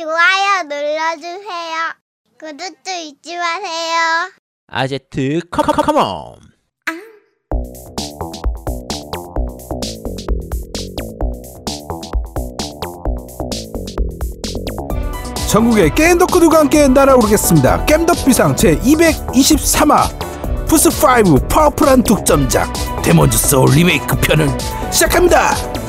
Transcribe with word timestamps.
좋아요 0.00 0.62
눌러주세요. 0.62 1.92
구독도 2.38 2.90
잊지 2.90 3.36
마세요. 3.36 4.32
아제트 4.66 5.40
come 5.50 5.75
come 5.75 5.99
come 5.99 6.24
on 6.24 6.36
전국의 15.50 15.94
게임 15.94 16.16
덕후들과 16.16 16.60
함께 16.60 16.88
날아오르겠습니다. 16.88 17.84
겜덕비상 17.84 18.54
제223화 18.54 20.08
플스5 20.66 21.46
파워풀한 21.50 22.04
독점작 22.04 22.72
데몬즈 23.02 23.36
소울 23.36 23.74
리메이크 23.74 24.16
편을 24.16 24.48
시작합니다. 24.90 25.79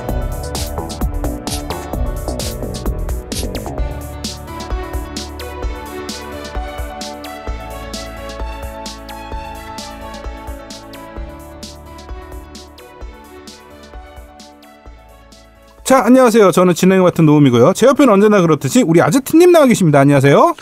자, 15.92 16.06
안녕하세요. 16.06 16.54
저는 16.54 16.74
진행을 16.74 17.04
맡은 17.04 17.26
노움이고요. 17.26 17.74
제 17.74 17.86
옆에는 17.86 18.14
언제나 18.14 18.40
그렇듯이 18.40 18.82
우리 18.82 19.02
아제트님 19.02 19.52
나와 19.52 19.66
계십니다. 19.66 20.00
안녕하세요. 20.00 20.56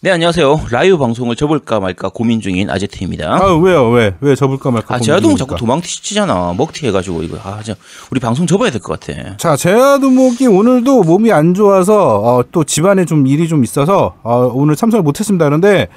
네 0.00 0.10
안녕하세요 0.10 0.68
라이브 0.70 0.96
방송을 0.96 1.36
접을까 1.36 1.80
말까 1.80 2.08
고민 2.08 2.40
중인 2.40 2.70
아제트입니다 2.70 3.34
아, 3.34 3.52
왜요? 3.52 3.90
왜? 3.90 4.14
왜 4.22 4.34
접을까 4.34 4.70
말까? 4.70 4.94
아 4.94 4.98
중입니까? 4.98 5.36
자꾸 5.36 5.56
도망치잖아 5.56 6.54
먹튀 6.56 6.86
해가지고 6.86 7.22
이거 7.22 7.36
아 7.44 7.60
진짜 7.62 7.78
우리 8.10 8.18
방송 8.18 8.46
접어야 8.46 8.70
될 8.70 8.80
것 8.80 8.98
같아 8.98 9.36
자, 9.36 9.56
제아두목이 9.56 10.46
오늘도 10.46 11.02
몸이 11.02 11.30
안 11.30 11.52
좋아서 11.52 12.16
어, 12.18 12.44
또 12.50 12.64
집안에 12.64 13.04
좀 13.04 13.26
일이 13.26 13.46
좀 13.48 13.62
있어서 13.62 14.14
어, 14.22 14.50
오늘 14.54 14.74
참석을 14.74 15.02
못했습니다. 15.02 15.44
그런데 15.44 15.88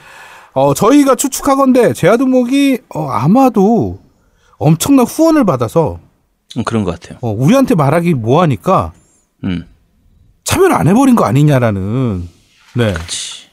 어, 0.51 0.73
저희가 0.73 1.15
추측하건데 1.15 1.93
제아두목이 1.93 2.79
어, 2.93 3.07
아마도 3.07 3.99
엄청난 4.57 5.05
후원을 5.05 5.45
받아서 5.45 5.99
음, 6.01 6.12
그런 6.63 6.84
것 6.84 6.99
같아요 6.99 7.18
어, 7.21 7.29
우리한테 7.32 7.76
말하기 7.76 8.13
뭐하니까 8.13 8.93
음 9.43 9.65
참여를 10.43 10.76
안 10.76 10.87
해버린 10.87 11.15
거 11.15 11.26
아니냐라는 11.26 12.27
네, 12.76 12.93
치. 13.07 13.43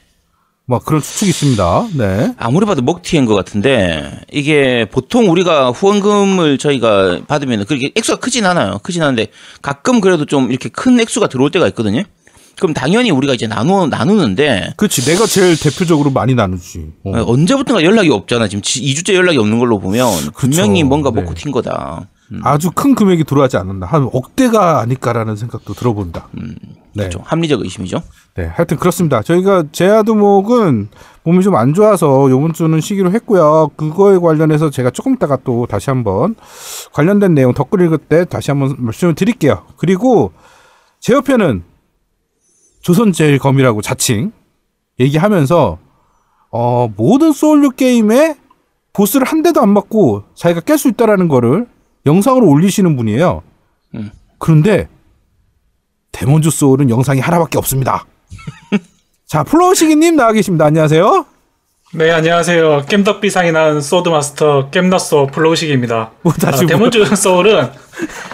막 0.65 0.85
그런 0.85 1.01
추측이 1.01 1.29
있습니다. 1.29 1.87
네, 1.95 2.33
아무리 2.37 2.65
봐도 2.65 2.81
먹튀인 2.81 3.25
것 3.25 3.35
같은데 3.35 4.21
이게 4.31 4.85
보통 4.89 5.29
우리가 5.29 5.71
후원금을 5.71 6.57
저희가 6.57 7.21
받으면 7.27 7.65
그렇게 7.65 7.91
액수가 7.95 8.19
크진 8.19 8.45
않아요 8.45 8.79
크진 8.81 9.03
않은데 9.03 9.27
가끔 9.61 9.99
그래도 9.99 10.25
좀 10.25 10.49
이렇게 10.49 10.69
큰 10.69 10.99
액수가 10.99 11.27
들어올 11.27 11.51
때가 11.51 11.67
있거든요 11.69 12.03
그럼 12.57 12.73
당연히 12.73 13.11
우리가 13.11 13.33
이제 13.33 13.47
나누 13.47 13.87
나누는데 13.87 14.73
그렇지. 14.77 15.01
내가 15.05 15.25
제일 15.25 15.59
대표적으로 15.59 16.11
많이 16.11 16.35
나누지. 16.35 16.91
어. 17.03 17.17
어, 17.17 17.31
언제부턴가 17.31 17.83
연락이 17.83 18.09
없잖아. 18.09 18.47
지금 18.47 18.61
2주째 18.61 19.13
연락이 19.13 19.39
없는 19.39 19.57
걸로 19.57 19.79
보면 19.79 20.31
분명히 20.35 20.83
뭔가 20.83 21.09
네. 21.09 21.21
먹고 21.21 21.33
튄 21.33 21.51
거다. 21.51 22.07
아주 22.43 22.71
큰 22.71 22.95
금액이 22.95 23.25
들어가지 23.25 23.57
않는다. 23.57 23.87
한 23.87 24.09
억대가 24.13 24.79
아닐까라는 24.79 25.35
생각도 25.35 25.73
들어본다. 25.73 26.29
네. 26.95 27.09
좀 27.09 27.21
합리적 27.25 27.61
의심이죠. 27.61 28.01
네, 28.35 28.45
하여튼 28.45 28.77
그렇습니다. 28.77 29.21
저희가 29.21 29.65
제아두목은 29.71 30.89
몸이 31.23 31.43
좀 31.43 31.55
안 31.55 31.73
좋아서 31.73 32.29
요번 32.29 32.53
주는 32.53 32.79
쉬기로 32.79 33.11
했고요. 33.11 33.71
그거에 33.75 34.17
관련해서 34.17 34.69
제가 34.69 34.89
조금 34.91 35.15
있다가 35.15 35.37
또 35.43 35.65
다시 35.67 35.89
한번 35.89 36.35
관련된 36.93 37.33
내용 37.33 37.53
덧글 37.53 37.81
읽을 37.81 37.97
때 37.97 38.25
다시 38.25 38.51
한번 38.51 38.75
말씀을 38.77 39.15
드릴게요. 39.15 39.65
그리고 39.77 40.31
제 40.99 41.13
옆에는 41.13 41.63
조선제일검이라고 42.81 43.81
자칭 43.81 44.31
얘기하면서 44.99 45.77
어, 46.51 46.87
모든 46.95 47.31
소울류 47.31 47.71
게임에 47.71 48.35
보스를 48.93 49.25
한 49.25 49.41
대도 49.41 49.61
안 49.61 49.69
맞고 49.69 50.23
자기가 50.35 50.61
깰 50.61 50.77
수 50.77 50.89
있다라는 50.89 51.27
거를 51.27 51.67
영상으로 52.05 52.47
올리시는 52.47 52.95
분이에요. 52.95 53.43
음. 53.95 54.11
그런데 54.37 54.87
데몬즈 56.11 56.49
소울은 56.49 56.89
영상이 56.89 57.19
하나밖에 57.19 57.57
없습니다. 57.57 58.05
자, 59.27 59.43
플로우식이님 59.43 60.15
나와 60.15 60.33
계십니다. 60.33 60.65
안녕하세요. 60.65 61.25
네, 61.93 62.09
안녕하세요. 62.09 62.85
겜덕비상이 62.87 63.51
난 63.51 63.81
sword 63.81 64.21
master 64.21 64.69
겜나소 64.71 65.27
플로우식입니다. 65.27 66.11
뭐 66.21 66.31
다시 66.31 66.63
아, 66.63 66.67
데몬즈 66.67 67.15
소울은 67.15 67.69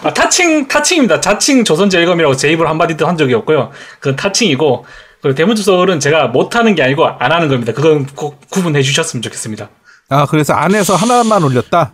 아, 0.03 0.13
타칭, 0.13 0.67
타칭입니다. 0.67 1.22
자칭 1.22 1.63
조선제 1.63 1.99
일검이라고 1.99 2.35
제 2.35 2.51
입으로 2.51 2.69
한마디도 2.69 3.07
한 3.07 3.17
적이 3.17 3.34
없고요. 3.34 3.72
그건 3.99 4.16
타칭이고, 4.16 4.85
그리고 5.22 5.35
데몬즈 5.35 5.63
소울은 5.63 5.99
제가 5.99 6.28
못하는 6.28 6.75
게 6.75 6.84
아니고 6.84 7.07
안 7.07 7.31
하는 7.31 7.47
겁니다. 7.47 7.73
그건 7.73 8.05
꼭 8.05 8.39
구분해 8.51 8.84
주셨으면 8.84 9.23
좋겠습니다. 9.23 9.69
아, 10.09 10.25
그래서 10.28 10.53
안에서 10.53 10.95
하나만 10.95 11.44
올렸다. 11.44 11.94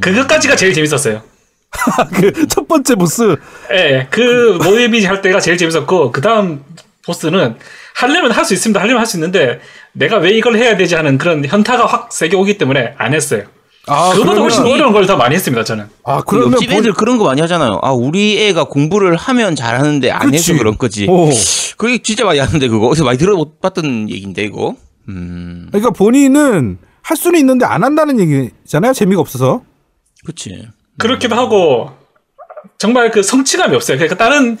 그것까지가 0.00 0.56
제일 0.56 0.72
재밌었어요. 0.74 1.22
그 2.14 2.46
첫 2.48 2.66
번째 2.66 2.94
보스. 2.96 3.36
예, 3.72 4.06
그 4.10 4.58
노예비지 4.62 5.06
할 5.06 5.22
때가 5.22 5.40
제일 5.40 5.56
재밌었고, 5.56 6.10
그 6.12 6.20
다음 6.20 6.62
보스는 7.06 7.56
하려면 7.94 8.30
할 8.32 8.44
수 8.44 8.54
있습니다. 8.54 8.80
하려면 8.80 8.98
할 9.00 9.06
수 9.06 9.16
있는데, 9.16 9.60
내가 9.92 10.16
왜 10.18 10.30
이걸 10.30 10.56
해야 10.56 10.76
되지 10.76 10.94
하는 10.94 11.16
그런 11.18 11.44
현타가 11.44 11.86
확 11.86 12.12
세게 12.12 12.36
오기 12.36 12.58
때문에 12.58 12.94
안 12.98 13.14
했어요. 13.14 13.44
아, 13.86 14.10
그보다 14.12 14.32
그러면- 14.32 14.42
훨씬 14.42 14.62
어려운 14.66 14.92
걸 14.92 15.06
더 15.06 15.16
많이 15.16 15.34
했습니다, 15.34 15.64
저는. 15.64 15.84
아, 16.04 16.20
그러면 16.22 16.50
그러면 16.50 16.52
옆집 16.54 16.72
애들 16.72 16.92
그런 16.92 17.18
거 17.18 17.24
많이 17.24 17.40
하잖아요. 17.40 17.78
아 17.82 17.92
우리 17.92 18.38
애가 18.48 18.64
공부를 18.64 19.16
하면 19.16 19.56
잘하는데 19.56 20.10
안 20.10 20.30
그치. 20.30 20.52
해서 20.52 20.58
그런 20.58 20.76
거지. 20.76 21.06
오. 21.08 21.30
그게 21.76 21.98
진짜 22.02 22.24
많이 22.24 22.38
하는데 22.38 22.68
그거 22.68 22.88
어디서 22.88 23.04
많이 23.04 23.16
들어봤던 23.18 24.10
얘기인데 24.10 24.42
이거. 24.44 24.74
음, 25.08 25.66
그러니까 25.70 25.90
본인은 25.90 26.78
할 27.02 27.16
수는 27.16 27.38
있는데 27.40 27.64
안 27.66 27.82
한다는 27.84 28.20
얘기잖아요. 28.20 28.92
재미가 28.92 29.20
없어서. 29.20 29.62
그렇지. 30.24 30.68
그렇기도 30.98 31.34
하고 31.34 31.90
정말 32.78 33.10
그 33.10 33.22
성취감이 33.22 33.74
없어요. 33.74 33.96
그러니까 33.98 34.16
다른 34.22 34.58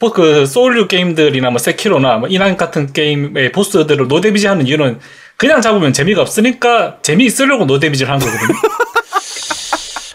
뭐그 0.00 0.46
소울류 0.46 0.88
게임들이나 0.88 1.50
뭐 1.50 1.58
세키로나 1.58 2.18
뭐 2.18 2.28
이난 2.28 2.56
같은 2.56 2.92
게임의 2.92 3.52
보스들을 3.52 4.06
노데비지 4.08 4.46
하는 4.46 4.66
이유는 4.66 5.00
그냥 5.36 5.60
잡으면 5.60 5.92
재미가 5.92 6.20
없으니까 6.22 6.98
재미 7.02 7.24
있으려고 7.26 7.64
노데비지를 7.64 8.10
하는 8.12 8.24
거거든요. 8.24 8.58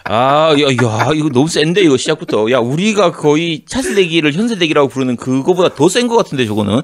아, 0.06 0.54
야, 0.60 0.64
야, 0.66 1.10
이거 1.14 1.30
너무 1.32 1.48
센데 1.48 1.80
이거 1.80 1.96
시작부터. 1.96 2.50
야, 2.50 2.58
우리가 2.58 3.12
거의 3.12 3.64
차세 3.66 3.94
대기를 3.94 4.34
현세 4.34 4.58
대기라고 4.58 4.88
부르는 4.88 5.16
그거보다 5.16 5.74
더 5.74 5.88
센 5.88 6.08
것 6.08 6.16
같은데 6.16 6.44
저거는. 6.44 6.82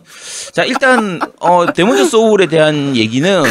자, 0.52 0.64
일단 0.64 1.20
어 1.38 1.70
데몬즈 1.70 2.06
소울에 2.06 2.46
대한 2.46 2.96
얘기는 2.96 3.42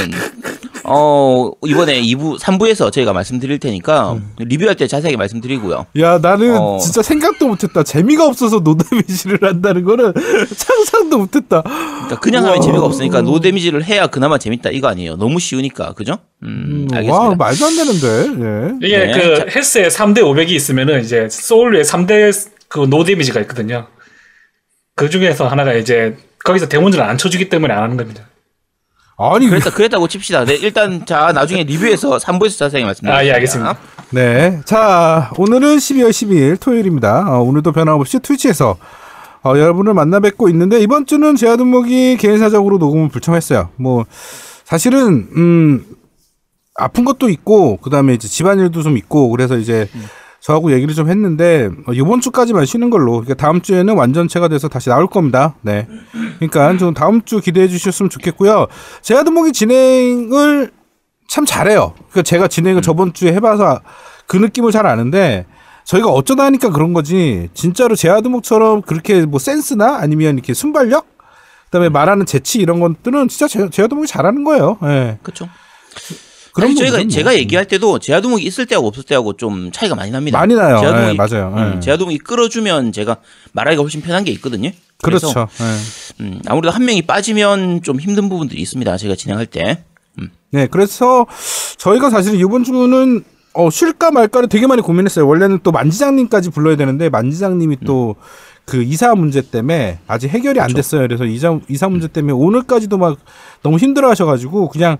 어 0.90 1.52
이번에 1.66 2.02
2부, 2.02 2.40
3부에서 2.40 2.92
저희가 2.92 3.14
말씀드릴 3.14 3.60
테니까 3.60 4.18
리뷰할 4.38 4.76
때 4.76 4.88
자세하게 4.88 5.18
말씀드리고요. 5.18 5.86
야, 6.00 6.18
나는 6.18 6.58
어. 6.58 6.78
진짜 6.80 7.02
생각도 7.02 7.48
못했다. 7.48 7.84
재미가 7.84 8.26
없어서 8.26 8.60
no 8.60 8.73
damage를 8.73 9.40
한다는 9.42 9.84
거는 9.84 10.14
상상도 10.56 11.18
못했다. 11.20 11.62
그러니까 11.62 12.20
그냥 12.20 12.44
하면 12.46 12.58
우와. 12.58 12.66
재미가 12.66 12.86
없으니까 12.86 13.22
no 13.22 13.40
damage를 13.40 13.84
해야 13.84 14.08
그나마 14.08 14.38
재밌다 14.38 14.70
이거 14.72 14.88
아니에요. 14.88 15.16
너무 15.18 15.40
쉬우니까 15.40 15.94
그죠? 15.94 16.18
음, 16.44 16.88
알겠습니다. 16.92 17.14
와, 17.30 17.36
말도 17.36 17.66
안 17.66 17.76
되는데. 17.76 18.08
예. 18.46 18.88
이게 18.88 18.98
네. 18.98 19.12
그 19.12 19.46
헬스에 19.56 19.88
3대 19.90 20.20
500이 20.20 20.52
있으면은 20.52 21.02
이제 21.02 21.28
소울류에 21.30 21.82
3대 21.84 22.50
그 22.68 22.80
no 22.90 23.00
damage가 23.00 23.40
있거든요. 23.42 23.88
그 24.96 25.10
중에서 25.10 25.48
하나가 25.48 25.74
이제 25.74 26.16
거기서 26.44 26.68
데몬즈를 26.70 27.04
안 27.04 27.18
쳐주기 27.18 27.50
때문에 27.50 27.74
안 27.74 27.84
하는 27.84 27.98
겁니다. 27.98 28.29
아니, 29.20 29.50
그랬다 29.50 29.72
그랬다고 29.72 30.08
칩시다. 30.08 30.46
네, 30.46 30.56
일단 30.56 31.06
자 31.06 31.34
나중에 31.34 31.64
리뷰에서 31.64 32.18
3부에서 32.18 32.58
자세히 32.58 32.86
말씀드리겠습니다. 32.86 33.18
아, 33.18 33.26
예, 33.26 33.34
알겠습니다. 33.34 33.78
네. 34.12 34.62
자, 34.64 35.30
오늘은 35.38 35.76
12월 35.76 36.10
12일 36.10 36.60
토요일입니다. 36.60 37.26
어, 37.28 37.42
오늘도 37.42 37.74
변함없이 37.74 38.20
트위치에서 38.20 38.78
어, 39.44 39.50
여러분을 39.58 39.94
만나 39.94 40.20
뵙고 40.22 40.48
있는데 40.50 40.80
이번 40.80 41.06
주는 41.06 41.36
제아두목이 41.36 42.18
개인 42.18 42.40
사정으로 42.40 42.78
녹음을 42.78 43.10
불청했어요. 43.10 43.70
뭐 43.76 44.06
사실은 44.64 45.28
음 45.36 45.86
아픈 46.76 47.04
것도 47.04 47.30
있고 47.30 47.78
그다음에 47.78 48.14
이제 48.14 48.28
집안일도 48.28 48.84
좀 48.84 48.98
있고 48.98 49.30
그래서 49.30 49.58
이제 49.58 49.90
저하고 50.42 50.72
얘기를 50.72 50.94
좀 50.96 51.10
했는데 51.10 51.70
어, 51.88 51.94
이번 51.94 52.22
주까지만 52.22 52.66
쉬는 52.66 52.90
걸로 52.90 53.14
그러니까 53.14 53.36
다음 53.36 53.62
주에는 53.62 53.96
완전체가 53.96 54.48
돼서 54.48 54.68
다시 54.68 54.90
나올 54.90 55.08
겁니다. 55.08 55.56
네. 55.62 55.88
그러니까 56.40 56.78
좀 56.78 56.94
다음 56.94 57.22
주 57.24 57.40
기대해 57.40 57.68
주셨으면 57.68 58.10
좋겠고요. 58.10 58.68
제아두목이 59.02 59.52
진행을 59.52 60.72
참 61.28 61.46
잘해요. 61.46 61.94
그러니까 61.98 62.22
제가 62.24 62.48
진행을 62.48 62.82
저번 62.82 63.14
주에 63.14 63.34
해봐서 63.34 63.82
그 64.28 64.38
느낌을 64.38 64.72
잘 64.72 64.86
아는데 64.88 65.46
저희가 65.84 66.10
어쩌다 66.10 66.46
하니까 66.46 66.70
그런 66.70 66.94
거지 66.94 67.50
진짜로 67.54 67.96
제아드목처럼 67.96 68.84
그렇게 68.84 69.26
뭐 69.26 69.40
센스나 69.40 69.98
아니면 69.98 70.36
이렇게 70.36 70.54
순발력 70.54 71.08
그다음에 71.66 71.90
말하는 71.90 72.26
재치 72.26 72.60
이런 72.60 72.80
것들은 72.80 73.28
진짜 73.28 73.48
제, 73.48 73.70
제아드목이 73.70 74.08
잘하는 74.08 74.44
거예요. 74.44 74.78
예. 74.84 75.20
그렇죠. 75.22 75.48
아니, 76.56 76.76
저희가 76.76 76.98
뭐. 76.98 77.08
제가 77.08 77.36
얘기할 77.36 77.66
때도 77.66 78.00
제아두목이 78.00 78.44
있을 78.44 78.66
때하고 78.66 78.88
없을 78.88 79.04
때하고 79.04 79.34
좀 79.38 79.72
차이가 79.72 79.96
많이 79.96 80.12
납니다. 80.12 80.38
많이 80.40 80.56
나요. 80.56 80.80
제아두목이, 80.80 81.12
예, 81.12 81.14
맞아요. 81.14 81.54
음, 81.56 81.74
예. 81.76 81.80
제아두목이 81.80 82.18
끌어주면 82.20 82.92
제가 82.92 83.18
말하기가 83.54 83.82
훨씬 83.82 84.02
편한 84.02 84.24
게 84.24 84.32
있거든요. 84.34 84.72
그렇죠. 85.02 85.48
예. 85.62 86.24
음, 86.24 86.42
아무래도 86.48 86.72
한 86.74 86.86
명이 86.86 87.04
빠지면 87.04 87.84
좀 87.84 88.00
힘든 88.00 88.30
부분들이 88.30 88.62
있습니다. 88.62 88.98
제가 88.98 89.16
진행할 89.16 89.46
때. 89.46 89.84
네, 90.52 90.68
그래서 90.68 91.28
저희가 91.78 92.10
사실 92.10 92.40
이번 92.40 92.64
주는 92.64 93.24
어, 93.54 93.70
쉴까 93.70 94.12
말까를 94.12 94.50
되게 94.50 94.68
많이 94.68 94.82
고민했어요. 94.82 95.28
원래는 95.28 95.60
또 95.64 95.72
만지장님까지 95.72 96.50
불러야 96.50 96.76
되는데 96.76 97.10
만지장님이 97.10 97.78
또 97.86 98.16
그 98.70 98.84
이사 98.84 99.16
문제 99.16 99.42
때문에 99.42 100.00
아직 100.08 100.30
해결이 100.30 100.60
안 100.60 100.72
됐어요. 100.74 101.02
그래서 101.02 101.26
이사, 101.26 101.60
이사 101.68 101.90
문제 101.90 102.08
때문에 102.08 102.34
오늘까지도 102.34 102.98
막 102.98 103.18
너무 103.64 103.78
힘들어 103.78 104.10
하셔가지고 104.12 104.70
그냥 104.70 104.98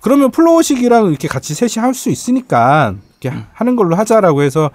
그러면 0.00 0.30
플로우식이랑 0.30 1.06
이렇게 1.08 1.28
같이 1.28 1.54
셋이 1.54 1.82
할 1.82 1.94
수 1.94 2.10
있으니까 2.10 2.94
이렇게 3.20 3.38
하는 3.52 3.76
걸로 3.76 3.94
하자라고 3.96 4.42
해서 4.42 4.70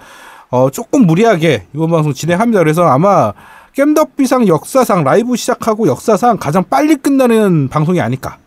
어, 0.50 0.70
조금 0.70 1.06
무리하게 1.06 1.66
이번 1.76 1.90
방송 1.92 2.14
진행합니다. 2.14 2.60
그래서 2.60 2.84
아마 2.86 3.34
겜덕비상 3.74 4.48
역사상 4.48 5.04
라이브 5.04 5.36
시작하고 5.36 5.88
역사상 5.88 6.38
가장 6.38 6.64
빨리 6.70 6.96
끝나는 6.96 7.68
방송이 7.70 8.00
아닐까. 8.00 8.38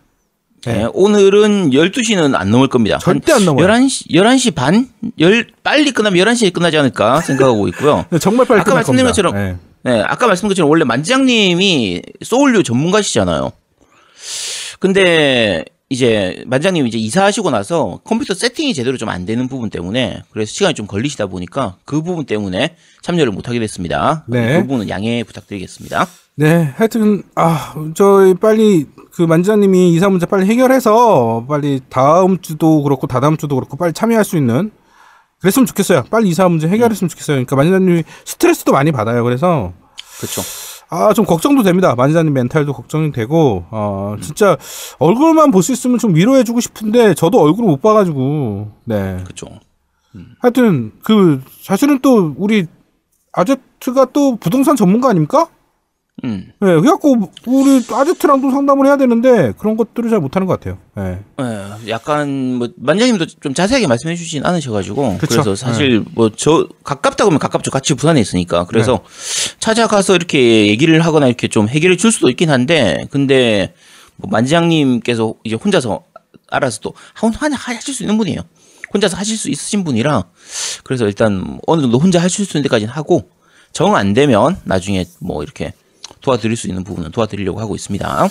네, 0.66 0.86
오늘은 0.92 1.70
12시는 1.70 2.34
안 2.34 2.50
넘을 2.50 2.68
겁니다. 2.68 2.98
절대 2.98 3.32
안 3.32 3.44
넘어요. 3.44 3.66
11시, 3.66 4.10
11시 4.10 4.54
반? 4.54 4.88
열, 5.18 5.46
빨리 5.62 5.90
끝나면 5.90 6.22
11시에 6.24 6.52
끝나지 6.52 6.76
않을까 6.78 7.20
생각하고 7.22 7.66
있고요. 7.68 8.04
네, 8.10 8.18
정말 8.18 8.46
빨리 8.46 8.60
아까 8.60 8.64
끝날 8.70 8.76
말씀드린. 8.78 9.06
것처럼 9.06 9.34
네. 9.34 9.56
네, 9.82 10.02
아까 10.02 10.26
말씀드린 10.26 10.50
것처럼 10.50 10.70
원래 10.70 10.84
만지장님이 10.84 12.02
소울류 12.22 12.62
전문가시잖아요. 12.62 13.52
근데 14.78 15.64
이제 15.88 16.44
만장님이 16.46 16.88
이제 16.88 16.98
이사하시고 16.98 17.50
나서 17.50 18.00
컴퓨터 18.04 18.32
세팅이 18.34 18.74
제대로 18.74 18.96
좀 18.96 19.08
안 19.08 19.26
되는 19.26 19.48
부분 19.48 19.70
때문에 19.70 20.22
그래서 20.30 20.52
시간이 20.52 20.74
좀 20.74 20.86
걸리시다 20.86 21.26
보니까 21.26 21.76
그 21.84 22.00
부분 22.02 22.26
때문에 22.26 22.76
참여를 23.02 23.32
못 23.32 23.48
하게 23.48 23.58
됐습니다. 23.58 24.24
네. 24.28 24.54
그 24.54 24.62
부분은 24.62 24.88
양해 24.88 25.24
부탁드리겠습니다. 25.24 26.06
네, 26.36 26.72
하여튼 26.76 27.22
아 27.34 27.74
저희 27.94 28.34
빨리 28.34 28.86
그 29.12 29.22
만지장님이 29.22 29.92
이사 29.94 30.08
문제 30.08 30.26
빨리 30.26 30.46
해결해서 30.46 31.44
빨리 31.48 31.80
다음 31.88 32.40
주도 32.40 32.82
그렇고 32.82 33.06
다다음 33.08 33.36
주도 33.36 33.56
그렇고 33.56 33.76
빨리 33.76 33.92
참여할 33.92 34.24
수 34.24 34.36
있는 34.36 34.70
그랬으면 35.40 35.66
좋겠어요. 35.66 36.04
빨리 36.10 36.28
이사 36.28 36.48
문제 36.48 36.68
해결했으면 36.68 37.08
좋겠어요. 37.08 37.36
그러니까 37.36 37.56
만지장님이 37.56 38.04
스트레스도 38.24 38.72
많이 38.72 38.92
받아요. 38.92 39.24
그래서 39.24 39.72
그렇죠. 40.18 40.42
아 40.92 41.12
좀 41.14 41.24
걱정도 41.24 41.62
됩니다. 41.62 41.94
만지장님 41.94 42.32
멘탈도 42.34 42.72
걱정이 42.72 43.12
되고 43.12 43.64
어 43.70 44.16
진짜 44.20 44.56
얼굴만 44.98 45.50
볼 45.52 45.62
수 45.62 45.72
있으면 45.72 45.98
좀 45.98 46.14
위로해주고 46.16 46.60
싶은데 46.60 47.14
저도 47.14 47.40
얼굴을 47.40 47.68
못 47.70 47.80
봐가지고 47.80 48.72
네. 48.84 49.20
그렇죠. 49.24 49.46
하여튼 50.40 50.90
그 51.04 51.40
사실은 51.62 52.00
또 52.00 52.34
우리 52.36 52.66
아제트가 53.32 54.06
또 54.12 54.34
부동산 54.36 54.74
전문가 54.74 55.08
아닙니까? 55.10 55.46
음. 56.24 56.52
네, 56.60 56.66
그래갖고 56.80 57.30
우리 57.46 57.82
아제트랑도 57.90 58.50
상담을 58.50 58.86
해야 58.86 58.98
되는데 58.98 59.52
그런 59.58 59.76
것들을 59.78 60.10
잘 60.10 60.20
못하는 60.20 60.46
것 60.46 60.60
같아요. 60.60 60.76
네. 60.94 61.18
예, 61.40 61.88
약간 61.90 62.56
뭐 62.56 62.68
만장님도 62.76 63.24
좀 63.40 63.54
자세하게 63.54 63.86
말씀해 63.86 64.16
주진 64.16 64.44
않으셔가지고 64.44 65.16
그쵸. 65.18 65.28
그래서 65.42 65.54
사실 65.54 66.04
뭐저 66.14 66.68
가깝다 66.84 67.24
그러면 67.24 67.38
가깝죠 67.38 67.70
같이 67.70 67.94
부산에 67.94 68.20
있으니까 68.20 68.64
그래서 68.66 69.00
찾아가서 69.60 70.14
이렇게 70.16 70.66
얘기를 70.66 71.00
하거나 71.00 71.26
이렇게 71.26 71.48
좀 71.48 71.68
해결해 71.68 71.96
줄 71.96 72.12
수도 72.12 72.28
있긴 72.28 72.50
한데 72.50 73.06
근데 73.10 73.72
뭐 74.16 74.28
만장님께서 74.30 75.34
이제 75.44 75.54
혼자서 75.56 76.02
알아서 76.50 76.80
또 76.80 76.92
하- 77.14 77.28
하- 77.28 77.48
하실 77.54 77.94
수 77.94 78.02
있는 78.02 78.18
분이에요 78.18 78.42
혼자서 78.92 79.16
하실 79.16 79.38
수 79.38 79.48
있으신 79.48 79.84
분이라 79.84 80.24
그래서 80.84 81.06
일단 81.06 81.60
어느 81.66 81.80
정도 81.80 81.98
혼자 81.98 82.20
하실 82.20 82.44
수 82.44 82.58
있는 82.58 82.64
데까지는 82.64 82.92
하고 82.92 83.30
정 83.72 83.94
안 83.94 84.12
되면 84.12 84.56
나중에 84.64 85.04
뭐 85.20 85.42
이렇게 85.44 85.72
도와드릴 86.20 86.56
수 86.56 86.68
있는 86.68 86.84
부분은 86.84 87.10
도와드리려고 87.12 87.60
하고 87.60 87.74
있습니다. 87.74 88.28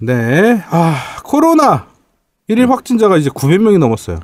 네. 0.00 0.62
아, 0.70 1.16
코로나 1.24 1.88
1일 2.48 2.68
확진자가 2.68 3.16
이제 3.16 3.30
900명이 3.30 3.78
넘었어요. 3.78 4.20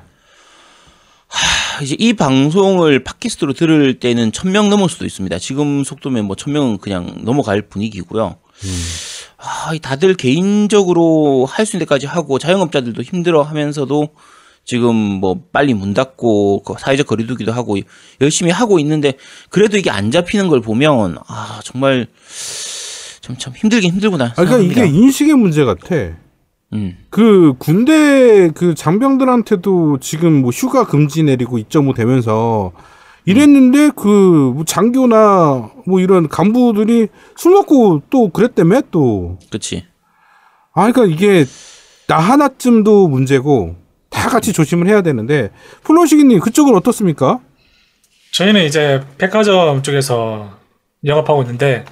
이제 1.82 1.96
이 1.99 2.12
방송을 2.12 3.02
팟캐스트로 3.02 3.52
들을 3.55 3.99
때는 3.99 4.31
1000명 4.31 4.69
넘을 4.69 4.88
수도 4.88 5.05
있습니다. 5.05 5.38
지금 5.40 5.82
속도면 5.82 6.25
뭐 6.26 6.37
1000명은 6.37 6.81
그냥 6.81 7.16
넘어갈 7.22 7.62
분위기고요. 7.62 8.37
아, 9.38 9.75
이 9.75 9.81
다들 9.81 10.14
개인적으로 10.14 11.46
할 11.46 11.67
수 11.67 11.76
있는 11.76 11.87
데까지 11.87 12.06
하고 12.06 12.38
자영업자들도 12.38 13.02
힘들어 13.02 13.43
하면서도 13.43 14.08
지금 14.64 14.94
뭐 14.94 15.40
빨리 15.52 15.75
문 15.75 15.93
닫고 15.93 16.62
그 16.62 16.75
사회적 16.78 17.06
거리두기도 17.08 17.52
하고 17.52 17.76
열심히 18.20 18.50
하고 18.52 18.78
있는데 18.78 19.14
그래도 19.50 19.76
이게 19.76 19.90
안 19.90 20.10
잡히는 20.10 20.49
걸 20.49 20.60
보면 20.60 21.19
아, 21.26 21.60
정말 21.64 22.06
좀참 23.24 23.54
힘들긴 23.54 23.92
힘들구나. 23.92 24.26
아, 24.26 24.34
그러니까 24.34 24.58
이게 24.58 24.74
생각합니다. 24.74 25.04
인식의 25.04 25.34
문제 25.34 25.64
같아. 25.64 25.94
음. 26.74 26.96
그 27.10 27.54
군대 27.58 28.50
그 28.54 28.74
장병들한테도 28.74 29.98
지금 30.00 30.42
뭐 30.42 30.50
휴가 30.50 30.86
금지 30.86 31.22
내리고 31.22 31.58
2.5 31.58 31.94
되면서 31.94 32.72
이랬는데 33.24 33.90
그뭐 33.96 34.64
장교나 34.66 35.70
뭐 35.86 36.00
이런 36.00 36.28
간부들이 36.28 37.08
술 37.36 37.52
먹고 37.52 38.02
또 38.10 38.28
그랬다며 38.28 38.82
또. 38.90 39.38
그렇지. 39.48 39.84
아, 40.74 40.90
그러니까 40.92 41.04
이게 41.06 41.46
나 42.06 42.18
하나쯤도 42.18 43.08
문제고 43.08 43.76
다 44.10 44.28
같이 44.28 44.52
조심을 44.52 44.86
해야 44.86 45.00
되는데 45.00 45.50
플로시기님 45.84 46.40
그쪽은 46.40 46.74
어떻습니까? 46.74 47.40
저희는 48.32 48.64
이제 48.64 49.00
백화점 49.16 49.82
쪽에서 49.82 50.58
영업하고 51.04 51.42
있는데 51.42 51.84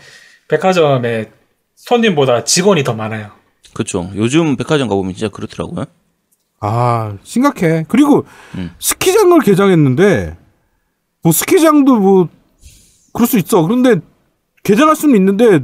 백화점에 0.57 1.31
손님보다 1.77 2.45
직원이 2.45 2.85
더 2.85 2.93
많아요. 2.93 3.31
그렇죠. 3.73 4.11
요즘 4.15 4.57
백화점 4.57 4.87
가보면 4.89 5.15
진짜 5.15 5.29
그렇더라고요. 5.29 5.87
아 6.61 7.17
심각해. 7.25 7.85
그리고 7.89 8.27
음. 8.57 8.71
스키장을 8.79 9.41
개장했는데 9.41 10.37
뭐 11.23 11.33
스키장도 11.33 11.97
뭐 11.99 12.29
그럴 13.15 13.27
수 13.27 13.39
있어. 13.39 13.63
그런데 13.63 13.97
개장할 14.63 14.95
수는 14.95 15.17
있는데 15.17 15.61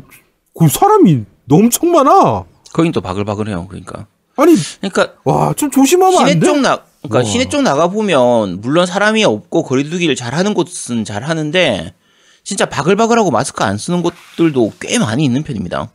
그 0.58 0.68
사람이 0.68 1.24
엄청 1.50 1.92
많아. 1.92 2.44
거긴 2.72 2.92
또 2.92 3.00
바글바글해요. 3.02 3.66
그러니까. 3.68 4.06
아니 4.36 4.54
그러니까 4.80 5.14
와 5.24 5.52
좀 5.52 5.70
조심하면 5.70 6.20
안 6.22 6.28
시내 6.28 6.40
돼? 6.40 6.46
쪽 6.46 6.60
나, 6.60 6.82
그러니까 7.02 7.18
와. 7.18 7.24
시내 7.24 7.48
쪽 7.48 7.62
나가 7.62 7.88
보면 7.88 8.60
물론 8.62 8.86
사람이 8.86 9.22
없고 9.24 9.64
거리두기를 9.64 10.14
잘하는 10.16 10.54
곳은 10.54 11.04
잘하는데 11.04 11.94
진짜 12.44 12.66
바글바글하고 12.66 13.30
마스크 13.30 13.62
안 13.64 13.78
쓰는 13.78 14.02
곳들도 14.02 14.72
꽤 14.80 14.98
많이 14.98 15.24
있는 15.24 15.42
편입니다. 15.42 15.90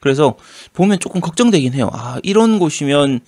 그래서 0.00 0.36
보면 0.74 0.98
조금 0.98 1.20
걱정되긴 1.20 1.72
해요. 1.72 1.90
아 1.92 2.18
이런 2.22 2.58
곳이면 2.58 3.20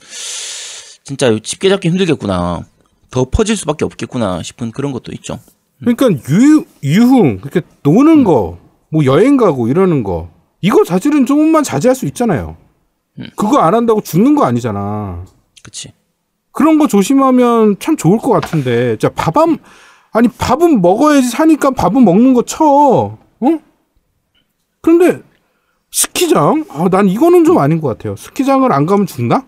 진짜 1.05 1.37
집게 1.43 1.69
잡기 1.69 1.89
힘들겠구나. 1.89 2.65
더 3.11 3.25
퍼질 3.25 3.57
수밖에 3.57 3.85
없겠구나 3.85 4.43
싶은 4.43 4.71
그런 4.71 4.93
것도 4.93 5.13
있죠. 5.13 5.39
그러니까 5.81 6.11
유 6.31 6.65
유흥 6.83 7.41
그렇게 7.41 7.63
노는 7.83 8.25
거, 8.25 8.59
뭐 8.91 9.05
여행 9.05 9.37
가고 9.37 9.69
이러는 9.69 10.03
거 10.03 10.31
이거 10.61 10.85
사실은 10.85 11.25
조금만 11.25 11.63
자제할 11.63 11.95
수 11.95 12.07
있잖아요. 12.07 12.57
그거 13.37 13.59
안 13.59 13.75
한다고 13.75 14.01
죽는 14.01 14.35
거 14.35 14.45
아니잖아. 14.45 15.25
그치. 15.63 15.93
그런 16.53 16.79
거 16.79 16.87
조심하면 16.87 17.77
참 17.79 17.97
좋을 17.97 18.19
것 18.19 18.31
같은데. 18.31 18.97
자, 18.99 19.09
밥은, 19.11 19.59
아니, 20.11 20.29
밥은 20.29 20.81
먹어야지 20.81 21.29
사니까 21.29 21.71
밥은 21.71 22.05
먹는 22.05 22.35
거 22.35 22.43
쳐. 22.43 22.65
어? 22.65 23.59
그런데, 24.81 25.23
스키장? 25.91 26.67
아, 26.71 26.89
난 26.91 27.09
이거는 27.09 27.45
좀 27.45 27.59
아닌 27.59 27.81
것 27.81 27.89
같아요. 27.89 28.17
스키장을 28.17 28.71
안 28.73 28.87
가면 28.87 29.07
죽나? 29.07 29.45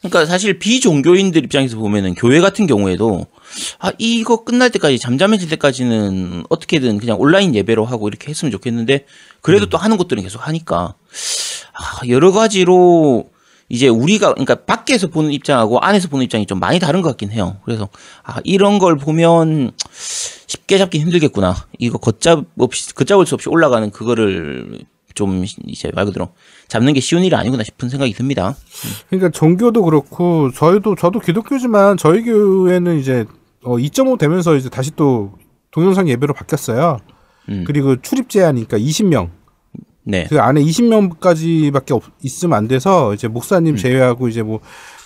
그러니까 0.00 0.24
사실 0.24 0.58
비종교인들 0.58 1.44
입장에서 1.44 1.76
보면은 1.76 2.14
교회 2.14 2.40
같은 2.40 2.66
경우에도 2.66 3.26
아 3.78 3.92
이거 3.98 4.44
끝날 4.44 4.70
때까지 4.70 4.98
잠잠해질 4.98 5.50
때까지는 5.50 6.44
어떻게든 6.48 6.98
그냥 6.98 7.20
온라인 7.20 7.54
예배로 7.54 7.84
하고 7.84 8.08
이렇게 8.08 8.30
했으면 8.30 8.50
좋겠는데 8.50 9.04
그래도 9.42 9.66
또 9.66 9.76
하는 9.76 9.98
것들은 9.98 10.22
계속 10.22 10.46
하니까 10.46 10.94
아 11.74 12.08
여러 12.08 12.32
가지로 12.32 13.28
이제 13.70 13.88
우리가 13.88 14.34
그러니까 14.34 14.56
밖에서 14.56 15.06
보는 15.06 15.30
입장하고 15.32 15.78
안에서 15.78 16.08
보는 16.08 16.24
입장이 16.24 16.44
좀 16.44 16.58
많이 16.58 16.78
다른 16.78 17.00
것 17.00 17.08
같긴 17.10 17.30
해요. 17.30 17.56
그래서 17.64 17.88
아 18.22 18.38
이런 18.44 18.78
걸 18.78 18.98
보면 18.98 19.70
쉽게 19.90 20.76
잡기 20.76 20.98
힘들겠구나. 20.98 21.54
이거 21.78 21.96
걷잡 21.96 22.44
없이 22.58 22.94
걷잡을 22.94 23.24
수 23.26 23.34
없이 23.36 23.48
올라가는 23.48 23.88
그거를 23.90 24.80
좀 25.14 25.44
이제 25.66 25.90
말 25.94 26.04
그대로 26.04 26.30
잡는 26.68 26.92
게 26.94 27.00
쉬운 27.00 27.24
일이 27.24 27.34
아니구나 27.34 27.62
싶은 27.62 27.88
생각이 27.88 28.12
듭니다. 28.12 28.56
그러니까 29.08 29.30
종교도 29.30 29.82
그렇고, 29.82 30.50
저희도, 30.52 30.94
저도 30.94 31.20
기독교지만 31.20 31.96
저희 31.96 32.22
교회는 32.22 32.98
이제, 32.98 33.24
어, 33.62 33.76
2.5 33.76 34.18
되면서 34.18 34.56
이제 34.56 34.68
다시 34.68 34.92
또 34.94 35.32
동영상 35.70 36.08
예배로 36.08 36.32
바뀌었어요. 36.32 36.98
음. 37.48 37.64
그리고 37.66 38.00
출입 38.00 38.30
제한이니까 38.30 38.78
20명. 38.78 39.30
네. 40.04 40.26
그 40.28 40.40
안에 40.40 40.62
20명까지밖에 40.62 41.92
없, 41.92 42.04
있으면 42.22 42.56
안 42.56 42.68
돼서 42.68 43.12
이제 43.14 43.28
목사님 43.28 43.76
제외하고 43.76 44.28
이제 44.28 44.42
뭐 44.42 44.60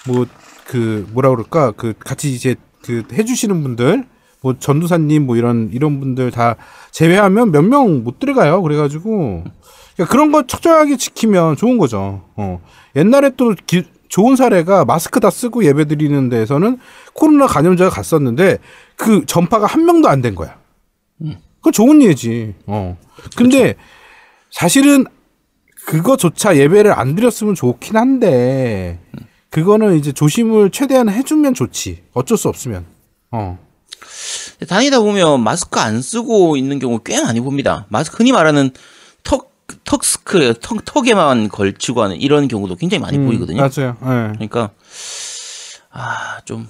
뭐 0.06 0.26
그 0.66 1.06
뭐라 1.12 1.28
그럴까 1.30 1.72
그 1.72 1.92
같이 1.98 2.32
이제 2.32 2.54
그 2.82 3.02
해주시는 3.12 3.62
분들 3.62 4.04
뭐 4.40 4.54
전두사님 4.58 5.26
뭐 5.26 5.36
이런 5.36 5.68
이런 5.72 6.00
분들 6.00 6.30
다 6.30 6.56
제외하면 6.90 7.50
몇 7.52 7.62
명 7.64 8.02
못 8.04 8.18
들어가요. 8.18 8.62
그래가지고 8.62 9.44
그러니까 9.94 10.10
그런 10.12 10.32
거 10.32 10.46
철저하게 10.46 10.96
지키면 10.96 11.56
좋은 11.56 11.76
거죠. 11.78 12.22
어. 12.36 12.60
옛날에 12.96 13.30
또 13.36 13.54
기- 13.66 13.84
좋은 14.08 14.36
사례가 14.36 14.84
마스크 14.86 15.20
다 15.20 15.28
쓰고 15.28 15.64
예배 15.64 15.84
드리는 15.86 16.28
데에서는 16.30 16.78
코로나 17.14 17.46
감염자가 17.46 17.90
갔었는데 17.90 18.58
그 18.96 19.26
전파가 19.26 19.66
한 19.66 19.84
명도 19.84 20.08
안 20.08 20.22
된 20.22 20.34
거야. 20.34 20.56
그건 21.56 21.72
좋은 21.72 22.00
예지. 22.02 22.54
어. 22.66 22.96
근데 23.36 23.74
사실은 24.54 25.04
그거조차 25.86 26.56
예배를 26.56 26.92
안 26.96 27.16
드렸으면 27.16 27.54
좋긴 27.56 27.96
한데 27.96 29.00
그거는 29.50 29.96
이제 29.98 30.12
조심을 30.12 30.70
최대한 30.70 31.08
해주면 31.08 31.54
좋지. 31.54 32.04
어쩔 32.12 32.38
수 32.38 32.48
없으면. 32.48 32.86
어. 33.32 33.58
다니다 34.68 35.00
보면 35.00 35.42
마스크 35.42 35.80
안 35.80 36.00
쓰고 36.00 36.56
있는 36.56 36.78
경우 36.78 37.00
꽤 37.04 37.20
많이 37.20 37.40
봅니다. 37.40 37.86
마스크 37.88 38.16
흔히 38.18 38.30
말하는 38.32 38.70
턱 39.24 39.52
턱 39.84 40.04
스크래 40.04 40.54
턱 40.60 40.84
턱에만 40.84 41.48
걸치고 41.48 42.02
하는 42.02 42.20
이런 42.20 42.48
경우도 42.48 42.76
굉장히 42.76 43.00
많이 43.00 43.18
보이거든요. 43.18 43.60
맞아요. 43.60 43.96
예. 44.02 44.32
그러니까 44.34 44.70
아 45.90 46.40
좀 46.44 46.68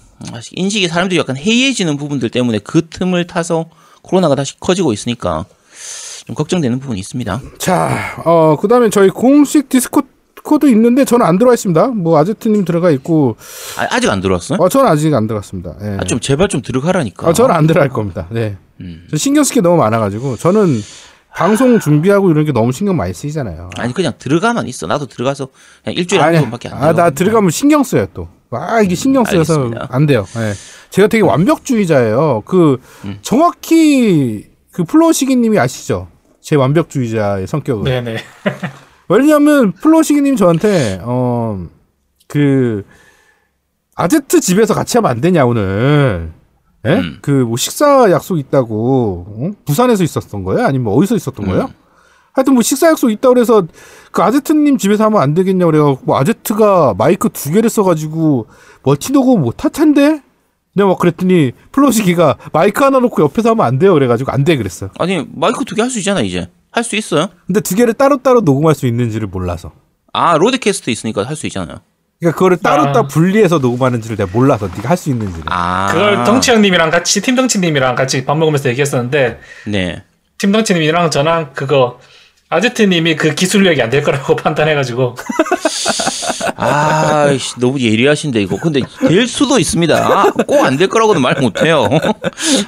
인식이 0.52 0.88
사람들이 0.88 1.18
약간 1.18 1.36
해이해지는 1.36 1.96
부분들 1.96 2.30
때문에 2.30 2.60
그 2.60 2.88
틈을 2.88 3.26
타서 3.26 3.66
코로나가 4.02 4.34
다시 4.34 4.58
커지고 4.60 4.92
있으니까 4.92 5.44
좀 6.26 6.34
걱정되는 6.34 6.78
부분이 6.80 6.98
있습니다. 7.00 7.40
자, 7.58 8.22
어, 8.24 8.56
그 8.60 8.68
다음에 8.68 8.88
저희 8.90 9.10
공식 9.10 9.68
디스코드 9.68 10.68
있는데 10.70 11.04
저는 11.04 11.26
안 11.26 11.38
들어와 11.38 11.54
있습니다. 11.54 11.88
뭐, 11.88 12.18
아제트님 12.18 12.64
들어가 12.64 12.90
있고, 12.90 13.36
아, 13.78 13.86
아직 13.90 14.08
안 14.10 14.20
들어왔어요? 14.20 14.58
어, 14.60 14.68
저는 14.68 14.90
아직 14.90 15.12
안 15.12 15.26
들어갔습니다. 15.26 15.74
예. 15.82 15.96
아, 16.00 16.04
좀 16.04 16.20
제발 16.20 16.48
좀 16.48 16.62
들어가라니까. 16.62 17.28
아, 17.28 17.32
저는 17.32 17.54
안 17.54 17.66
들어갈 17.66 17.90
겁니다. 17.90 18.26
네. 18.30 18.56
음. 18.80 19.06
저 19.10 19.16
신경 19.16 19.44
쓸 19.44 19.54
게 19.54 19.60
너무 19.60 19.76
많아가지고, 19.76 20.36
저는 20.38 20.80
방송 21.34 21.78
준비하고 21.80 22.30
이런 22.30 22.44
게 22.44 22.52
너무 22.52 22.72
신경 22.72 22.96
많이 22.96 23.12
쓰이잖아요. 23.12 23.70
아니 23.76 23.92
그냥 23.92 24.12
들어가만 24.18 24.68
있어. 24.68 24.86
나도 24.86 25.06
들어가서 25.06 25.48
그냥 25.82 25.96
일주일에 25.96 26.22
한 26.22 26.34
아니, 26.34 26.40
번밖에 26.42 26.68
안 26.68 26.74
아, 26.76 26.80
나 26.86 26.92
들어가. 26.92 27.10
들어가면 27.10 27.50
신경 27.50 27.82
써요, 27.82 28.06
또. 28.14 28.28
아, 28.50 28.80
이게 28.80 28.94
신경 28.94 29.24
쓰여서 29.24 29.52
알겠습니다. 29.54 29.88
안 29.90 30.06
돼요. 30.06 30.24
예. 30.36 30.52
제가 30.90 31.08
되게 31.08 31.24
완벽주의자예요. 31.24 32.42
그, 32.46 32.78
음. 33.04 33.18
정확히 33.20 34.46
그 34.70 34.84
플로시기 34.84 35.34
님이 35.34 35.58
아시죠? 35.58 36.06
제 36.44 36.56
완벽주의자의 36.56 37.46
성격을. 37.46 37.84
네네. 37.84 38.16
왜냐면 39.08 39.72
플로시기님 39.72 40.36
저한테 40.36 41.00
어 41.02 41.66
그 42.26 42.84
아제트 43.94 44.40
집에서 44.40 44.74
같이 44.74 44.98
하면 44.98 45.08
안 45.08 45.20
되냐 45.20 45.44
오늘 45.44 46.32
예? 46.84 46.94
음. 46.94 47.18
그뭐 47.22 47.56
식사 47.56 48.10
약속 48.10 48.38
있다고 48.38 49.26
어? 49.28 49.50
부산에서 49.64 50.02
있었던 50.02 50.42
거예요? 50.42 50.64
아니면 50.66 50.86
뭐 50.86 50.96
어디서 50.96 51.14
있었던 51.14 51.46
거예요? 51.46 51.70
하여튼 52.32 52.54
뭐 52.54 52.62
식사 52.62 52.88
약속 52.88 53.10
있다 53.10 53.28
그래서 53.28 53.62
그 54.10 54.20
아제트님 54.22 54.78
집에서 54.78 55.04
하면 55.04 55.22
안 55.22 55.34
되겠냐 55.34 55.64
그래가지고 55.66 56.00
뭐 56.06 56.18
아제트가 56.18 56.94
마이크 56.98 57.28
두 57.28 57.52
개를 57.52 57.70
써가지고 57.70 58.48
멀티 58.82 59.12
녹음 59.12 59.42
못할 59.42 59.70
텐데 59.70 60.23
내가 60.74 60.88
막 60.88 60.98
그랬더니 60.98 61.52
플로식이가 61.72 62.36
마이크 62.52 62.82
하나 62.84 62.98
놓고 62.98 63.22
옆에서 63.22 63.50
하면 63.50 63.64
안 63.66 63.78
돼요 63.78 63.94
그래가지고 63.94 64.32
안 64.32 64.44
돼 64.44 64.56
그랬어 64.56 64.90
아니 64.98 65.24
마이크 65.34 65.64
두 65.64 65.74
개 65.74 65.82
할 65.82 65.90
수 65.90 65.98
있잖아 65.98 66.20
이제. 66.20 66.48
할 66.70 66.82
수 66.84 66.96
있어요? 66.96 67.28
근데 67.46 67.60
두 67.60 67.76
개를 67.76 67.94
따로따로 67.94 68.40
녹음할 68.40 68.74
수 68.74 68.86
있는지를 68.86 69.28
몰라서 69.28 69.72
아 70.12 70.36
로드캐스터 70.36 70.90
있으니까 70.90 71.22
할 71.24 71.36
수 71.36 71.46
있잖아요. 71.46 71.78
그러니까 72.18 72.36
그거를 72.38 72.56
따로 72.56 72.82
아. 72.84 72.92
따로 72.92 73.06
분리해서 73.08 73.58
녹음하는지를 73.58 74.16
내가 74.16 74.30
몰라서 74.32 74.68
네가 74.68 74.88
할 74.88 74.96
수 74.96 75.10
있는지를. 75.10 75.44
아 75.46 75.86
그걸 75.92 76.24
덩치 76.24 76.50
형님이랑 76.50 76.90
같이 76.90 77.20
팀 77.22 77.34
덩치 77.36 77.60
님이랑 77.60 77.94
같이 77.94 78.24
밥 78.24 78.36
먹으면서 78.36 78.68
얘기했었는데 78.70 79.38
네. 79.66 80.02
팀 80.38 80.50
덩치 80.52 80.74
님이랑 80.74 81.10
저랑 81.12 81.52
그거 81.54 82.00
아제트님이 82.54 83.16
그 83.16 83.34
기술력이 83.34 83.80
안 83.82 83.90
될 83.90 84.02
거라고 84.02 84.34
판단해가지고 84.36 85.14
아 86.56 87.28
씨, 87.38 87.58
너무 87.60 87.80
예리하신데 87.80 88.42
이거. 88.42 88.56
근데 88.58 88.80
될 89.08 89.26
수도 89.26 89.58
있습니다. 89.58 90.32
꼭안 90.46 90.76
될 90.76 90.88
거라고는 90.88 91.20
말 91.22 91.40
못해요. 91.40 91.88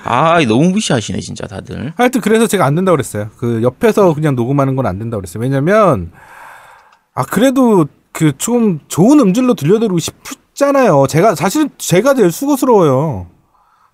아 0.05 0.39
너무 0.47 0.71
무시하시네 0.71 1.21
진짜 1.21 1.47
다들. 1.47 1.93
하여튼 1.97 2.21
그래서 2.21 2.47
제가 2.47 2.65
안 2.65 2.75
된다고 2.75 2.97
그랬어요. 2.97 3.31
그 3.39 3.63
옆에서 3.63 4.15
그냥 4.15 4.35
녹음하는 4.37 4.77
건 4.77 4.87
안 4.87 4.99
된다고 4.99 5.21
그랬어요. 5.21 5.43
왜냐면 5.43 6.13
아 7.15 7.25
그래도 7.25 7.87
그 8.13 8.33
좀 8.39 8.81
좋은 8.89 9.21
음질로 9.21 9.55
들려드리고 9.55 9.99
싶잖아요. 9.99 11.07
제가 11.09 11.35
사실 11.35 11.69
제가 11.77 12.15
제일 12.15 12.31
수고스러워요. 12.33 13.27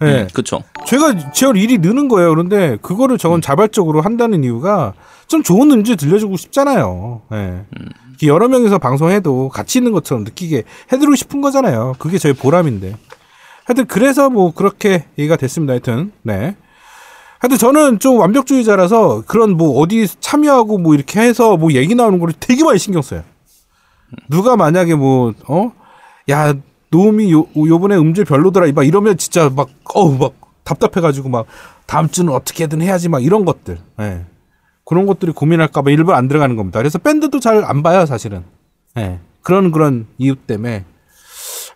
예. 0.02 0.22
음, 0.22 0.28
그쵸. 0.32 0.62
제가 0.86 1.32
제 1.32 1.48
일이 1.54 1.78
느는 1.78 2.08
거예요. 2.08 2.30
그런데 2.30 2.76
그거를 2.82 3.18
저건 3.18 3.40
자발적으로 3.40 4.00
한다는 4.00 4.44
이유가 4.44 4.94
좀 5.26 5.42
좋은 5.42 5.70
음질 5.70 5.96
들려주고 5.96 6.36
싶잖아요. 6.36 7.22
예. 7.32 7.64
이렇게 8.10 8.26
여러 8.26 8.48
명이서 8.48 8.78
방송해도 8.78 9.48
같이 9.48 9.78
있는 9.78 9.92
것처럼 9.92 10.24
느끼게 10.24 10.64
해드리고 10.92 11.14
싶은 11.14 11.40
거잖아요. 11.40 11.94
그게 11.98 12.18
저희 12.18 12.32
보람인데. 12.32 12.96
하여튼 13.64 13.86
그래서 13.86 14.28
뭐 14.28 14.52
그렇게 14.52 15.06
얘기가 15.18 15.36
됐습니다. 15.36 15.72
하여튼 15.72 16.12
네. 16.22 16.56
하여튼 17.38 17.58
저는 17.58 17.98
좀 17.98 18.18
완벽주의자라서 18.18 19.24
그런 19.26 19.56
뭐 19.56 19.80
어디 19.80 20.06
참여하고 20.06 20.78
뭐 20.78 20.94
이렇게 20.94 21.20
해서 21.20 21.56
뭐 21.56 21.72
얘기 21.72 21.94
나오는 21.94 22.18
거를 22.18 22.34
되게 22.38 22.62
많이 22.62 22.78
신경 22.78 23.02
써요. 23.02 23.22
누가 24.28 24.56
만약에 24.56 24.94
뭐 24.94 25.32
어? 25.48 25.72
야 26.30 26.54
노음이 26.92 27.32
요 27.32 27.46
요번에 27.56 27.96
음질 27.96 28.24
별로더라 28.26 28.70
막 28.72 28.86
이러면 28.86 29.16
진짜 29.16 29.48
막 29.48 29.68
어우 29.94 30.16
막 30.18 30.34
답답해가지고 30.62 31.30
막 31.30 31.46
다음 31.86 32.08
주는 32.08 32.32
어떻게든 32.32 32.82
해야지 32.82 33.08
막 33.08 33.24
이런 33.24 33.44
것들 33.44 33.78
예. 34.00 34.24
그런 34.84 35.06
것들이 35.06 35.32
고민할까봐 35.32 35.90
일부러 35.90 36.16
안 36.16 36.28
들어가는 36.28 36.54
겁니다. 36.54 36.78
그래서 36.78 36.98
밴드도 36.98 37.40
잘 37.40 37.64
안 37.64 37.82
봐요 37.82 38.06
사실은 38.06 38.44
예. 38.98 39.18
그런 39.40 39.72
그런 39.72 40.06
이유 40.18 40.36
때문에 40.36 40.84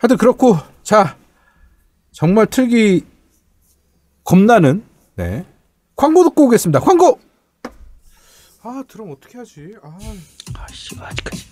하여튼 0.01 0.17
그렇고 0.19 0.59
자 0.83 1.17
정말 2.13 2.47
틀기 2.47 3.05
겁나는 4.23 4.85
네 5.17 5.47
광고 5.97 6.25
듣고 6.25 6.45
오겠습니다. 6.45 6.81
광고 6.81 7.19
아 8.69 8.83
들으면 8.89 9.13
어떻게 9.13 9.39
하지 9.39 9.75
아, 9.81 9.97
아씨 10.55 10.97
아직까지. 10.99 11.45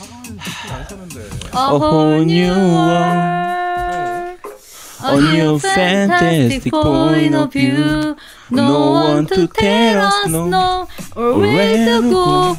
아안 0.00 0.88
사는데 0.88 1.20
A 1.20 1.76
whole 1.76 2.22
new 2.22 2.50
world. 2.50 4.40
A 5.04 5.16
new 5.20 5.58
fantastic 5.58 6.70
point 6.70 7.36
of 7.36 7.52
view. 7.52 8.16
No 8.50 8.92
one 8.92 9.26
to 9.26 9.46
tell 9.48 10.06
us 10.06 10.26
no 10.30 10.86
or 11.14 11.36
where 11.38 12.00
to 12.00 12.08
go. 12.08 12.56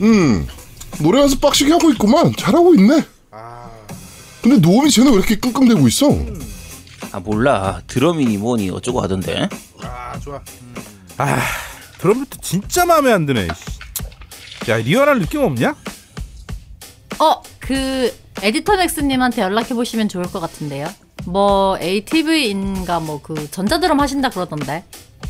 음 0.00 0.48
노래 1.00 1.20
연습 1.20 1.40
빡시게 1.40 1.70
하고 1.70 1.92
있구만 1.92 2.32
잘하고 2.36 2.74
있네 2.74 3.04
근데 4.42 4.56
노음이 4.58 4.90
쟤는 4.90 5.12
왜 5.12 5.18
이렇게 5.18 5.36
끙끙대고 5.36 5.86
있어 5.86 6.08
아 7.12 7.20
몰라 7.20 7.80
드럼이니 7.86 8.36
뭐니 8.38 8.70
어쩌고 8.70 9.00
하던데. 9.00 9.48
아 9.82 10.18
좋아. 10.20 10.40
아 11.16 11.38
드럼부터 11.98 12.38
진짜 12.42 12.84
마음에 12.84 13.12
안 13.12 13.26
드네. 13.26 13.48
씨. 13.54 14.70
야 14.70 14.76
리얼한 14.76 15.20
느낌 15.20 15.40
없냐? 15.42 15.74
어, 17.20 17.42
그 17.58 18.14
에디터 18.42 18.76
맥스님한테 18.76 19.42
연락해 19.42 19.74
보시면 19.74 20.08
좋을 20.08 20.24
것 20.26 20.38
같은데요. 20.40 20.88
뭐 21.24 21.78
ATV인가 21.80 23.00
뭐 23.00 23.20
그 23.22 23.50
전자드럼 23.50 23.98
하신다 24.00 24.30
그러던데. 24.30 24.84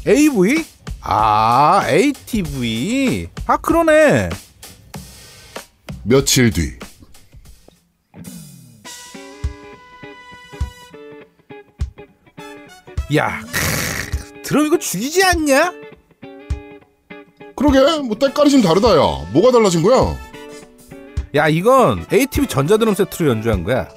AV? 0.07 0.65
아 1.01 1.83
ATV. 1.89 3.29
아 3.47 3.57
그러네. 3.57 4.29
며칠 6.03 6.51
뒤 6.51 6.73
야 13.17 13.41
크, 13.53 14.43
드럼 14.43 14.67
이거 14.67 14.79
죽이지 14.79 15.25
않냐? 15.25 15.73
그러게 17.57 17.79
뭐 18.03 18.17
때깔이 18.19 18.51
좀 18.51 18.63
다르다 18.63 18.91
야 18.97 19.27
뭐가 19.33 19.51
달라진 19.51 19.83
거야 19.83 20.15
야 21.35 21.49
이건 21.49 22.07
ATV 22.13 22.47
전자드럼 22.47 22.95
세트로 22.95 23.29
연주한 23.31 23.63
거야. 23.65 23.89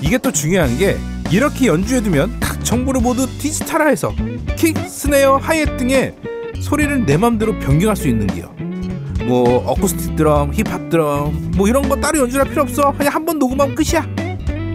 이게 0.00 0.16
또 0.18 0.30
중요한 0.30 0.78
게 0.78 0.96
이렇게 1.30 1.66
연주해두면 1.66 2.38
각 2.40 2.64
정보를 2.64 3.00
모두 3.00 3.26
디지털화해서 3.38 4.14
킥, 4.56 4.76
스네어, 4.78 5.36
하이햇 5.38 5.76
등의 5.76 6.14
소리를 6.60 7.04
내 7.04 7.16
맘대로 7.16 7.58
변경할 7.58 7.96
수 7.96 8.08
있는 8.08 8.26
기요. 8.28 8.54
뭐 9.26 9.64
어쿠스틱 9.66 10.14
드럼, 10.16 10.52
힙합 10.54 10.88
드럼 10.88 11.52
뭐 11.56 11.66
이런 11.68 11.88
거 11.88 11.96
따로 11.96 12.18
연주할 12.20 12.48
필요 12.48 12.62
없어. 12.62 12.92
그냥 12.92 13.12
한 13.14 13.24
번 13.24 13.38
녹음하면 13.38 13.74
끝이야. 13.74 14.00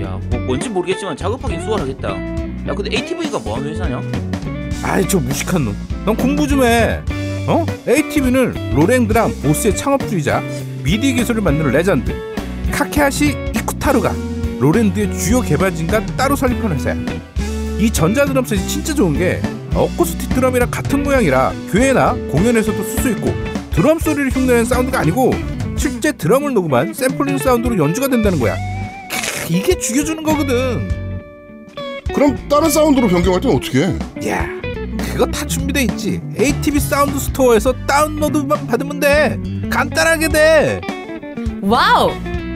야 0.03 0.19
뭐, 0.29 0.39
뭔지 0.41 0.67
모르겠지만 0.69 1.15
작업하긴 1.15 1.62
수월하겠다. 1.62 2.09
야 2.67 2.74
근데 2.74 2.95
ATV가 2.97 3.39
뭐하는 3.39 3.69
회사냐? 3.71 4.01
아이 4.83 5.07
저 5.07 5.19
무식한 5.19 5.65
놈. 5.65 5.75
넌 6.05 6.15
공부 6.15 6.47
좀 6.47 6.63
해. 6.63 7.00
어? 7.47 7.65
ATV는 7.88 8.75
로랜드랑 8.75 9.34
보스의 9.41 9.75
창업주이자 9.75 10.43
미디 10.83 11.13
기술을 11.13 11.41
만드는 11.41 11.71
레전드 11.71 12.13
카케하시 12.71 13.29
이쿠타루가 13.55 14.13
로랜드의 14.59 15.17
주요 15.17 15.41
개발진과 15.41 16.05
따로 16.17 16.36
설립한 16.36 16.74
회사야. 16.74 16.95
이 17.79 17.89
전자드럼셋이 17.91 18.67
진짜 18.67 18.93
좋은 18.93 19.17
게 19.17 19.41
어쿠스틱 19.74 20.29
드럼이랑 20.29 20.69
같은 20.71 21.03
모양이라 21.03 21.53
교회나 21.71 22.13
공연에서도 22.31 22.83
쓸 22.83 23.00
수 23.03 23.09
있고 23.12 23.33
드럼 23.71 24.00
소리를 24.00 24.31
흉내내는 24.31 24.65
사운드가 24.65 25.00
아니고 25.00 25.31
실제 25.77 26.12
드럼을 26.12 26.53
녹음한 26.53 26.93
샘플링 26.93 27.38
사운드로 27.38 27.77
연주가 27.77 28.07
된다는 28.07 28.39
거야. 28.39 28.55
크, 28.55 29.53
이게 29.53 29.77
죽여주는 29.77 30.21
거거든. 30.24 31.06
그럼 32.13 32.37
다른 32.49 32.69
사운드로 32.69 33.07
변경할 33.07 33.39
땐 33.41 33.55
어떻게 33.55 33.85
해? 33.85 33.95
야, 34.29 34.45
그거 35.13 35.25
다 35.25 35.45
준비돼 35.45 35.83
있지. 35.83 36.21
ATV 36.39 36.79
사운드 36.79 37.19
스토어에서 37.19 37.73
다운로드만 37.87 38.67
받으면 38.67 38.99
돼. 38.99 39.37
간단하게 39.69 40.27
돼. 40.29 40.81
와우! 41.61 42.11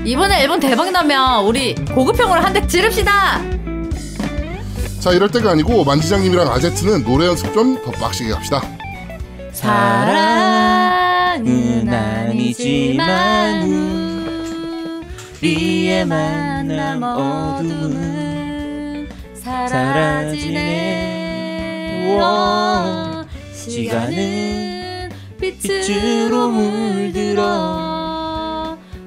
이번에 0.06 0.42
앨범 0.42 0.60
대박 0.60 0.90
나면 0.92 1.46
우리 1.46 1.76
고급형으로 1.76 2.42
한 2.42 2.54
대 2.54 2.66
지릅시다. 2.66 3.40
자 5.00 5.12
이럴 5.12 5.30
때가 5.32 5.52
아니고 5.52 5.84
만지장님이랑 5.84 6.48
아제트는 6.52 7.04
노래 7.04 7.26
연습 7.28 7.54
좀 7.54 7.76
더 7.84 7.92
빡시게 7.92 8.34
합시다. 8.34 8.62
사랑은 9.52 11.40
아니지만 11.90 13.10
아니지만 13.10 13.64
우리의 15.42 16.06
만남 16.06 17.02
어둠은 17.04 18.21
사라지네 19.70 20.98
워. 22.18 23.26
시간은 23.54 25.10
빛으로 25.40 26.50
물들어 26.50 27.42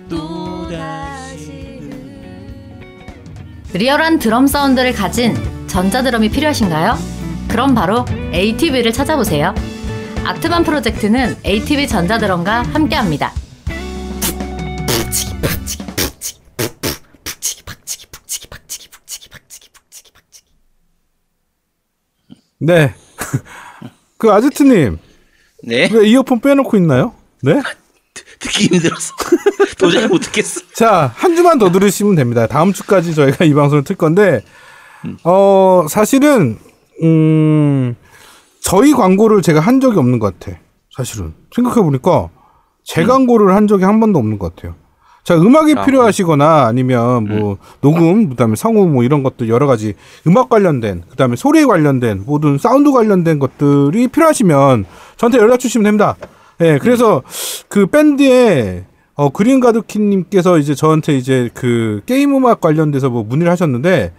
또다시 0.09 1.81
리얼한 3.73 4.19
드럼 4.19 4.47
사운드를 4.47 4.93
가진 4.93 5.35
전자드럼이 5.67 6.29
필요하신가요? 6.31 6.97
그럼 7.49 7.75
바로 7.75 8.05
ATV를 8.33 8.93
찾아보세요. 8.93 9.55
아트반 10.25 10.65
프로젝트는 10.65 11.37
ATV 11.45 11.89
전자드럼과 11.89 12.63
함께합니다. 12.73 13.33
네. 22.65 22.95
그 24.19 24.31
아제트님 24.33 24.99
네. 25.65 25.89
왜 25.93 26.09
이어폰 26.09 26.41
빼놓고 26.41 26.77
있나요? 26.77 27.15
네. 27.43 27.61
듣기 28.39 28.67
힘들어서 28.67 29.15
도저히 29.79 30.07
못 30.07 30.19
듣겠어. 30.19 30.61
자, 30.75 31.13
한 31.15 31.35
주만 31.35 31.59
더 31.59 31.71
들으시면 31.71 32.15
됩니다. 32.15 32.47
다음 32.47 32.73
주까지 32.73 33.15
저희가 33.15 33.45
이 33.45 33.55
방송을 33.55 33.85
틀 33.85 33.97
건데, 33.97 34.43
어, 35.25 35.87
사실은, 35.89 36.59
음, 37.03 37.97
저희 38.61 38.93
광고를 38.93 39.43
제가 39.43 39.61
한 39.61 39.81
적이 39.81 39.99
없는 39.99 40.19
것 40.19 40.39
같아. 40.39 40.59
사실은. 40.95 41.35
생각해보니까, 41.55 42.31
제 42.85 43.05
광고를 43.05 43.55
한 43.55 43.67
적이 43.67 43.85
한 43.85 43.99
번도 44.01 44.19
없는 44.19 44.39
것 44.39 44.55
같아요. 44.55 44.77
자, 45.25 45.35
음악이 45.37 45.75
아, 45.79 45.85
필요하시거나 45.87 46.67
아니면 46.67 47.27
뭐, 47.27 47.57
녹음, 47.81 48.29
그 48.29 48.37
다음에 48.37 48.57
성우 48.57 48.87
뭐 48.89 49.03
이런 49.05 49.23
것들 49.23 49.49
여러 49.49 49.67
가지 49.67 49.95
음악 50.27 50.51
관련된, 50.51 51.05
그 51.09 51.17
다음에 51.17 51.35
소리 51.35 51.65
관련된, 51.65 52.25
모든 52.27 52.59
사운드 52.59 52.93
관련된 52.93 53.39
것들이 53.39 54.09
필요하시면 54.09 54.85
저한테 55.17 55.39
연락 55.39 55.61
주시면 55.61 55.85
됩니다. 55.85 56.17
예, 56.61 56.79
그래서 56.79 57.23
그 57.69 57.87
밴드에 57.87 58.85
어, 59.15 59.31
그린 59.31 59.61
가드키님께서 59.61 60.59
이제 60.59 60.75
저한테 60.75 61.17
이제 61.17 61.49
그 61.55 62.03
게임 62.05 62.37
음악 62.37 62.61
관련돼서 62.61 63.09
뭐 63.09 63.23
문의를 63.23 63.51
하셨는데 63.51 64.13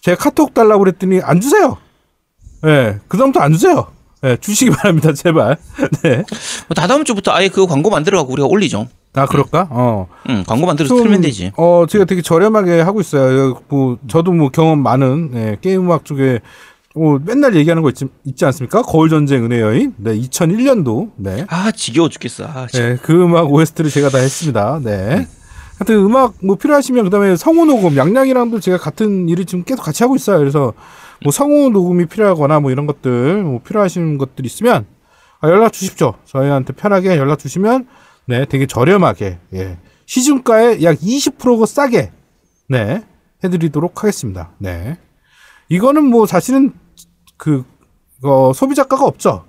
제가 0.00 0.16
카톡 0.16 0.52
달라고 0.52 0.80
그랬더니 0.80 1.20
안 1.22 1.40
주세요. 1.40 1.76
예, 2.66 2.98
그다음부터 3.06 3.40
안 3.40 3.52
주세요. 3.52 3.86
예, 4.24 4.36
주시기 4.36 4.72
바랍니다, 4.72 5.12
제발. 5.12 5.56
네. 6.02 6.16
뭐 6.66 6.74
다다음 6.74 7.04
주부터 7.04 7.32
아예 7.32 7.48
그 7.48 7.66
광고 7.66 7.88
만들어가고 7.88 8.32
우리가 8.32 8.48
올리죠. 8.48 8.88
아, 9.14 9.26
그럴까? 9.26 9.68
어. 9.70 10.08
응, 10.28 10.44
광고 10.46 10.66
만들어서 10.66 10.94
좀, 10.94 11.04
틀면 11.04 11.20
되지. 11.22 11.52
어, 11.56 11.84
제가 11.88 12.04
되게 12.04 12.22
저렴하게 12.22 12.80
하고 12.80 13.00
있어요. 13.00 13.60
뭐, 13.68 13.98
저도 14.08 14.32
뭐 14.32 14.50
경험 14.50 14.82
많은, 14.82 15.30
예, 15.34 15.58
게임 15.60 15.82
음악 15.82 16.04
쪽에, 16.04 16.40
어, 16.94 17.18
맨날 17.24 17.54
얘기하는 17.56 17.82
거 17.82 17.88
있지, 17.88 18.06
있지 18.24 18.44
않습니까? 18.44 18.82
거울 18.82 19.08
전쟁 19.08 19.44
은혜 19.44 19.60
여인. 19.60 19.94
네, 19.96 20.16
2001년도. 20.18 21.12
네. 21.16 21.44
아 21.48 21.70
지겨워 21.70 22.08
죽겠어. 22.08 22.44
아, 22.44 22.66
진 22.66 22.80
네, 22.80 22.98
그 23.00 23.12
음악 23.12 23.52
OST를 23.52 23.90
제가 23.90 24.08
다 24.08 24.18
했습니다. 24.18 24.80
네. 24.82 25.26
하여튼 25.78 25.94
음악 26.04 26.34
뭐 26.42 26.56
필요하시면 26.56 27.04
그다음에 27.04 27.36
성우 27.36 27.64
녹음 27.64 27.96
양양이랑도 27.96 28.60
제가 28.60 28.76
같은 28.76 29.28
일을 29.28 29.46
지금 29.46 29.64
계속 29.64 29.82
같이 29.82 30.02
하고 30.02 30.16
있어요. 30.16 30.38
그래서 30.38 30.74
뭐 31.22 31.32
성우 31.32 31.70
녹음이 31.70 32.06
필요하거나 32.06 32.60
뭐 32.60 32.70
이런 32.70 32.86
것들 32.86 33.44
뭐 33.44 33.60
필요하신 33.62 34.18
것들 34.18 34.44
있으면 34.44 34.84
아, 35.40 35.48
연락 35.48 35.72
주십시오. 35.72 36.14
저희한테 36.26 36.74
편하게 36.74 37.16
연락 37.16 37.38
주시면 37.38 37.86
네, 38.30 38.44
되게 38.44 38.64
저렴하게 38.64 39.38
예. 39.54 39.76
시중가에 40.06 40.84
약 40.84 40.96
20%가 41.00 41.66
싸게 41.66 42.12
네, 42.68 43.02
해드리도록 43.42 44.04
하겠습니다. 44.04 44.52
네. 44.58 44.98
이거는 45.68 46.04
뭐 46.04 46.26
사실은 46.26 46.72
그 47.36 47.64
어, 48.22 48.52
소비자가가 48.54 49.04
없죠. 49.04 49.46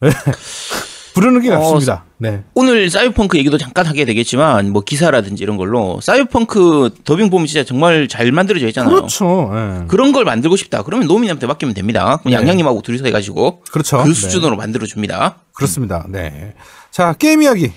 네. 0.00 0.08
부르는 1.12 1.42
게 1.42 1.50
어, 1.50 1.58
낫습니다. 1.58 2.06
네. 2.16 2.42
오늘 2.54 2.88
사이버펑크 2.88 3.36
얘기도 3.36 3.58
잠깐 3.58 3.84
하게 3.84 4.06
되겠지만 4.06 4.70
뭐 4.70 4.80
기사라든지 4.80 5.42
이런 5.42 5.58
걸로 5.58 6.00
사이버펑크 6.00 7.02
더빙 7.04 7.28
보면 7.28 7.46
진짜 7.46 7.62
정말 7.62 8.08
잘 8.08 8.32
만들어져 8.32 8.66
있잖아요. 8.68 8.94
그렇죠. 8.94 9.52
예. 9.52 9.86
그런 9.86 10.12
걸 10.12 10.24
만들고 10.24 10.56
싶다. 10.56 10.82
그러면 10.82 11.06
노미님한테 11.08 11.46
맡기면 11.46 11.74
됩니다. 11.74 12.20
네. 12.24 12.32
양양님하고 12.32 12.80
둘이서 12.80 13.04
해가지고 13.04 13.60
그렇죠. 13.70 13.98
그 13.98 14.08
네. 14.08 14.14
수준으로 14.14 14.56
만들어 14.56 14.86
줍니다. 14.86 15.36
그렇습니다. 15.52 16.06
네. 16.08 16.54
자, 16.90 17.12
게임 17.12 17.42
이야기 17.42 17.70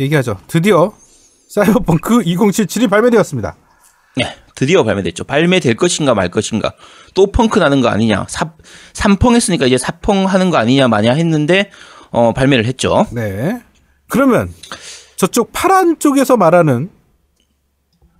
얘기하죠. 0.00 0.38
드디어 0.46 0.92
사이버펑크 1.48 2.20
2077이 2.20 2.88
발매되었습니다. 2.88 3.56
네, 4.16 4.36
드디어 4.54 4.82
발매됐죠. 4.84 5.24
발매될 5.24 5.76
것인가 5.76 6.14
말 6.14 6.30
것인가. 6.30 6.72
또 7.14 7.30
펑크 7.30 7.58
나는 7.58 7.80
거 7.80 7.88
아니냐. 7.88 8.26
사, 8.28 8.52
삼펑 8.94 9.34
했으니까 9.34 9.66
이제 9.66 9.78
사펑 9.78 10.26
하는 10.26 10.50
거 10.50 10.56
아니냐 10.58 10.88
마냐 10.88 11.12
했는데 11.12 11.70
어, 12.10 12.32
발매를 12.32 12.64
했죠. 12.66 13.06
네. 13.12 13.62
그러면 14.08 14.52
저쪽 15.16 15.50
파란 15.52 15.98
쪽에서 15.98 16.36
말하는 16.36 16.90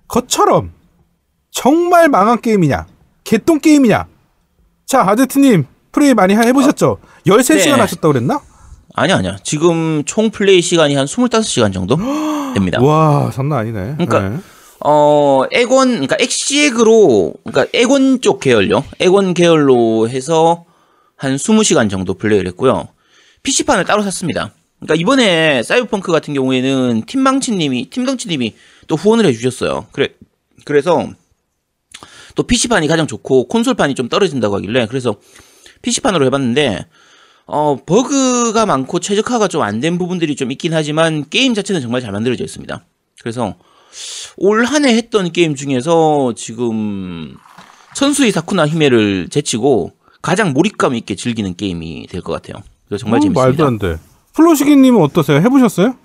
것처럼 0.07 0.73
정말 1.51 2.09
망한 2.09 2.41
게임이냐? 2.41 2.87
개똥 3.23 3.59
게임이냐? 3.59 4.07
자, 4.85 5.01
아제트님 5.07 5.65
플레이 5.91 6.13
많이 6.13 6.35
해보셨죠? 6.35 6.97
13시간 7.27 7.75
네. 7.75 7.81
하셨다고 7.81 8.13
그랬나? 8.13 8.41
아니야, 8.93 9.17
아니야. 9.17 9.37
지금 9.43 10.03
총 10.05 10.29
플레이 10.29 10.61
시간이 10.61 10.95
한 10.95 11.05
25시간 11.05 11.73
정도 11.73 11.97
됩니다. 12.53 12.81
와, 12.81 13.31
장난 13.33 13.59
아니네. 13.59 13.95
그러니까 13.97 14.29
네. 14.29 14.37
어, 14.85 15.43
액원, 15.51 15.89
그러니까 15.91 16.17
엑시액으로, 16.19 17.33
그러니까 17.43 17.65
액원 17.77 18.21
쪽 18.21 18.39
계열요. 18.39 18.83
액원 18.99 19.33
계열로 19.33 20.09
해서 20.09 20.65
한 21.15 21.35
20시간 21.35 21.89
정도 21.89 22.13
플레이를 22.13 22.47
했고요. 22.49 22.87
PC판을 23.43 23.85
따로 23.85 24.03
샀습니다. 24.03 24.53
그러니까 24.79 24.95
이번에 25.01 25.63
사이버펑크 25.63 26.11
같은 26.11 26.33
경우에는 26.33 27.03
팀망치님이, 27.05 27.89
팀덩치님이 27.89 28.55
또 28.87 28.95
후원을 28.95 29.25
해주셨어요. 29.25 29.87
그래, 29.91 30.09
그래서 30.65 31.07
또 32.35 32.43
PC판이 32.43 32.87
가장 32.87 33.07
좋고 33.07 33.47
콘솔판이 33.47 33.95
좀 33.95 34.09
떨어진다고 34.09 34.55
하길래 34.57 34.87
그래서 34.87 35.15
PC판으로 35.83 36.25
해봤는데 36.25 36.85
어, 37.45 37.77
버그가 37.85 38.65
많고 38.65 38.99
최적화가 38.99 39.47
좀 39.47 39.61
안 39.63 39.79
된 39.81 39.97
부분들이 39.97 40.35
좀 40.35 40.51
있긴 40.51 40.73
하지만 40.73 41.25
게임 41.29 41.53
자체는 41.53 41.81
정말 41.81 42.01
잘 42.01 42.11
만들어져 42.11 42.43
있습니다. 42.43 42.83
그래서 43.21 43.55
올 44.37 44.65
한 44.65 44.85
해 44.85 44.95
했던 44.95 45.31
게임 45.31 45.55
중에서 45.55 46.33
지금 46.35 47.35
천수의 47.95 48.31
사쿠나 48.31 48.67
히메를 48.67 49.27
제치고 49.29 49.91
가장 50.21 50.53
몰입감 50.53 50.95
있게 50.95 51.15
즐기는 51.15 51.53
게임이 51.55 52.07
될 52.09 52.21
것 52.21 52.31
같아요. 52.33 52.63
그래서 52.87 53.01
정말 53.03 53.17
어, 53.19 53.21
재밌습니다. 53.21 53.41
말도 53.41 53.65
안 53.65 53.77
돼. 53.79 53.99
플로시기님은 54.33 55.01
어떠세요? 55.01 55.37
해보셨어요? 55.37 55.95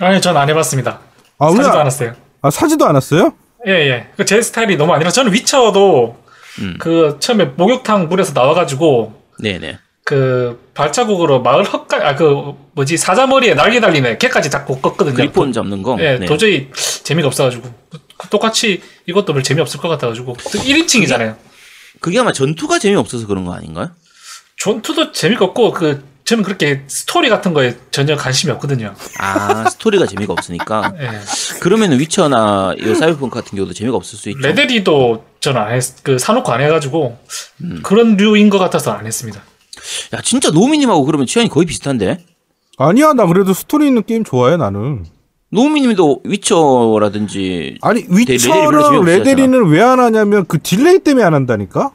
아니 0.00 0.20
전 0.20 0.36
안 0.36 0.48
해봤습니다. 0.48 1.00
아, 1.38 1.46
왜 1.48 1.56
사지도 1.56 1.72
안- 1.74 1.80
않았어요. 1.82 2.14
아, 2.40 2.50
사지도 2.50 2.86
않았어요? 2.86 3.34
예, 3.66 3.72
예. 3.72 4.06
그 4.16 4.24
제 4.24 4.40
스타일이 4.40 4.76
너무 4.76 4.92
아니라 4.92 5.10
저는 5.10 5.32
위쳐도 5.32 6.16
음. 6.60 6.76
그 6.78 7.16
처음에 7.20 7.46
목욕탕 7.56 8.08
물에서 8.08 8.32
나와가지고 8.32 9.12
네네. 9.40 9.78
그 10.04 10.60
발자국으로 10.74 11.40
마을 11.40 11.64
헛가 11.64 12.08
아그 12.10 12.52
뭐지 12.72 12.98
사자머리에 12.98 13.54
날개 13.54 13.80
달리네 13.80 14.18
걔까지 14.18 14.50
잡고 14.50 14.80
껐거든요. 14.80 15.14
그리폰 15.16 15.52
잡는 15.52 15.82
거. 15.82 15.96
예, 16.00 16.18
네. 16.18 16.26
도저히 16.26 16.68
재미가 17.04 17.28
없어가지고 17.28 17.62
그- 17.90 18.28
똑같이 18.28 18.82
이것도 19.06 19.32
별 19.32 19.42
재미 19.42 19.60
없을 19.62 19.80
것 19.80 19.88
같아가지고 19.88 20.34
1인칭이잖아요. 20.36 21.36
그게 22.00 22.18
아마 22.18 22.32
전투가 22.32 22.78
재미 22.78 22.96
없어서 22.96 23.26
그런 23.26 23.44
거 23.46 23.54
아닌가요? 23.54 23.90
전투도 24.58 25.12
재미가 25.12 25.46
없고 25.46 25.72
그 25.72 26.04
저는 26.24 26.42
그렇게 26.42 26.82
스토리 26.86 27.28
같은 27.28 27.52
거에 27.54 27.76
전혀 27.90 28.14
관심이 28.16 28.50
없거든요. 28.52 28.94
아 29.20 29.68
스토리가 29.70 30.06
재미가 30.06 30.32
없으니까 30.34 30.92
예. 31.00 31.10
그러면 31.60 31.98
위쳐나 31.98 32.74
이 32.78 32.94
사이버펑크 32.94 33.34
같은 33.34 33.56
경우도 33.56 33.72
재미가 33.72 33.96
없을 33.96 34.18
수 34.18 34.28
있죠. 34.30 34.38
레데리도 34.40 35.24
저는 35.40 35.60
안 35.60 35.74
했, 35.74 36.02
그 36.02 36.18
사놓고 36.18 36.52
안 36.52 36.60
해가지고 36.60 37.18
음. 37.62 37.80
그런 37.82 38.16
류인 38.16 38.48
것 38.50 38.58
같아서 38.58 38.92
안 38.92 39.06
했습니다. 39.06 39.42
야 40.14 40.20
진짜 40.22 40.50
노미님하고 40.50 41.04
그러면 41.04 41.26
취향이 41.26 41.48
거의 41.48 41.66
비슷한데. 41.66 42.18
아니야 42.78 43.12
나 43.12 43.26
그래도 43.26 43.52
스토리 43.52 43.86
있는 43.86 44.02
게임 44.04 44.24
좋아해 44.24 44.56
나는. 44.56 45.04
노미님도 45.50 46.22
위쳐라든지 46.24 47.78
아니 47.82 48.04
위쳐랑 48.08 49.04
레데리는 49.04 49.66
왜 49.68 49.80
안 49.82 50.00
하냐면 50.00 50.44
그 50.46 50.58
delay 50.60 50.98
때문에 51.00 51.24
안 51.24 51.34
한다니까. 51.34 51.90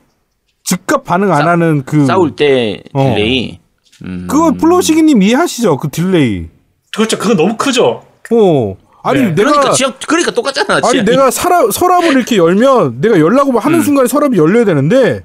즉각 0.63 1.04
반응 1.04 1.32
안 1.34 1.41
싸- 1.43 1.49
하는 1.52 1.84
그 1.84 2.06
싸울 2.06 2.36
때 2.36 2.84
어. 2.93 3.04
delay. 3.15 3.59
음. 4.06 4.28
그거 4.30 4.52
플로시기님 4.54 5.21
이해하시죠? 5.23 5.78
그 5.78 5.89
delay. 5.89 6.47
그렇죠. 6.95 7.17
그거 7.17 7.34
너무 7.36 7.58
크죠. 7.58 8.04
어. 8.32 8.78
아니 9.02 9.21
네. 9.21 9.28
내가 9.34 9.49
그러니까 9.52 9.71
지역 9.73 9.99
그러니까 10.08 10.32
똑같잖아. 10.32 10.75
아니 10.75 10.82
취향이. 10.91 11.06
내가 11.10 11.32
서랍 11.32 11.73
서랍을 11.73 12.12
이렇게 12.13 12.38
열면 12.38 13.02
내가 13.02 13.19
열라고 13.19 13.58
하는 13.60 13.82
순간에 13.82 14.08
서랍이 14.08 14.38
열려야 14.38 14.65
되는데 14.65 15.23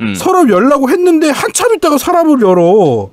음. 0.00 0.14
서랍 0.14 0.48
열라고 0.50 0.88
했는데 0.90 1.28
한참 1.30 1.74
있다가 1.74 1.98
서랍을 1.98 2.40
열어. 2.42 3.10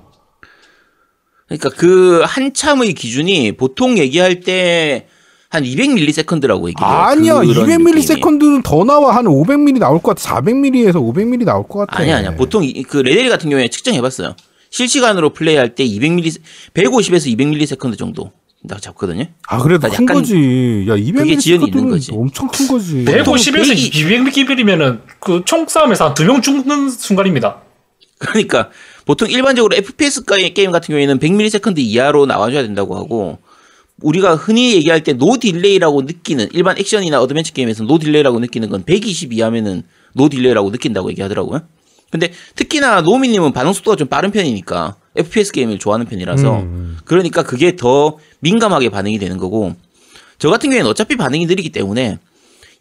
그러니까 1.47 1.69
그 1.69 2.21
한참의 2.25 2.93
기준이 2.93 3.53
보통 3.53 3.97
얘기할 3.97 4.41
때 4.41 5.07
한 5.51 5.63
200ms라고 5.63 6.67
얘기해요. 6.67 6.91
아니야. 6.91 7.33
그런 7.41 7.67
200ms는 7.67 8.63
더 8.63 8.83
나와. 8.83 9.15
한 9.15 9.25
500mm 9.25 9.79
나올 9.79 9.99
것 9.99 10.15
같아. 10.15 10.41
400mm에서 10.41 10.97
500mm 10.97 11.43
나올 11.43 11.67
것 11.67 11.79
같아. 11.79 12.01
아니야, 12.03 12.17
아니야. 12.17 12.35
보통 12.35 12.63
이- 12.63 12.83
그 12.83 12.97
레데리 12.97 13.29
같은 13.29 13.49
경우에 13.49 13.67
측정해봤어요. 13.67 14.35
실시간으로 14.69 15.31
플레이할 15.31 15.73
때 15.73 15.83
200ms, 15.83 16.39
150에서 16.75 17.35
200ms 17.35 17.97
정도 17.97 18.31
딱 18.67 18.81
잡거든요. 18.81 19.25
아, 19.47 19.57
그래도 19.59 19.87
큰 19.87 19.93
약간 20.03 20.05
거지. 20.17 20.33
야, 20.89 20.95
200mm 20.95 21.17
그게 21.17 21.37
지연이 21.37 21.65
있는 21.67 21.89
거지. 21.89 22.11
엄청 22.13 22.47
큰 22.49 22.67
거지. 22.67 23.05
150에서 23.05 23.73
베이- 23.73 23.91
200m이면은 23.91 25.01
그 25.21 25.43
총싸움에서 25.45 26.07
한 26.07 26.13
두 26.13 26.23
명 26.25 26.41
죽는 26.41 26.89
순간입니다. 26.89 27.61
그러니까 28.19 28.69
보통 29.05 29.29
일반적으로 29.29 29.75
FPS 29.77 30.23
게임 30.53 30.71
같은 30.71 30.87
경우에는 30.91 31.19
100ms 31.19 31.75
이하로 31.77 32.25
나와줘야 32.25 32.61
된다고 32.63 32.97
하고 32.97 33.39
우리가 34.01 34.35
흔히 34.35 34.73
얘기할 34.75 35.03
때 35.03 35.13
no 35.13 35.37
delay라고 35.37 36.01
느끼는 36.01 36.49
일반 36.51 36.77
액션이나 36.77 37.21
어드벤처 37.21 37.53
게임에서 37.53 37.85
no 37.85 37.97
delay라고 37.97 38.39
느끼는 38.39 38.69
건 38.69 38.83
120 38.83 39.31
이하면은 39.33 39.83
no 40.13 40.27
delay라고 40.27 40.69
느낀다고 40.71 41.09
얘기하더라고요. 41.11 41.61
근데 42.11 42.31
특히나 42.55 43.01
노미님은 43.01 43.53
반응 43.53 43.71
속도가 43.71 43.95
좀 43.95 44.07
빠른 44.09 44.31
편이니까 44.31 44.95
FPS 45.19 45.51
게임을 45.51 45.79
좋아하는 45.79 46.05
편이라서 46.05 46.59
음. 46.59 46.97
그러니까 47.05 47.43
그게 47.43 47.75
더 47.75 48.17
민감하게 48.39 48.89
반응이 48.89 49.19
되는 49.19 49.37
거고 49.37 49.75
저 50.37 50.49
같은 50.49 50.69
경우에는 50.69 50.89
어차피 50.89 51.15
반응이 51.15 51.45
느리기 51.45 51.69
때문에 51.69 52.17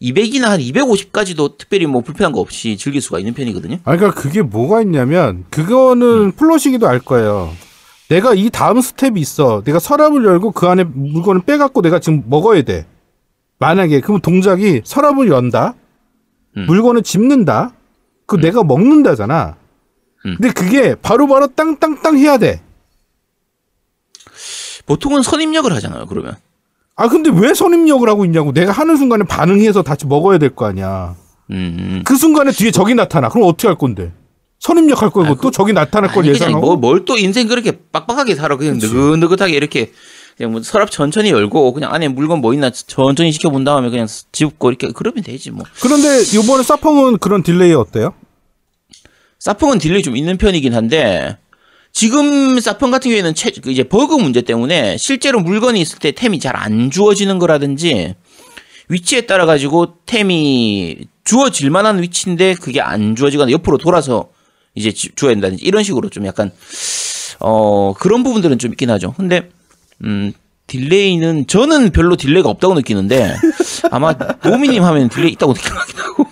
200이나 0.01 0.45
한 0.45 0.61
250까지도 0.61 1.59
특별히 1.59 1.87
뭐 1.87 2.03
불편한 2.03 2.33
거 2.33 2.41
없이 2.41 2.77
즐길 2.77 3.01
수가 3.01 3.19
있는 3.19 3.35
편이거든요. 3.35 3.79
아, 3.85 3.97
그러니까 3.97 4.21
그게 4.21 4.43
뭐가 4.43 4.81
있냐면 4.83 5.45
그거는 5.51 6.07
음. 6.07 6.33
플로시기도 6.33 6.87
알 6.87 7.01
거예요. 7.01 7.53
내가 8.09 8.33
이 8.33 8.49
다음 8.51 8.81
스텝이 8.81 9.21
있어. 9.21 9.63
내가 9.65 9.79
서랍을 9.79 10.25
열고 10.25 10.53
그 10.53 10.67
안에 10.67 10.85
물건을 10.85 11.43
빼갖고 11.43 11.83
내가 11.83 11.99
지금 11.99 12.23
먹어야 12.27 12.63
돼. 12.63 12.87
만약에 13.59 14.01
그럼 14.01 14.21
동작이 14.21 14.83
서랍을 14.85 15.29
연다. 15.29 15.75
음. 16.57 16.67
물건을 16.67 17.03
집는다. 17.03 17.73
그 18.27 18.37
내가 18.37 18.63
먹는다잖아. 18.63 19.57
음. 20.27 20.37
근데 20.41 20.53
그게 20.53 20.95
바로바로 20.95 21.49
땅땅땅 21.49 22.19
해야 22.19 22.39
돼. 22.39 22.61
보통은 24.87 25.23
선입력을 25.23 25.71
하잖아요. 25.75 26.07
그러면 26.07 26.37
아 26.97 27.09
근데 27.09 27.31
왜 27.33 27.55
선입력을 27.55 28.09
하고 28.09 28.25
있냐고. 28.25 28.53
내가 28.53 28.73
하는 28.73 28.97
순간에 28.97 29.25
반응해서 29.25 29.83
다시 29.83 30.07
먹어야 30.07 30.39
될 30.39 30.55
거 30.55 30.67
아니야. 30.67 31.15
음. 31.51 32.03
그 32.05 32.17
순간에 32.17 32.51
뒤에 32.53 32.71
적이 32.71 32.95
나타나. 32.95 33.29
그럼 33.29 33.47
어떻게 33.49 33.69
할 33.69 33.77
건데? 33.79 34.13
선입력 34.59 35.03
할 35.03 35.11
거고 35.11 35.27
아, 35.27 35.35
또 35.41 35.51
적이 35.53 35.73
나타날 35.73 36.11
걸 36.13 36.27
예상하고. 36.27 36.61
뭐, 36.61 36.77
뭘 36.77 37.05
또 37.05 37.17
인생 37.17 37.47
그렇게 37.47 37.79
빡빡하게 37.93 38.35
살아. 38.35 38.57
그냥 38.57 38.79
느긋느긋하게 38.79 39.53
이렇게 39.55 39.93
그냥 40.37 40.53
뭐 40.53 40.63
서랍 40.63 40.91
천천히 40.91 41.31
열고 41.31 41.73
그냥 41.75 41.95
안에 41.95 42.09
물건 42.09 42.41
뭐 42.41 42.53
있나 42.55 42.71
천천히 42.71 43.31
지켜본 43.33 43.63
다음에 43.65 43.89
그냥 43.91 44.07
집고 44.33 44.69
이렇게 44.71 44.91
그러면 44.93 45.23
되지 45.23 45.53
뭐. 45.53 45.65
그런데 45.81 46.23
요번에 46.35 46.63
사펑은 46.65 47.19
그런 47.19 47.43
delay 47.45 47.73
어때요? 47.75 48.15
사펑은 49.39 49.79
delay 49.79 50.03
좀 50.03 50.17
있는 50.17 50.37
편이긴 50.37 50.75
한데 50.75 51.37
지금 51.93 52.59
사펑 52.61 52.91
같은 52.91 53.11
경우에는 53.11 53.35
최, 53.35 53.51
그 53.51 53.71
이제 53.71 53.83
버그 53.83 54.15
문제 54.17 54.43
때문에 54.43 54.97
실제로 54.99 55.41
물건이 55.41 55.81
있을 55.81 55.99
때 55.99 56.13
템이 56.13 56.39
잘 56.41 56.55
안 56.57 56.91
주어지는 56.91 57.39
거라든지 57.39 58.15
위치에 58.89 59.23
따라 59.23 59.47
가지고 59.47 59.95
템이 60.07 60.97
주어질 61.25 61.71
만한 61.71 62.03
위치인데 62.03 62.55
그게 62.55 62.81
안 62.81 63.15
주어지거나 63.17 63.51
옆으로 63.53 63.79
돌아서 63.79 64.31
이제 64.75 64.93
지- 64.93 65.11
주어야 65.15 65.33
된다든지 65.35 65.65
이런 65.65 65.83
식으로 65.83 66.09
좀 66.09 66.27
약간 66.27 66.51
어 67.41 67.95
그런 67.99 68.23
부분들은 68.23 68.59
좀 68.59 68.73
있긴 68.73 68.91
하죠. 68.91 69.13
근데 69.17 69.51
음 70.05 70.33
delay는 70.67 71.47
저는 71.47 71.91
별로 71.91 72.17
delay가 72.17 72.49
없다고 72.49 72.75
느끼는데 72.75 73.35
아마 73.91 74.13
노미님 74.43 74.83
하면 74.85 75.09
delay 75.09 75.33
있다고 75.33 75.53
느끼긴 75.57 75.99
하고 76.01 76.27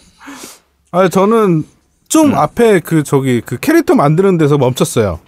아 0.93 1.09
저는 1.09 1.65
좀 2.09 2.35
앞에 2.35 2.81
그 2.81 3.03
저기 3.03 3.41
그 3.45 3.59
캐릭터 3.59 3.95
만드는 3.95 4.39
데서 4.39 4.59
멈췄어요. 4.59 5.21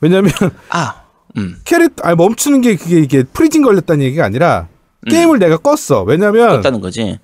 왜냐면 0.00 0.32
아 0.70 1.02
음. 1.36 1.56
캐릭터 1.64 2.02
아니 2.06 2.16
멈추는 2.16 2.60
게 2.60 2.76
그게 2.76 2.98
이게 3.00 3.22
freezing 3.22 3.62
걸렸다는 3.62 4.04
얘기가 4.04 4.24
아니라 4.24 4.68
게임을 5.08 5.38
내가 5.38 5.56
껐어. 5.56 6.04
왜냐면 6.06 6.50
없다는 6.56 6.80
거지. 6.80 7.18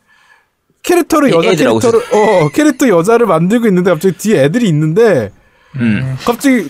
캐릭터를 0.82 1.28
애- 1.28 1.32
여자 1.32 1.50
캐릭터를 1.54 2.00
어 2.12 2.48
캐릭터 2.54 2.88
여자를 2.88 3.26
만들고 3.26 3.66
있는데 3.66 3.90
갑자기 3.90 4.16
뒤에 4.16 4.44
애들이 4.44 4.68
있는데 4.68 5.32
음. 5.76 6.16
갑자기 6.24 6.68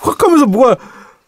확 0.00 0.22
하면서 0.22 0.46
뭐가 0.46 0.76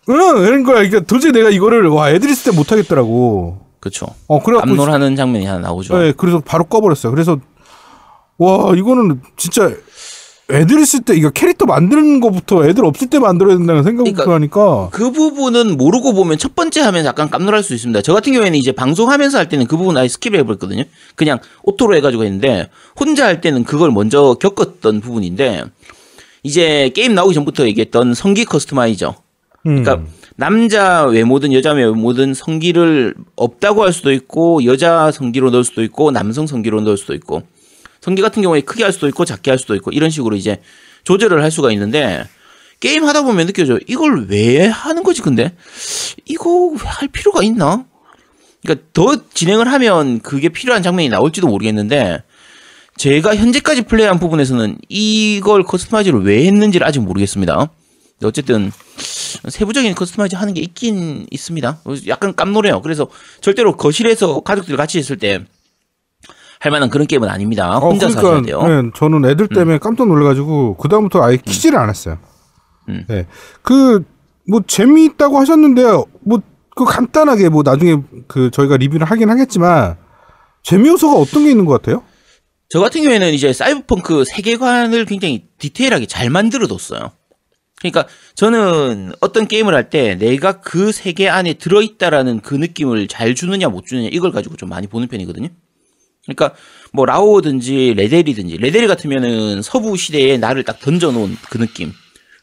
응 0.09 0.15
이런 0.47 0.63
거야. 0.65 0.77
그러니까 0.77 1.01
도저히 1.01 1.33
내가 1.33 1.51
이거를 1.51 1.87
와 1.89 2.11
애들 2.11 2.29
있을 2.31 2.51
때 2.53 2.57
못 2.57 2.73
하겠더라고. 2.73 3.67
그렇죠. 3.79 4.07
어 4.27 4.43
그래갖고 4.43 4.71
압놀하는 4.73 5.15
장면이 5.17 5.47
하나 5.47 5.61
나오죠. 5.61 5.97
네, 5.99 6.13
그래서 6.17 6.41
바로 6.41 6.65
꺼버렸어요. 6.65 7.13
그래서 7.13 7.39
와 8.39 8.75
이거는 8.75 9.21
진짜 9.37 9.71
애들 10.53 10.81
있을 10.81 11.01
때 11.01 11.15
이거 11.15 11.31
캐릭터 11.31 11.67
만드는 11.67 12.21
거부터 12.21 12.67
애들 12.67 12.85
없을 12.85 13.09
때 13.09 13.19
만들어야 13.19 13.57
된다는 13.57 13.83
생각부터 13.83 14.25
그러니까 14.25 14.35
하니까 14.35 14.89
그 14.91 15.11
부분은 15.11 15.77
모르고 15.77 16.13
보면 16.13 16.39
첫 16.39 16.55
번째 16.55 16.81
하면 16.81 17.05
약간 17.05 17.31
깜놀할 17.31 17.63
수 17.63 17.75
있습니다. 17.75 18.03
저 18.03 18.13
같은 18.13 18.33
경우에는 18.33 18.59
이제 18.59 18.73
방송하면서 18.73 19.39
할 19.39 19.49
때는 19.49 19.67
그 19.67 19.77
부분 19.77 19.97
아예 19.97 20.07
skip을 20.07 20.37
해버렸거든요. 20.37 20.85
그냥 21.15 21.39
auto로 21.63 21.97
해가지고 21.97 22.25
했는데 22.25 22.69
혼자 22.99 23.27
할 23.27 23.41
때는 23.41 23.65
그걸 23.65 23.91
먼저 23.91 24.37
겪었던 24.41 25.01
부분인데 25.01 25.65
이제 26.43 26.91
게임 26.95 27.15
나오기 27.15 27.35
전부터 27.35 27.67
얘기했던 27.67 28.15
성기 28.15 28.45
customizer. 28.45 29.15
음. 29.67 29.83
그러니까 29.83 30.11
남자 30.37 31.05
외모든 31.05 31.53
여자 31.53 31.73
외모든 31.73 32.33
성기를 32.33 33.15
없다고 33.37 33.83
할 33.83 33.93
수도 33.93 34.11
있고 34.13 34.65
여자 34.65 35.11
성기로 35.11 35.51
넣을 35.51 35.65
수도 35.65 35.83
있고 35.83 36.11
남성 36.13 36.47
성기로 36.47 36.81
넣을 36.81 36.97
수도 36.97 37.13
있고 37.15 37.43
성기 38.01 38.23
같은 38.23 38.43
경우에 38.43 38.61
크게 38.63 38.83
할 38.83 38.93
수도 38.93 39.09
있고 39.09 39.25
작게 39.25 39.51
할 39.51 39.59
수도 39.59 39.75
있고 39.75 39.91
이런 39.91 40.11
식으로 40.11 40.37
이제 40.37 40.61
조절을 41.05 41.43
할 41.43 41.51
수가 41.51 41.73
있는데 41.73 42.25
게임 42.81 43.05
하다 43.05 43.23
보면 43.23 43.47
느껴져 43.47 43.79
이걸 43.87 44.27
왜 44.29 44.67
하는 44.67 45.03
거지 45.03 45.21
근데 45.21 45.55
이거 46.25 46.73
왜할 46.73 47.09
필요가 47.09 47.43
있나? 47.43 47.85
그러니까 48.63 48.87
더 48.93 49.17
진행을 49.33 49.71
하면 49.71 50.21
그게 50.21 50.49
필요한 50.49 50.83
장면이 50.83 51.09
나올지도 51.09 51.47
모르겠는데 51.49 52.23
제가 52.97 53.35
현재까지 53.37 53.83
플레이한 53.83 54.19
부분에서는 54.19 54.79
이걸 54.89 55.63
customize를 55.63 56.23
왜 56.23 56.47
했는지를 56.47 56.87
아직 56.87 57.01
모르겠습니다. 57.01 57.71
어쨌든 58.23 58.71
세부적인 59.49 59.95
customize 59.95 60.37
하는 60.37 60.53
게 60.53 60.61
있긴 60.61 61.27
있습니다. 61.31 61.83
약간 62.09 62.35
깜놀해요. 62.35 62.83
그래서 62.83 63.09
절대로 63.41 63.77
거실에서 63.77 64.41
가족들 64.41 64.77
같이 64.77 64.99
있을 64.99 65.17
때 65.17 65.43
할 66.61 66.71
만한 66.71 66.89
그런 66.91 67.07
게임은 67.09 67.29
아닙니다. 67.29 67.79
혼자서 67.79 68.19
하셔야 68.19 68.43
돼요. 68.43 68.61
음. 68.61 68.87
네, 68.87 68.91
저는 68.95 69.25
애들 69.25 69.49
때문에 69.49 69.79
깜짝 69.79 70.07
놀라가지고 70.07 70.77
그 70.77 70.89
다음부터 70.89 71.23
아예 71.23 71.37
키지를 71.37 71.79
않았어요. 71.79 72.19
음. 72.89 73.05
네, 73.09 73.27
그 73.63 74.05
뭐 74.51 74.61
재미있다고 74.67 75.39
하셨는데요. 75.39 76.05
뭐그 76.23 76.85
간단하게 76.85 77.49
뭐 77.51 77.63
나중에 77.63 78.03
그 78.27 78.51
저희가 78.51 78.77
리뷰를 78.79 79.07
하긴 79.07 79.31
하겠지만 79.31 79.97
재미 80.65 80.89
요소가 80.89 81.15
어떤 81.15 81.45
게 81.45 81.51
있는 81.51 81.67
것 81.67 81.81
같아요? 81.81 82.03
저 82.69 82.81
같은 82.81 83.03
경우에는 83.03 83.33
이제 83.33 83.53
사이버펑크 83.53 84.25
세계관을 84.25 85.05
굉장히 85.05 85.47
디테일하게 85.59 86.07
잘 86.07 86.31
만들어뒀어요. 86.31 87.13
그러니까 87.81 88.07
저는 88.35 89.13
어떤 89.21 89.47
게임을 89.47 89.73
할 89.75 89.89
때 89.89 90.17
내가 90.17 90.61
그 90.61 90.91
세계 90.93 91.29
안에 91.29 91.55
들어있다라는 91.55 92.41
그 92.41 92.55
느낌을 92.55 93.07
잘 93.09 93.35
주느냐 93.35 93.69
못 93.69 93.87
주느냐 93.87 94.09
이걸 94.13 94.33
가지고 94.33 94.57
좀 94.57 94.69
많이 94.69 94.87
보는 94.89 95.07
편이거든요. 95.09 95.49
그러니까 96.25 96.55
뭐 96.93 97.07
라오든지 97.07 97.95
레데리든지 97.97 98.59
레데리 98.59 98.87
같으면은 98.87 99.63
서부 99.63 99.97
시대에 99.97 100.37
나를 100.39 100.65
딱 100.65 100.81
던져놓은 100.81 101.37
그 101.49 101.59
느낌. 101.59 101.93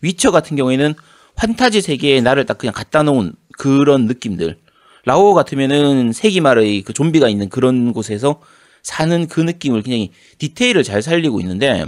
위쳐 0.01 0.31
같은 0.31 0.57
경우에는 0.57 0.93
판타지 1.35 1.81
세계에 1.81 2.21
나를 2.21 2.45
딱 2.45 2.57
그냥 2.57 2.73
갖다 2.73 3.03
놓은 3.03 3.33
그런 3.57 4.05
느낌들. 4.05 4.57
라오 5.05 5.33
같으면은 5.33 6.11
세기말의 6.11 6.81
그 6.81 6.91
좀비가 6.93 7.29
있는 7.29 7.47
그런 7.49 7.93
곳에서 7.93 8.41
사는 8.83 9.27
그 9.27 9.39
느낌을 9.39 9.81
굉장히 9.83 10.11
디테일을 10.37 10.83
잘 10.83 11.01
살리고 11.01 11.39
있는데 11.41 11.85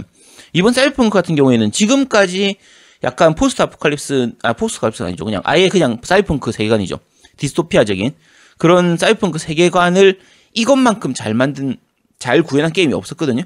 이번 0.52 0.72
사이버펑크 0.72 1.12
같은 1.12 1.34
경우에는 1.34 1.70
지금까지 1.70 2.56
약간 3.04 3.34
post-apocalypse 3.34 4.32
아 4.42 4.52
포스트 4.52 4.78
아포칼립스가 4.78 5.08
아니죠. 5.08 5.24
그냥 5.24 5.42
아예 5.44 5.68
그냥 5.68 5.98
사이버펑크 6.02 6.52
세계관이죠. 6.52 6.98
디스토피아적인 7.36 8.12
그런 8.58 8.96
사이버펑크 8.96 9.38
세계관을 9.38 10.18
이것만큼 10.54 11.14
잘 11.14 11.34
만든 11.34 11.76
잘 12.18 12.42
구현한 12.42 12.72
게임이 12.72 12.92
없었거든요. 12.94 13.42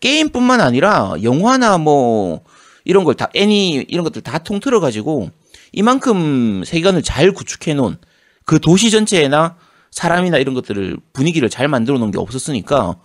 게임뿐만 0.00 0.60
아니라 0.60 1.14
영화나 1.22 1.78
뭐 1.78 2.42
이런 2.84 3.04
걸 3.04 3.14
다 3.14 3.28
애니 3.34 3.86
이런 3.88 4.04
것들 4.04 4.22
다 4.22 4.38
통틀어 4.38 4.80
가지고 4.80 5.30
이만큼 5.72 6.62
세계관을 6.64 7.02
잘 7.02 7.32
구축해 7.32 7.74
놓은 7.74 7.96
그 8.44 8.60
도시 8.60 8.90
전체나 8.90 9.56
사람이나 9.90 10.38
이런 10.38 10.54
것들을 10.54 10.96
분위기를 11.12 11.48
잘 11.48 11.68
만들어 11.68 11.98
놓은 11.98 12.10
게 12.10 12.18
없었으니까 12.18 12.96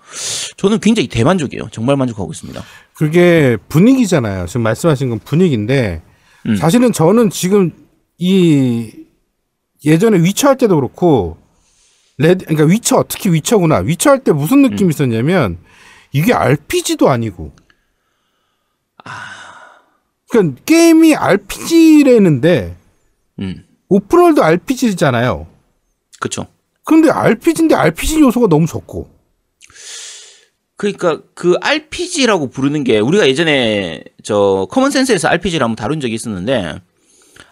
저는 0.57 0.79
굉장히 0.79 1.07
대만족이에요. 1.07 1.69
정말 1.71 1.95
만족하고 1.97 2.31
있습니다. 2.31 2.61
그게 2.93 3.57
분위기잖아요. 3.69 4.47
지금 4.47 4.61
말씀하신 4.63 5.09
건 5.09 5.19
분위기인데 5.19 6.01
음. 6.47 6.55
사실은 6.55 6.91
저는 6.91 7.29
지금 7.29 7.71
이 8.17 8.91
예전에 9.85 10.19
위쳐 10.19 10.47
할 10.49 10.57
때도 10.57 10.75
그렇고 10.75 11.37
레드 12.19 12.45
그러니까 12.45 12.65
위쳐 12.69 13.03
특히 13.07 13.31
위쳐구나. 13.31 13.77
위쳐 13.77 14.09
할 14.11 14.19
때 14.23 14.31
무슨 14.33 14.57
음. 14.63 14.69
느낌이 14.69 14.89
있었냐면 14.89 15.57
이게 16.11 16.33
RPG도 16.33 17.09
아니고 17.09 17.53
그러니까 20.29 20.61
게임이 20.65 21.15
RPG라는데 21.15 22.75
음. 23.39 23.65
open 23.87 24.11
world 24.11 24.41
RPG잖아요. 24.41 25.47
그쵸. 26.19 26.45
그런데 26.85 27.09
RPG인데 27.09 27.73
RPG 27.75 28.19
요소가 28.19 28.47
너무 28.47 28.67
적고 28.67 29.09
그러니까 30.75 31.21
그 31.33 31.55
RPG라고 31.61 32.49
부르는 32.49 32.83
게 32.83 32.99
우리가 32.99 33.27
예전에 33.27 34.03
저 34.23 34.67
common 34.71 34.91
sense에서 34.91 35.29
RPG를 35.29 35.63
한번 35.63 35.75
다룬 35.75 35.99
적이 35.99 36.15
있었는데 36.15 36.81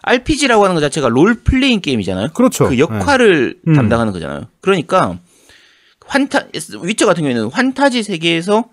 RPG라고 0.02 0.64
하는 0.64 0.74
것 0.74 0.80
자체가 0.80 1.08
롤 1.08 1.42
플레잉 1.42 1.80
게임이잖아요. 1.80 2.28
그렇죠. 2.34 2.68
그 2.68 2.78
역할을 2.78 3.58
음. 3.66 3.74
담당하는 3.74 4.12
거잖아요. 4.12 4.46
그러니까 4.60 5.18
환타 6.06 6.46
위쳐 6.82 7.06
같은 7.06 7.22
경우에는 7.22 7.50
환타지 7.50 8.02
세계에서 8.02 8.64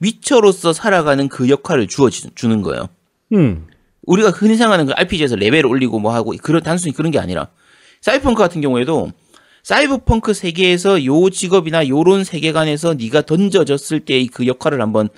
위쳐로서 0.00 0.72
살아가는 0.72 1.28
그 1.28 1.48
역할을 1.48 1.86
주어 1.86 2.10
주는 2.10 2.62
거예요. 2.62 2.88
음. 3.32 3.66
우리가 4.04 4.30
흔히 4.30 4.56
생각하는 4.56 4.86
그 4.86 4.92
RPG에서 4.92 5.36
레벨을 5.36 5.66
올리고 5.66 6.00
뭐 6.00 6.12
하고 6.12 6.34
그런 6.42 6.62
단순히 6.62 6.92
그런 6.92 7.12
게 7.12 7.18
아니라 7.18 7.48
사이버펑크 8.00 8.38
같은 8.38 8.60
경우에도 8.60 9.12
사이버펑크 9.62 10.34
세계에서 10.34 11.04
요 11.04 11.30
직업이나 11.30 11.88
요런 11.88 12.24
세계관에서 12.24 12.94
네가 12.94 13.22
던져졌을 13.22 14.00
때의 14.00 14.26
그 14.26 14.46
역할을 14.46 14.80
한번 14.80 15.08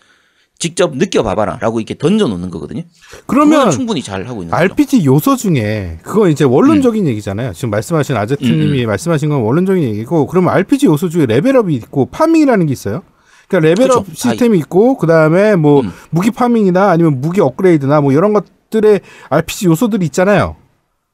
직접 0.59 0.97
느껴봐봐라라고 0.97 1.81
이렇게 1.81 1.95
던져놓는 1.97 2.51
거거든요. 2.51 2.83
그러면 3.27 3.71
충분히 3.71 4.03
잘 4.03 4.27
하고 4.27 4.43
있는 4.43 4.51
거죠. 4.51 4.63
RPG 4.63 5.05
요소 5.05 5.37
중에 5.37 5.99
그건 6.03 6.31
이제 6.31 6.45
원론적인 6.45 7.07
얘기잖아요. 7.07 7.53
지금 7.53 7.71
말씀하신 7.71 8.17
아제트님이 8.17 8.87
말씀하신 8.87 9.29
건 9.29 9.41
원론적인 9.43 9.83
얘기고 9.83 10.27
그러면 10.27 10.55
RPG 10.55 10.87
요소 10.87 11.09
중에 11.09 11.27
level 11.27 11.57
up이 11.57 11.75
있고 11.75 12.07
farming이라는 12.07 12.67
게 12.67 12.73
있어요. 12.73 13.03
그러니까 13.49 13.69
level 13.69 13.96
up 13.96 14.07
그쵸. 14.07 14.15
시스템이 14.17 14.59
있고 14.59 14.97
그 14.97 15.07
다음에 15.07 15.57
뭐 15.57 15.81
음. 15.81 15.93
무기 16.11 16.31
farming이나 16.31 16.91
아니면 16.91 17.21
무기 17.21 17.41
업그레이드나 17.41 18.01
뭐 18.01 18.13
이런 18.13 18.33
것들의 18.33 19.01
RPG 19.29 19.67
요소들이 19.67 20.07
있잖아요. 20.07 20.57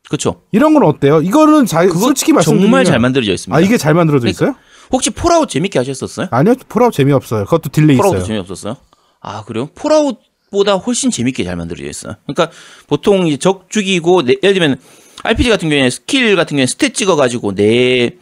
그렇죠. 0.09 0.43
이런 0.53 0.75
건 0.75 0.85
어때요? 0.85 1.21
이거는 1.23 1.67
자, 1.67 1.87
솔직히 1.89 2.33
말씀드리면 2.33 2.67
정말 2.67 2.85
잘 2.85 2.99
만들어져 2.99 3.33
있습니다. 3.33 3.57
아 3.57 3.61
이게 3.61 3.77
잘 3.77 3.95
만들어져 3.95 4.23
그러니까 4.23 4.45
있어요? 4.45 4.57
혹시 4.93 5.11
폴아웃 5.11 5.49
재밌게 5.49 5.79
하셨었어요? 5.79 6.29
아니요, 6.31 6.55
폴아웃 6.69 6.93
재미없어요. 6.93 7.45
그것도 7.45 7.71
delay 7.71 7.97
있어요. 7.97 8.23
재미없었어요? 8.23 8.77
아 9.21 9.45
그래요? 9.45 9.69
폴아웃보다 9.75 10.75
훨씬 10.77 11.11
재밌게 11.11 11.45
잘 11.45 11.57
만들어져 11.57 11.89
있어요. 11.89 12.15
그러니까 12.27 12.51
보통 12.87 13.27
이제 13.27 13.37
적 13.37 13.71
죽이고 13.71 14.23
내- 14.25 14.37
예를 14.43 14.55
들면 14.55 14.81
RPG 15.23 15.51
같은 15.51 15.69
경우에 15.69 15.91
스킬 15.91 16.35
같은 16.37 16.57
경우에 16.57 16.65
stat 16.67 16.95
찍어가지고 16.95 17.55
내 17.55 18.13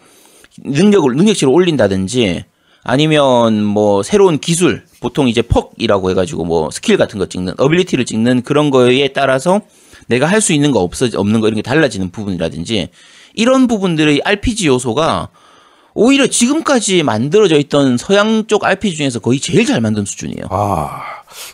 능력을 0.64 1.14
능력치를 1.14 1.52
올린다든지 1.52 2.44
아니면 2.82 3.62
뭐 3.62 4.02
새로운 4.02 4.38
기술 4.38 4.84
보통 5.00 5.28
이제 5.28 5.42
perk이라고 5.42 6.10
해가지고 6.10 6.44
뭐 6.44 6.70
스킬 6.70 6.96
같은 6.96 7.18
거 7.18 7.26
찍는 7.26 7.54
ability를 7.58 8.04
찍는 8.04 8.42
그런 8.42 8.70
거에 8.70 9.08
따라서 9.08 9.60
내가 10.08 10.26
할 10.26 10.40
수 10.40 10.52
있는 10.52 10.70
거 10.72 10.80
없어 10.80 11.06
없는 11.14 11.40
거 11.40 11.46
이런 11.48 11.56
게 11.56 11.62
달라지는 11.62 12.10
부분이라든지 12.10 12.88
이런 13.34 13.66
부분들의 13.68 14.22
RPG 14.24 14.66
요소가 14.68 15.28
오히려 16.00 16.28
지금까지 16.28 17.02
만들어져 17.02 17.56
있던 17.58 17.96
서양 17.96 18.46
쪽 18.46 18.64
RPG 18.64 18.96
중에서 18.96 19.18
거의 19.18 19.40
제일 19.40 19.66
잘 19.66 19.80
만든 19.80 20.04
수준이에요. 20.04 20.46
아 20.48 21.02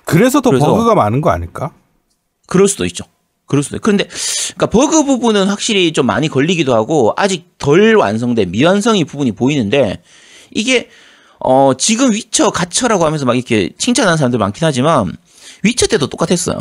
그래서 0.04 0.42
더 0.42 0.50
그래서- 0.50 0.66
버그가 0.66 0.94
많은 0.94 1.22
거 1.22 1.30
아닐까? 1.30 1.72
그럴 2.46 2.68
수도 2.68 2.84
있죠. 2.84 3.04
그럴 3.46 3.62
수도. 3.62 3.76
있 3.76 3.80
그런데 3.82 4.06
그러니까 4.54 4.66
버그 4.66 5.04
부분은 5.04 5.46
확실히 5.46 5.94
좀 5.94 6.04
많이 6.04 6.28
걸리기도 6.28 6.74
하고 6.74 7.14
아직 7.16 7.56
덜 7.56 7.96
완성된 7.96 8.50
미완성이 8.50 9.04
부분이 9.04 9.32
보이는데 9.32 10.02
이게 10.50 10.90
어 11.40 11.72
지금 11.78 12.12
위쳐 12.12 12.50
가처라고 12.50 13.06
하면서 13.06 13.24
막 13.24 13.36
이렇게 13.36 13.70
칭찬하는 13.78 14.18
사람들 14.18 14.38
많긴 14.38 14.66
하지만 14.66 15.16
위쳐 15.62 15.86
때도 15.86 16.08
똑같았어요. 16.08 16.60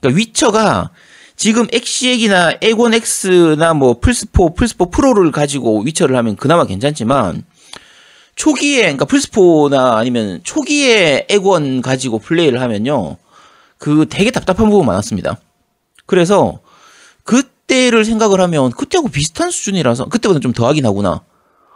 그러니까 0.00 0.18
위쳐가 0.18 0.90
지금 1.36 1.66
엑시엑이나 1.70 2.54
엑원 2.62 2.94
X나 2.94 3.74
뭐 3.74 4.00
플스4, 4.00 4.56
플스4 4.56 4.90
프로를 4.90 5.30
가지고 5.30 5.82
위쳐를 5.82 6.16
하면 6.16 6.36
그나마 6.36 6.64
괜찮지만 6.64 7.44
초기에 8.34 8.82
그러니까 8.82 9.04
플스4나 9.04 9.94
아니면 9.96 10.40
초기에 10.42 11.26
에곤 11.28 11.82
가지고 11.82 12.18
플레이를 12.18 12.60
하면요. 12.60 13.18
그 13.78 14.06
되게 14.08 14.30
답답한 14.30 14.70
부분 14.70 14.86
많았습니다. 14.86 15.38
그래서 16.06 16.60
그때를 17.24 18.04
생각을 18.04 18.40
하면 18.40 18.70
그때하고 18.70 19.08
비슷한 19.08 19.50
수준이라서 19.50 20.06
그때보다 20.06 20.40
좀 20.40 20.52
더하긴 20.52 20.86
하구나. 20.86 21.22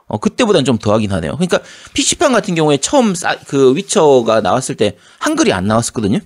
어 0.06 0.18
그때보다는 0.18 0.64
좀 0.64 0.78
더하긴 0.78 1.12
하네요. 1.12 1.32
그러니까 1.36 1.60
PC판 1.92 2.32
같은 2.32 2.54
경우에 2.54 2.78
처음 2.78 3.14
싸, 3.14 3.36
그 3.46 3.76
위쳐가 3.76 4.40
나왔을 4.40 4.74
때 4.74 4.96
한글이 5.18 5.52
안 5.52 5.66
나왔었거든요. 5.66 6.18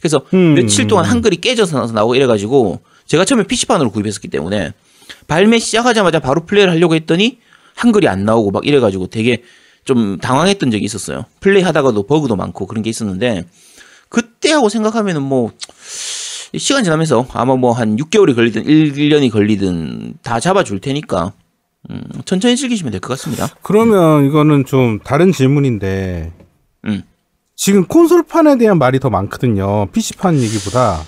그래서 0.00 0.22
음. 0.34 0.54
며칠 0.54 0.86
동안 0.86 1.04
한글이 1.04 1.36
깨져서 1.36 1.86
나오고 1.92 2.14
이래가지고 2.14 2.80
제가 3.06 3.24
처음에 3.24 3.44
PC판으로 3.44 3.90
구입했었기 3.90 4.28
때문에 4.28 4.72
발매 5.26 5.58
시작하자마자 5.58 6.20
바로 6.20 6.44
플레이를 6.46 6.72
하려고 6.72 6.94
했더니 6.94 7.38
한글이 7.74 8.08
안 8.08 8.24
나오고 8.24 8.50
막 8.50 8.66
이래가지고 8.66 9.08
되게 9.08 9.42
좀 9.84 10.18
당황했던 10.18 10.70
적이 10.70 10.84
있었어요. 10.84 11.24
플레이 11.40 11.62
하다가도 11.62 12.04
버그도 12.06 12.36
많고 12.36 12.66
그런 12.66 12.82
게 12.82 12.90
있었는데 12.90 13.44
그때하고 14.08 14.68
생각하면은 14.68 15.22
뭐 15.22 15.52
시간 16.56 16.82
지나면서 16.84 17.26
아마 17.32 17.56
뭐 17.56 17.72
한 17.72 17.96
6개월이 17.96 18.34
걸리든 18.34 18.64
1년이 18.64 19.30
걸리든 19.30 20.14
다 20.22 20.40
잡아줄 20.40 20.80
테니까 20.80 21.32
음, 21.90 22.02
천천히 22.24 22.56
즐기시면 22.56 22.90
될 22.90 23.00
것 23.00 23.08
같습니다. 23.18 23.48
그러면 23.62 24.26
이거는 24.26 24.64
좀 24.66 24.98
다른 25.02 25.32
질문인데 25.32 26.32
음. 26.86 27.02
지금 27.62 27.84
콘솔판에 27.84 28.56
대한 28.56 28.78
말이 28.78 28.98
더 28.98 29.10
많거든요. 29.10 29.84
PC판 29.92 30.40
얘기보다. 30.40 31.02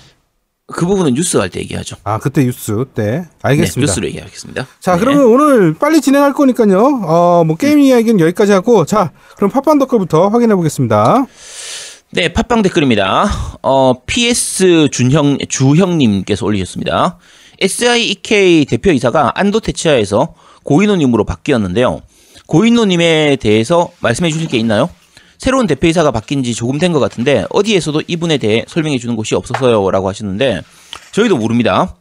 그 0.67 0.85
부분은 0.85 1.15
뉴스 1.15 1.37
할 1.37 1.49
때 1.49 1.59
얘기하죠. 1.59 1.95
아 2.03 2.19
그때 2.19 2.43
뉴스 2.43 2.85
때 2.93 3.03
네, 3.03 3.25
알겠습니다. 3.41 3.81
뉴스로 3.91 4.07
얘기하겠습니다. 4.09 4.67
자 4.79 4.93
네. 4.93 4.99
그러면 4.99 5.23
오늘 5.25 5.73
빨리 5.73 5.99
진행할 5.99 6.33
거니까요. 6.33 7.01
어 7.05 7.43
뭐 7.43 7.55
게임 7.55 7.79
이야기는 7.79 8.19
여기까지 8.19 8.51
하고 8.51 8.85
자 8.85 9.11
그럼 9.35 9.49
팟빵 9.49 9.79
댓글부터 9.79 10.27
확인해 10.29 10.53
보겠습니다. 10.53 11.25
네, 12.11 12.31
팟빵 12.31 12.61
댓글입니다. 12.61 13.25
어, 13.63 13.93
PS 14.05 14.89
준형, 14.91 15.39
주형 15.49 15.97
님께서 15.97 16.45
올리셨습니다. 16.45 17.17
SIEK 17.59 18.65
대표이사가 18.65 19.31
안도테치아에서 19.33 20.35
고인호 20.63 20.97
님으로 20.97 21.25
바뀌었는데요. 21.25 22.01
고인호 22.45 22.85
님에 22.85 23.37
대해서 23.37 23.89
말씀해 24.01 24.29
주실 24.29 24.47
게 24.47 24.59
있나요? 24.59 24.89
새로운 25.43 25.67
대표이사가 25.67 26.11
바뀐 26.11 26.41
지 26.41 26.55
조금 26.55 26.79
된 26.79 26.93
것 26.93 27.01
같은데, 27.01 27.45
어디에서도 27.49 28.03
이분에 28.07 28.37
대해 28.37 28.63
설명해 28.65 28.97
주는 28.97 29.17
곳이 29.17 29.35
없어서요. 29.35 29.91
라고 29.91 30.07
하셨는데, 30.07 30.61
저희도 31.11 31.35
모릅니다. 31.35 31.95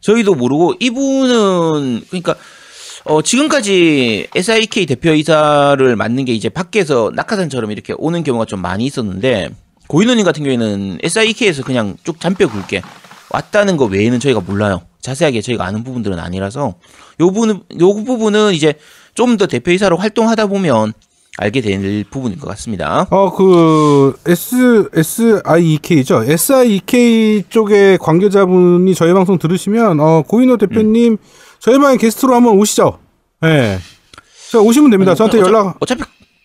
저희도 0.00 0.36
모르고, 0.36 0.74
이분은, 0.78 2.02
그러니까, 2.10 2.36
어, 3.04 3.22
지금까지 3.22 4.28
SIK 4.36 4.86
대표이사를 4.86 5.96
맡는 5.96 6.24
게 6.26 6.32
이제 6.32 6.48
밖에서 6.48 7.10
낙하산처럼 7.12 7.72
이렇게 7.72 7.92
오는 7.98 8.22
경우가 8.22 8.44
좀 8.44 8.60
많이 8.62 8.84
있었는데, 8.86 9.48
고인호님 9.88 10.24
같은 10.24 10.44
경우에는 10.44 10.98
SIK에서 11.02 11.64
그냥 11.64 11.96
쭉 12.04 12.20
잔뼈 12.20 12.46
굵게 12.46 12.82
왔다는 13.30 13.78
거 13.78 13.86
외에는 13.86 14.20
저희가 14.20 14.38
몰라요. 14.38 14.82
자세하게 15.00 15.40
저희가 15.40 15.64
아는 15.64 15.82
부분들은 15.82 16.20
아니라서, 16.20 16.74
요 17.18 17.26
부분은, 17.32 17.62
요 17.80 17.94
부분은 18.04 18.54
이제 18.54 18.74
좀 19.14 19.36
더 19.36 19.48
대표이사로 19.48 19.96
활동하다 19.96 20.46
보면 20.46 20.92
알게 21.40 21.62
될 21.62 22.04
부분인 22.10 22.38
것 22.38 22.48
같습니다. 22.50 23.06
어, 23.10 23.32
그, 23.34 24.14
S, 24.26 24.90
SIEK죠. 24.94 26.24
SIEK 26.24 27.44
쪽의 27.48 27.96
관계자분이 27.96 28.94
저희 28.94 29.14
방송 29.14 29.38
들으시면, 29.38 30.00
어, 30.00 30.22
고인호 30.28 30.58
대표님, 30.58 31.16
저희 31.58 31.78
방에 31.78 31.96
게스트로 31.96 32.34
한번 32.34 32.58
오시죠. 32.58 32.98
예. 33.44 33.48
네. 33.48 33.78
자, 34.52 34.58
오시면 34.60 34.90
됩니다. 34.90 35.14
저한테 35.14 35.38
어차- 35.38 35.46
연락, 35.46 35.76
어차피 35.80 36.02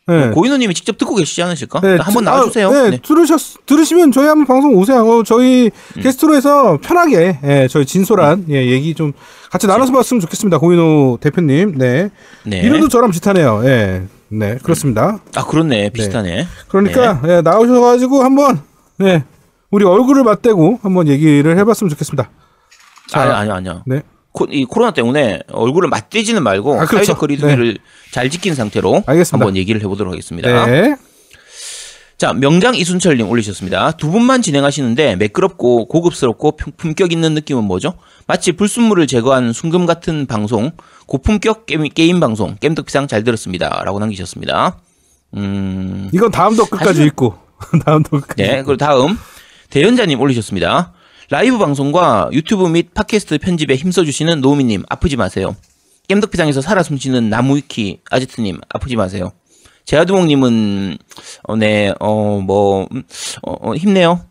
네. 0.07 0.29
고인호님이 0.29 0.73
직접 0.73 0.97
듣고 0.97 1.15
계시지 1.15 1.41
않으실까? 1.43 1.81
네, 1.81 1.97
한번 1.97 2.23
드- 2.23 2.29
나와주세요. 2.29 2.67
아, 2.69 2.71
네, 2.71 2.89
네. 2.91 2.99
들으셨, 3.03 3.65
들으시면 3.65 4.13
저희 4.13 4.27
한번 4.27 4.45
방송 4.45 4.75
오세요. 4.77 5.01
어, 5.05 5.23
저희 5.23 5.71
음. 5.97 6.01
게스트로 6.01 6.35
해서 6.35 6.77
편하게, 6.81 7.39
예, 7.43 7.67
저희 7.69 7.85
진솔한, 7.85 8.45
예, 8.49 8.65
얘기 8.71 8.93
좀 8.93 9.11
같이 9.51 9.67
나눠서 9.67 9.91
봤으면 9.91 10.21
좋겠습니다. 10.21 10.59
고인호 10.59 11.17
대표님. 11.19 11.77
네. 11.77 12.11
네. 12.43 12.59
이름도 12.61 12.87
저랑 12.87 13.09
비슷하네요. 13.11 13.61
예. 13.65 14.03
네, 14.29 14.57
그렇습니다. 14.61 15.19
아 15.35 15.45
그렇네 15.45 15.89
비슷하네. 15.89 16.47
그러니까 16.67 17.21
예, 17.27 17.41
나오셔 17.41 17.79
가지고 17.79 18.23
한번 18.23 18.61
네 18.97 19.23
우리 19.71 19.85
얼굴을 19.85 20.23
맞대고 20.23 20.79
한번 20.81 21.07
얘기를 21.07 21.57
해 21.57 21.63
봤으면 21.63 21.89
좋겠습니다. 21.89 22.29
자, 23.07 23.21
아니 23.21 23.31
아니 23.31 23.51
아니요. 23.51 23.83
네. 23.85 24.01
코, 24.31 24.45
이 24.49 24.65
코로나 24.65 24.91
때문에 24.91 25.41
얼굴을 25.51 25.87
맞대지는 25.89 26.43
말고 26.43 26.73
아, 26.73 26.77
그렇죠. 26.85 26.95
사회적 26.97 27.19
거리두기를 27.19 27.77
잘 28.11 28.29
지킨 28.29 28.53
상태로 28.55 29.03
알겠습니다. 29.05 29.45
한번 29.45 29.55
얘기를 29.57 29.81
해 29.81 29.85
보도록 29.87 30.11
하겠습니다. 30.11 30.65
네. 30.65 30.95
자 32.17 32.31
명장 32.33 32.75
이순철님 32.75 33.29
올리셨습니다. 33.29 33.91
두 33.91 34.09
분만 34.09 34.41
진행하시는데 34.41 35.17
매끄럽고 35.17 35.87
고급스럽고 35.87 36.55
품- 36.55 36.73
품격 36.77 37.11
있는 37.11 37.33
느낌은 37.33 37.63
뭐죠? 37.65 37.93
마치 38.25 38.53
불순물을 38.53 39.05
제거한 39.07 39.51
순금 39.53 39.85
같은 39.85 40.25
방송, 40.25 40.71
고품격 41.07 41.65
게임, 41.65 41.83
게임 41.89 42.19
방송, 42.19 42.55
겜덕비상 42.59 43.07
잘 43.07 43.23
들었습니다.라고 43.23 43.99
남기셨습니다. 43.99 44.77
음, 45.35 46.09
이건 46.13 46.31
다음 46.31 46.55
덧글까지 46.55 46.99
사실은- 47.01 47.05
읽고 47.07 47.35
다음 47.85 48.03
덧글까지. 48.03 48.41
네, 48.41 48.55
그리고 48.63 48.77
다음 48.77 49.17
대연자님 49.69 50.19
올리셨습니다. 50.19 50.93
라이브 51.29 51.57
방송과 51.57 52.29
유튜브 52.33 52.67
및 52.67 52.93
팟캐스트 52.93 53.39
편집에 53.39 53.75
힘써주시는 53.75 54.41
노미님 54.41 54.83
아프지 54.89 55.17
마세요. 55.17 55.55
겜덕비상에서 56.07 56.61
살아 56.61 56.83
숨쉬는 56.83 57.29
나무위키 57.29 57.99
아지트님 58.11 58.59
아프지 58.69 58.95
마세요. 58.95 59.31
제아두목님은 59.85 60.97
어, 61.43 61.55
네, 61.55 61.93
어, 61.99 62.39
뭐, 62.43 62.87
음, 62.91 63.03
어, 63.43 63.69
어, 63.69 63.75
힘내요. 63.75 64.21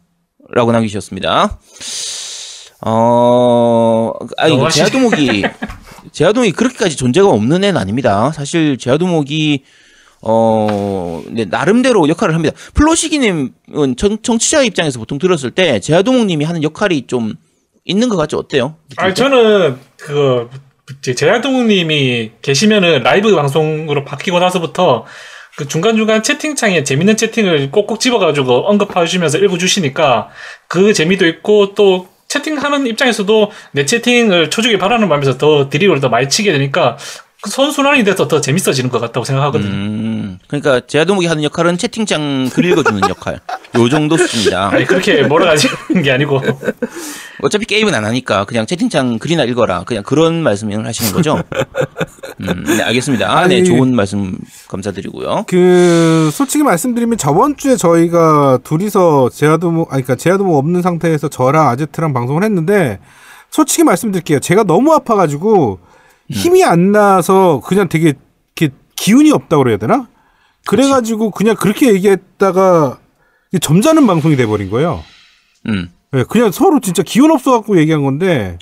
라고 0.50 0.72
남기셨습니다. 0.72 1.58
어, 2.86 4.12
아니, 4.36 4.70
제아두목이, 4.70 5.44
제아두목이 6.12 6.52
그렇게까지 6.52 6.96
존재가 6.96 7.28
없는 7.28 7.64
애는 7.64 7.80
아닙니다. 7.80 8.32
사실 8.32 8.76
제아두목이 8.78 9.64
어, 10.26 11.22
네, 11.28 11.44
나름대로 11.44 12.08
역할을 12.08 12.34
합니다. 12.34 12.56
플로시기님은 12.72 13.96
청, 13.96 14.18
청취자 14.22 14.62
입장에서 14.62 14.98
보통 14.98 15.18
들었을 15.18 15.50
때 15.50 15.80
제아동욱님이 15.80 16.44
하는 16.46 16.62
역할이 16.62 17.06
좀 17.06 17.34
있는 17.84 18.08
것 18.08 18.16
같죠? 18.16 18.38
어때요? 18.38 18.76
아니 18.96 19.14
저는 19.14 19.78
그 19.98 20.48
제야동님이 21.02 22.32
계시면은 22.40 23.02
라이브 23.02 23.34
방송으로 23.34 24.04
바뀌고 24.04 24.38
나서부터 24.38 25.04
그 25.56 25.68
중간중간 25.68 26.22
채팅창에 26.22 26.84
재밌는 26.84 27.16
채팅을 27.16 27.70
꼭꼭 27.70 28.00
집어가지고 28.00 28.68
언급해 28.68 29.04
주시면서 29.04 29.38
읽어주시니까 29.38 30.30
그 30.68 30.92
재미도 30.94 31.26
있고 31.26 31.74
또 31.74 32.08
채팅하는 32.34 32.86
입장에서도 32.86 33.52
내 33.72 33.84
채팅을 33.84 34.50
초죽이 34.50 34.78
바라는 34.78 35.08
마음에서 35.08 35.38
더 35.38 35.68
드립을 35.68 36.00
더 36.00 36.08
많이 36.08 36.28
치게 36.28 36.52
되니까 36.52 36.96
그 36.96 37.33
선순환이 37.48 38.04
돼서 38.04 38.28
더 38.28 38.40
재밌어지는 38.40 38.90
것 38.90 39.00
같다고 39.00 39.24
생각하거든요. 39.24 39.70
음, 39.70 40.38
그러니까 40.46 40.80
제아동욱이 40.86 41.26
하는 41.26 41.42
역할은 41.42 41.78
채팅창 41.78 42.50
글 42.52 42.64
읽어주는 42.64 43.00
역할. 43.08 43.40
요 43.76 43.88
정도 43.88 44.16
수준이다. 44.16 44.70
아니 44.72 44.84
그렇게 44.84 45.22
몰아가지는 45.22 46.02
게 46.02 46.12
아니고 46.12 46.40
어차피 47.42 47.66
게임은 47.66 47.94
안 47.94 48.04
하니까 48.04 48.44
그냥 48.44 48.66
채팅창 48.66 49.18
글이나 49.18 49.44
읽어라. 49.44 49.84
그냥 49.84 50.02
그런 50.02 50.42
말씀을 50.42 50.86
하시는 50.86 51.12
거죠? 51.12 51.42
음, 52.40 52.64
네, 52.64 52.82
알겠습니다. 52.82 53.30
아, 53.30 53.46
네, 53.46 53.56
아니, 53.56 53.64
좋은 53.64 53.94
말씀 53.94 54.38
감사드리고요. 54.68 55.44
그 55.46 56.30
솔직히 56.32 56.64
말씀드리면 56.64 57.18
저번 57.18 57.56
주에 57.56 57.76
저희가 57.76 58.58
둘이서 58.64 59.30
제아도목 59.30 59.92
아니 59.92 60.02
그러니까 60.02 60.22
제아도목 60.22 60.56
없는 60.56 60.82
상태에서 60.82 61.28
저랑 61.28 61.68
아제트랑 61.68 62.12
방송을 62.12 62.44
했는데 62.44 62.98
솔직히 63.50 63.84
말씀드릴게요. 63.84 64.40
제가 64.40 64.64
너무 64.64 64.92
아파가지고 64.92 65.78
힘이 66.30 66.64
안 66.64 66.92
나서 66.92 67.60
그냥 67.64 67.88
되게 67.88 68.14
이렇게 68.56 68.74
기운이 68.96 69.30
없다 69.32 69.56
그래야 69.58 69.76
되나? 69.76 70.08
그래가지고 70.66 71.30
그냥 71.30 71.54
그렇게 71.56 71.92
얘기했다가 71.92 72.98
점잖은 73.60 74.06
방송이 74.06 74.36
돼버린 74.36 74.70
거예요. 74.70 75.02
음. 75.68 75.90
네, 76.12 76.24
그냥 76.28 76.50
서로 76.50 76.80
진짜 76.80 77.02
기운 77.02 77.30
없어갖고 77.30 77.78
얘기한 77.78 78.02
건데 78.02 78.58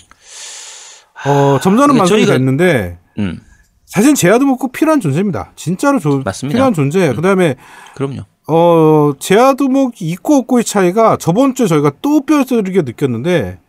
어 1.26 1.58
점잖은 1.60 1.88
근데 1.88 1.98
방송이 1.98 2.24
저희가- 2.24 2.28
됐는데 2.30 2.98
음, 3.18 3.40
사실 3.86 4.14
제아도목 4.14 4.58
꼭 4.58 4.72
필요한 4.72 5.00
존재입니다. 5.00 5.52
진짜로 5.54 5.98
조, 6.00 6.20
맞습니다. 6.24 6.54
필요한 6.56 6.74
존재예요. 6.74 7.14
그다음에 7.14 7.54
그럼요. 7.94 8.22
어, 8.48 9.12
제아두목 9.20 10.02
있고 10.02 10.36
없고의 10.38 10.64
차이가 10.64 11.16
저번 11.16 11.54
주에 11.54 11.66
저희가 11.68 11.92
또 12.02 12.22
뼈저리게 12.26 12.82
느꼈는데, 12.82 13.60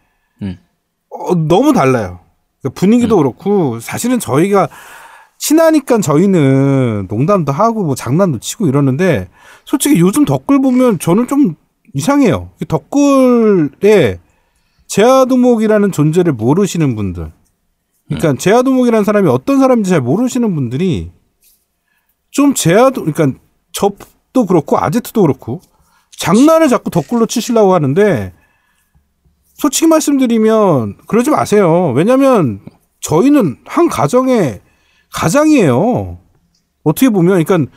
음. 0.42 0.58
어, 1.12 1.36
너무 1.36 1.74
달라요. 1.74 2.22
그러니까 2.64 2.80
분위기도 2.80 3.18
그렇고, 3.18 3.80
사실은 3.80 4.20
저희가 4.20 4.70
친하니까 5.38 6.00
저희는 6.00 7.08
농담도 7.10 7.52
하고, 7.52 7.84
뭐 7.84 7.94
장난도 7.94 8.40
치고 8.40 8.68
이러는데, 8.68 9.28
솔직히 9.66 10.00
요즘 10.00 10.26
댓글 10.26 10.62
보면 10.62 11.00
저는 11.00 11.28
좀 11.28 11.56
이상해요. 11.94 12.50
이 12.62 12.66
댓글에 12.66 14.20
제아두목이라는 14.88 15.92
존재를 15.92 16.34
모르시는 16.34 16.96
분들, 16.96 17.32
그러니까 18.08 18.34
제아두목이라는 18.42 19.04
사람이 19.04 19.28
어떤 19.28 19.60
사람인지 19.60 19.90
잘 19.90 20.02
모르시는 20.02 20.56
분들이 20.56 21.12
좀 22.32 22.54
제아도, 22.54 23.04
그러니까 23.04 23.40
저도 23.74 24.46
그렇고 24.46 24.78
아제트도 24.78 25.22
그렇고 25.22 25.62
장난을 26.18 26.70
자꾸 26.70 26.90
덧글로 26.90 27.26
치시려고 27.26 27.74
하는데 27.74 28.34
솔직히 29.56 29.88
말씀드리면 29.88 30.98
그러지 31.08 31.30
마세요. 31.30 31.92
왜냐면 31.96 32.60
저희는 33.02 33.58
한 33.66 33.90
가정의 33.90 34.62
가장이에요. 35.14 36.18
어떻게 36.84 37.10
보면 37.10 37.44
그러니까 37.44 37.72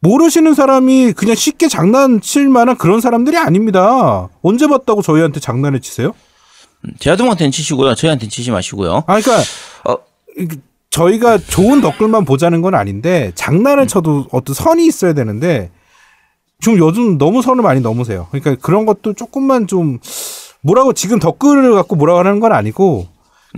모르시는 0.00 0.54
사람이 0.54 1.12
그냥 1.12 1.34
쉽게 1.34 1.68
장난칠 1.68 2.48
만한 2.48 2.76
그런 2.76 3.00
사람들이 3.00 3.36
아닙니다. 3.38 4.28
언제 4.42 4.66
봤다고 4.66 5.02
저희한테 5.02 5.40
장난을 5.40 5.80
치세요? 5.80 6.12
제 6.98 7.10
아동한테는 7.10 7.50
치시고요. 7.50 7.94
저희한테는 7.94 8.30
치지 8.30 8.50
마시고요. 8.50 9.04
아, 9.06 9.20
그러니까 9.20 9.32
어. 9.88 9.96
이- 10.38 10.48
저희가 10.90 11.36
좋은 11.38 11.80
댓글만 11.82 12.24
보자는 12.24 12.62
건 12.62 12.74
아닌데 12.74 13.30
장난을 13.34 13.86
쳐도 13.86 14.28
어떤 14.30 14.54
선이 14.54 14.86
있어야 14.86 15.12
되는데 15.12 15.70
좀 16.60 16.78
요즘 16.78 17.18
너무 17.18 17.42
선을 17.42 17.62
많이 17.62 17.80
넘으세요. 17.80 18.28
그러니까 18.30 18.54
그런 18.64 18.86
것도 18.86 19.12
조금만 19.12 19.66
좀 19.66 19.98
뭐라고 20.66 20.92
지금 20.92 21.18
댓글을 21.20 21.74
갖고 21.74 21.94
뭐라고 21.96 22.18
하는 22.18 22.40
건 22.40 22.52
아니고 22.52 23.06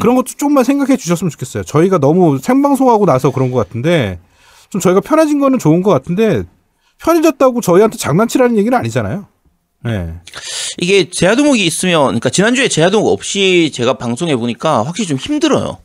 그런 0.01 0.15
것도 0.15 0.27
조금만 0.37 0.63
생각해 0.63 0.97
주셨으면 0.97 1.31
좋겠어요. 1.31 1.65
저희가 1.65 1.99
너무 1.99 2.39
생방송하고 2.39 3.07
나서 3.07 3.31
그런 3.31 3.51
것 3.51 3.59
같은데 3.59 4.21
좀 4.71 4.81
저희가 4.81 5.01
편해진 5.01 5.41
거는 5.41 5.59
좋은 5.59 5.83
것 5.83 5.91
같은데 5.91 6.45
편해졌다고 6.99 7.63
저희한테 7.63 7.97
장난치라는 7.97 8.59
얘기는 8.59 8.77
아니잖아요. 8.77 9.27
네. 9.85 10.15
이게 10.79 11.09
제아동욱이 11.09 11.65
있으면, 11.65 12.07
그러니까 12.07 12.31
지난주에 12.31 12.69
제아동욱 12.69 13.09
없이 13.09 13.71
제가 13.73 13.95
방송해 13.95 14.37
보니까 14.37 14.83
확실히 14.83 15.09
좀 15.09 15.17
힘들어요. 15.17 15.79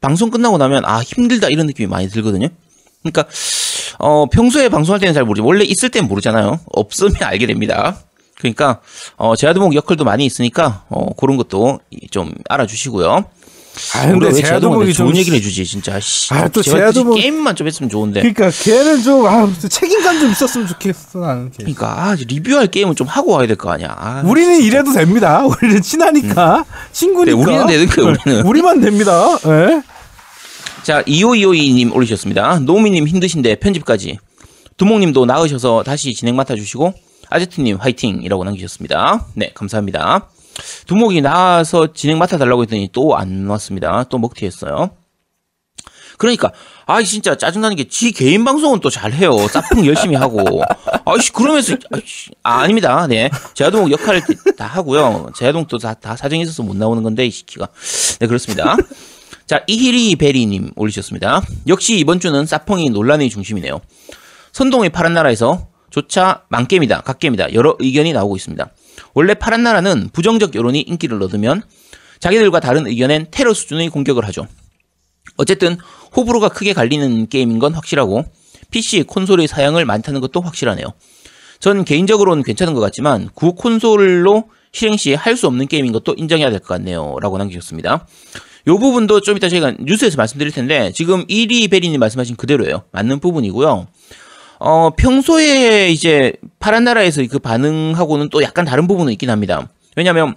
방송 0.00 0.30
끝나고 0.30 0.58
나면 0.58 0.84
아 0.84 1.00
힘들다 1.00 1.48
이런 1.48 1.66
느낌이 1.66 1.86
많이 1.86 2.08
들거든요. 2.08 2.48
그러니까 3.02 3.26
어 3.98 4.26
평소에 4.26 4.68
방송할 4.68 5.00
때는 5.00 5.14
잘 5.14 5.24
모르지 5.24 5.42
원래 5.42 5.64
있을 5.64 5.90
땐 5.90 6.06
모르잖아요. 6.06 6.60
없으면 6.72 7.14
알게 7.22 7.46
됩니다. 7.46 7.98
그러니까 8.52 8.80
어 9.16 9.34
제아동욱 9.36 9.74
역할도 9.74 10.04
많이 10.04 10.24
있으니까 10.26 10.84
어 10.88 11.12
그런 11.16 11.36
것도 11.36 11.80
좀 12.10 12.32
알아주시고요. 12.48 13.24
아 13.94 14.06
근데 14.06 14.26
왜 14.28 14.32
제아도목이 14.32 14.42
제아동욱한테 14.42 14.92
좀 14.94 15.06
좋은 15.08 15.16
얘기를 15.18 15.36
해주지 15.36 15.66
진짜. 15.66 16.00
씨. 16.00 16.32
아, 16.32 16.48
또 16.48 16.62
제아도목- 16.62 17.16
게임만 17.16 17.56
좀 17.56 17.66
했으면 17.66 17.90
좋은데. 17.90 18.20
그러니까 18.20 18.48
걔는 18.50 19.02
좀 19.02 19.26
아, 19.26 19.52
책임감 19.68 20.18
좀 20.18 20.30
있었으면 20.30 20.66
좋겠어 20.66 21.18
나는. 21.18 21.50
걔. 21.50 21.58
그러니까 21.58 22.02
아, 22.08 22.14
리뷰할 22.14 22.68
게임은 22.68 22.96
좀 22.96 23.06
하고 23.06 23.32
와야 23.32 23.46
될 23.46 23.56
거 23.58 23.70
아니야. 23.70 23.94
아, 23.98 24.22
우리는 24.24 24.62
이래도 24.62 24.92
됩니다. 24.94 25.44
우리는 25.62 25.82
친하니까 25.82 26.64
친구니까. 26.92 27.36
네, 27.36 27.42
우리는 27.42 27.66
되는 27.66 27.86
거예요, 27.86 28.16
우리는. 28.24 28.46
우리만 28.46 28.80
됩니다. 28.80 29.28
예. 29.46 29.82
자, 30.82 31.02
2525님 31.02 31.94
올리셨습니다. 31.94 32.60
노미님 32.60 33.06
힘드신데 33.08 33.56
편집까지. 33.56 34.18
두목님도 34.78 35.26
나으셔서 35.26 35.82
다시 35.84 36.14
진행 36.14 36.36
맡아주시고, 36.36 36.94
아제트님 37.30 37.76
화이팅이라고 37.76 38.44
남기셨습니다. 38.44 39.26
네, 39.34 39.50
감사합니다. 39.54 40.28
두목이 40.86 41.20
나와서 41.20 41.92
진행 41.92 42.18
맡아달라고 42.18 42.62
했더니 42.62 42.88
또 42.92 43.14
안 43.16 43.46
왔습니다. 43.46 44.04
또 44.04 44.18
먹튀했어요. 44.18 44.90
그러니까 46.18 46.50
아 46.86 47.02
진짜 47.02 47.36
짜증나는 47.36 47.76
게 47.76 47.84
지 47.84 48.10
개인 48.12 48.42
방송은 48.44 48.80
또 48.80 48.88
잘해요. 48.88 49.32
sap풍 49.50 49.84
열심히 49.86 50.16
하고. 50.16 50.62
아이씨 51.04 51.30
그러면서 51.32 51.76
아이씨, 51.92 52.30
아, 52.42 52.60
아닙니다. 52.60 53.06
네. 53.06 53.28
제아동 53.52 53.90
역할을 53.90 54.22
다 54.56 54.64
하고요. 54.66 55.30
제아동 55.36 55.66
또다다 55.66 56.16
사정이 56.16 56.42
있어서 56.42 56.62
못 56.62 56.74
나오는 56.74 57.02
건데 57.02 57.26
이 57.26 57.30
시키가. 57.30 57.68
네 58.20 58.26
그렇습니다. 58.26 58.76
자 59.46 59.62
이히리 59.66 60.16
베리님 60.16 60.70
올리셨습니다. 60.76 61.42
역시 61.68 61.98
이번 61.98 62.18
주는 62.18 62.40
sap풍이 62.42 62.88
논란의 62.90 63.28
중심이네요. 63.28 63.80
선동의 64.52 64.88
파란 64.90 65.12
나라에서 65.12 65.68
조차 66.00 66.42
망겜이다, 66.50 67.00
갓겜이다 67.00 67.54
여러 67.54 67.74
의견이 67.78 68.12
나오고 68.12 68.36
있습니다. 68.36 68.70
원래 69.14 69.32
파란 69.32 69.62
나라는 69.62 70.10
부정적 70.12 70.54
여론이 70.54 70.82
인기를 70.82 71.22
얻으면 71.22 71.62
자기들과 72.20 72.60
다른 72.60 72.86
의견엔 72.86 73.28
테러 73.30 73.54
수준의 73.54 73.88
공격을 73.88 74.26
하죠. 74.26 74.46
어쨌든 75.38 75.78
호불호가 76.14 76.50
크게 76.50 76.74
갈리는 76.74 77.28
게임인 77.30 77.58
건 77.58 77.72
확실하고 77.72 78.26
PC, 78.70 79.04
콘솔의 79.04 79.48
사양을 79.48 79.86
많다는 79.86 80.20
것도 80.20 80.42
확실하네요. 80.42 80.92
전 81.60 81.82
개인적으로는 81.82 82.42
괜찮은 82.42 82.74
것 82.74 82.80
같지만 82.80 83.30
구 83.32 83.54
콘솔로 83.54 84.50
실행 84.72 84.98
시 84.98 85.14
할 85.14 85.34
수 85.36 85.46
없는 85.46 85.66
게임인 85.66 85.92
것도 85.92 86.12
인정해야 86.18 86.50
될 86.50 86.60
것 86.60 86.68
같네요. 86.68 87.16
라고 87.22 87.38
남기셨습니다. 87.38 88.06
요 88.66 88.78
부분도 88.78 89.22
좀 89.22 89.38
이따 89.38 89.48
저희가 89.48 89.72
뉴스에서 89.80 90.18
말씀드릴 90.18 90.52
텐데 90.52 90.92
지금 90.94 91.24
이리 91.28 91.68
베리님 91.68 91.98
말씀하신 92.00 92.36
그대로예요. 92.36 92.82
맞는 92.92 93.20
부분이고요. 93.20 93.86
어, 94.58 94.90
평소에 94.90 95.88
이제 95.90 96.32
파란 96.58 96.84
나라에서 96.84 97.22
그 97.30 97.38
반응하고는 97.38 98.30
또 98.30 98.42
약간 98.42 98.64
다른 98.64 98.86
부분은 98.86 99.12
있긴 99.12 99.30
합니다. 99.30 99.68
왜냐면 99.96 100.34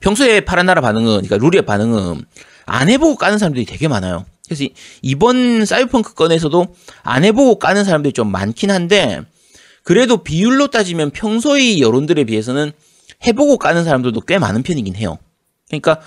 평소에 0.00 0.40
파란 0.40 0.66
나라 0.66 0.80
반응은 0.80 1.22
그러니까 1.22 1.36
룰의 1.38 1.62
반응은 1.62 2.22
안 2.66 2.88
해보고 2.88 3.16
까는 3.16 3.38
사람들이 3.38 3.64
되게 3.64 3.88
많아요. 3.88 4.24
그래서 4.46 4.64
이- 4.64 4.74
이번 5.02 5.64
사이버펑크 5.64 6.14
건에서도 6.14 6.66
안 7.02 7.24
해보고 7.24 7.58
까는 7.58 7.84
사람들이 7.84 8.12
좀 8.12 8.30
많긴 8.30 8.70
한데 8.70 9.20
그래도 9.82 10.18
비율로 10.18 10.68
따지면 10.68 11.10
평소의 11.10 11.80
여론들에 11.80 12.24
비해서는 12.24 12.72
해보고 13.26 13.58
까는 13.58 13.84
사람들도 13.84 14.20
꽤 14.22 14.38
많은 14.38 14.62
편이긴 14.62 14.96
해요. 14.96 15.18
그러니까 15.68 16.00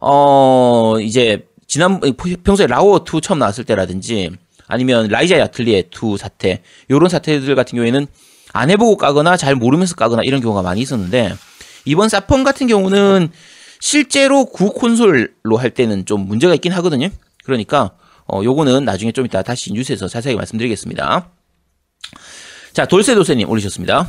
어 0.00 0.96
이제 1.00 1.46
지난 1.66 2.00
평소에 2.44 2.66
라워 2.66 3.04
2 3.04 3.20
처음 3.20 3.38
나왔을 3.38 3.64
때라든지 3.64 4.30
아니면 4.70 5.08
라이자 5.08 5.38
야틀리에 5.38 5.90
2 5.92 6.16
사태 6.16 6.62
요런 6.90 7.08
사태들 7.08 7.54
같은 7.54 7.76
경우에는 7.76 8.06
안 8.52 8.70
해보고 8.70 8.96
까거나 8.96 9.36
잘 9.36 9.54
모르면서 9.54 9.94
까거나 9.94 10.22
이런 10.24 10.40
경우가 10.40 10.62
많이 10.62 10.80
있었는데 10.80 11.34
이번 11.84 12.08
사펑 12.08 12.44
같은 12.44 12.66
경우는 12.66 13.30
실제로 13.80 14.44
구 14.46 14.72
콘솔로 14.72 15.56
할 15.56 15.70
때는 15.70 16.06
좀 16.06 16.26
문제가 16.26 16.54
있긴 16.54 16.72
하거든요. 16.72 17.08
그러니까 17.44 17.90
어 18.26 18.42
요거는 18.44 18.84
나중에 18.84 19.12
좀 19.12 19.26
이따 19.26 19.42
다시 19.42 19.72
뉴스에서 19.72 20.06
자세히 20.06 20.36
말씀드리겠습니다. 20.36 21.28
자, 22.72 22.86
돌쇠도쇠님 22.86 23.48
올리셨습니다. 23.48 24.08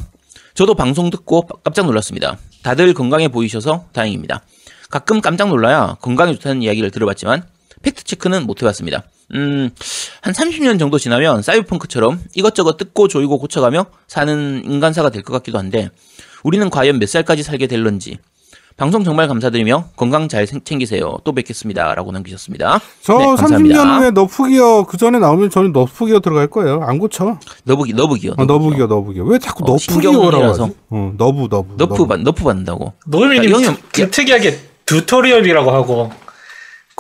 저도 0.53 0.76
방송 0.76 1.09
듣고 1.09 1.41
깜짝 1.64 1.86
놀랐습니다. 1.86 2.38
다들 2.62 2.93
건강해 2.93 3.30
보이셔서 3.30 3.86
다행입니다. 3.93 4.43
가끔 4.89 5.22
깜짝 5.22 5.47
놀라야 5.47 5.95
건강에 6.01 6.34
좋다는 6.34 6.62
이야기를 6.62 6.91
들어봤지만 6.91 7.43
팩트 7.82 8.03
체크는 8.03 8.45
못 8.45 8.61
해봤습니다. 8.61 9.03
음, 9.34 9.69
한 10.21 10.34
30년 10.34 10.77
정도 10.77 10.97
지나면 10.99 11.41
사이버펑크처럼 11.41 12.19
이것저것 12.36 12.77
뜯고 12.77 13.07
조이고 13.07 13.38
고쳐가며 13.39 13.86
사는 14.07 14.61
인간사가 14.65 15.09
될 15.09 15.23
것 15.23 15.34
같기도 15.34 15.57
한데 15.57 15.89
우리는 16.43 16.69
과연 16.69 16.99
몇 16.99 17.07
살까지 17.07 17.43
살게 17.43 17.67
될런지 17.67 18.17
방송 18.77 19.03
정말 19.03 19.27
감사드리며 19.27 19.89
건강 19.95 20.27
잘 20.27 20.47
생- 20.47 20.61
챙기세요. 20.63 21.17
또 21.23 21.34
뵙겠습니다. 21.34 21.93
라고 21.93 22.11
남기셨습니다. 22.11 22.79
저 23.03 23.17
네, 23.17 23.25
30년 23.36 23.99
후에 23.99 24.11
너프기어 24.11 24.86
그 24.86 24.97
전에 24.97 25.19
나오면 25.19 25.49
저는 25.51 25.71
너프기어 25.71 26.19
들어갈 26.21 26.47
거예요. 26.47 26.82
안 26.82 26.97
고쳐. 26.97 27.38
너브기, 27.65 27.93
너브기요. 27.93 28.34
어, 28.38 28.45
너브기어 28.45 28.88
너브기어. 28.88 29.23
왜 29.25 29.38
자꾸 29.39 29.65
어, 29.65 29.73
너프기어라고. 29.73 30.43
하지? 30.45 30.61
어, 30.89 31.13
너브 31.17 31.47
너브. 31.51 31.75
nerf, 31.78 32.07
받, 32.07 32.21
nerf 32.22 32.43
받는다고. 32.43 32.93
특- 33.91 34.11
특이하게 34.11 34.57
tutorial이라고 34.86 35.72
하고 35.71 36.11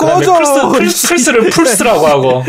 꺼져! 0.05 0.69
플스, 0.71 1.07
플스, 1.07 1.07
플스를 1.13 1.49
풀스라고 1.49 2.07
하고 2.07 2.43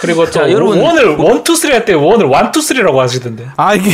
그리고 0.00 0.24
또 0.26 0.30
자, 0.30 0.50
여러분. 0.50 0.80
원을 0.80 1.16
원투 1.16 1.54
쓰리 1.56 1.72
할 1.72 1.84
때 1.84 1.92
원을 1.94 2.26
원투 2.26 2.60
쓰리라고 2.60 3.00
하시던데 3.00 3.46
아 3.56 3.74
이게 3.74 3.90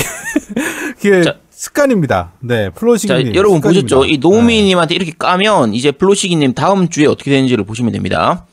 이게 0.99 1.23
자. 1.23 1.35
습관입니다. 1.51 2.33
네, 2.41 2.65
자, 2.67 2.71
플로시기님. 2.75 3.35
여러분 3.35 3.59
습관입니다. 3.59 3.95
보셨죠? 3.97 4.07
이 4.11 4.17
노우미님한테 4.19 4.95
이렇게 4.95 5.13
까면 5.19 5.75
이제 5.75 5.91
플로시기님 5.91 6.55
다음 6.55 6.89
주에 6.89 7.07
어떻게 7.07 7.31
되는지를 7.31 7.65
보시면 7.65 7.93
됩니다. 7.93 8.47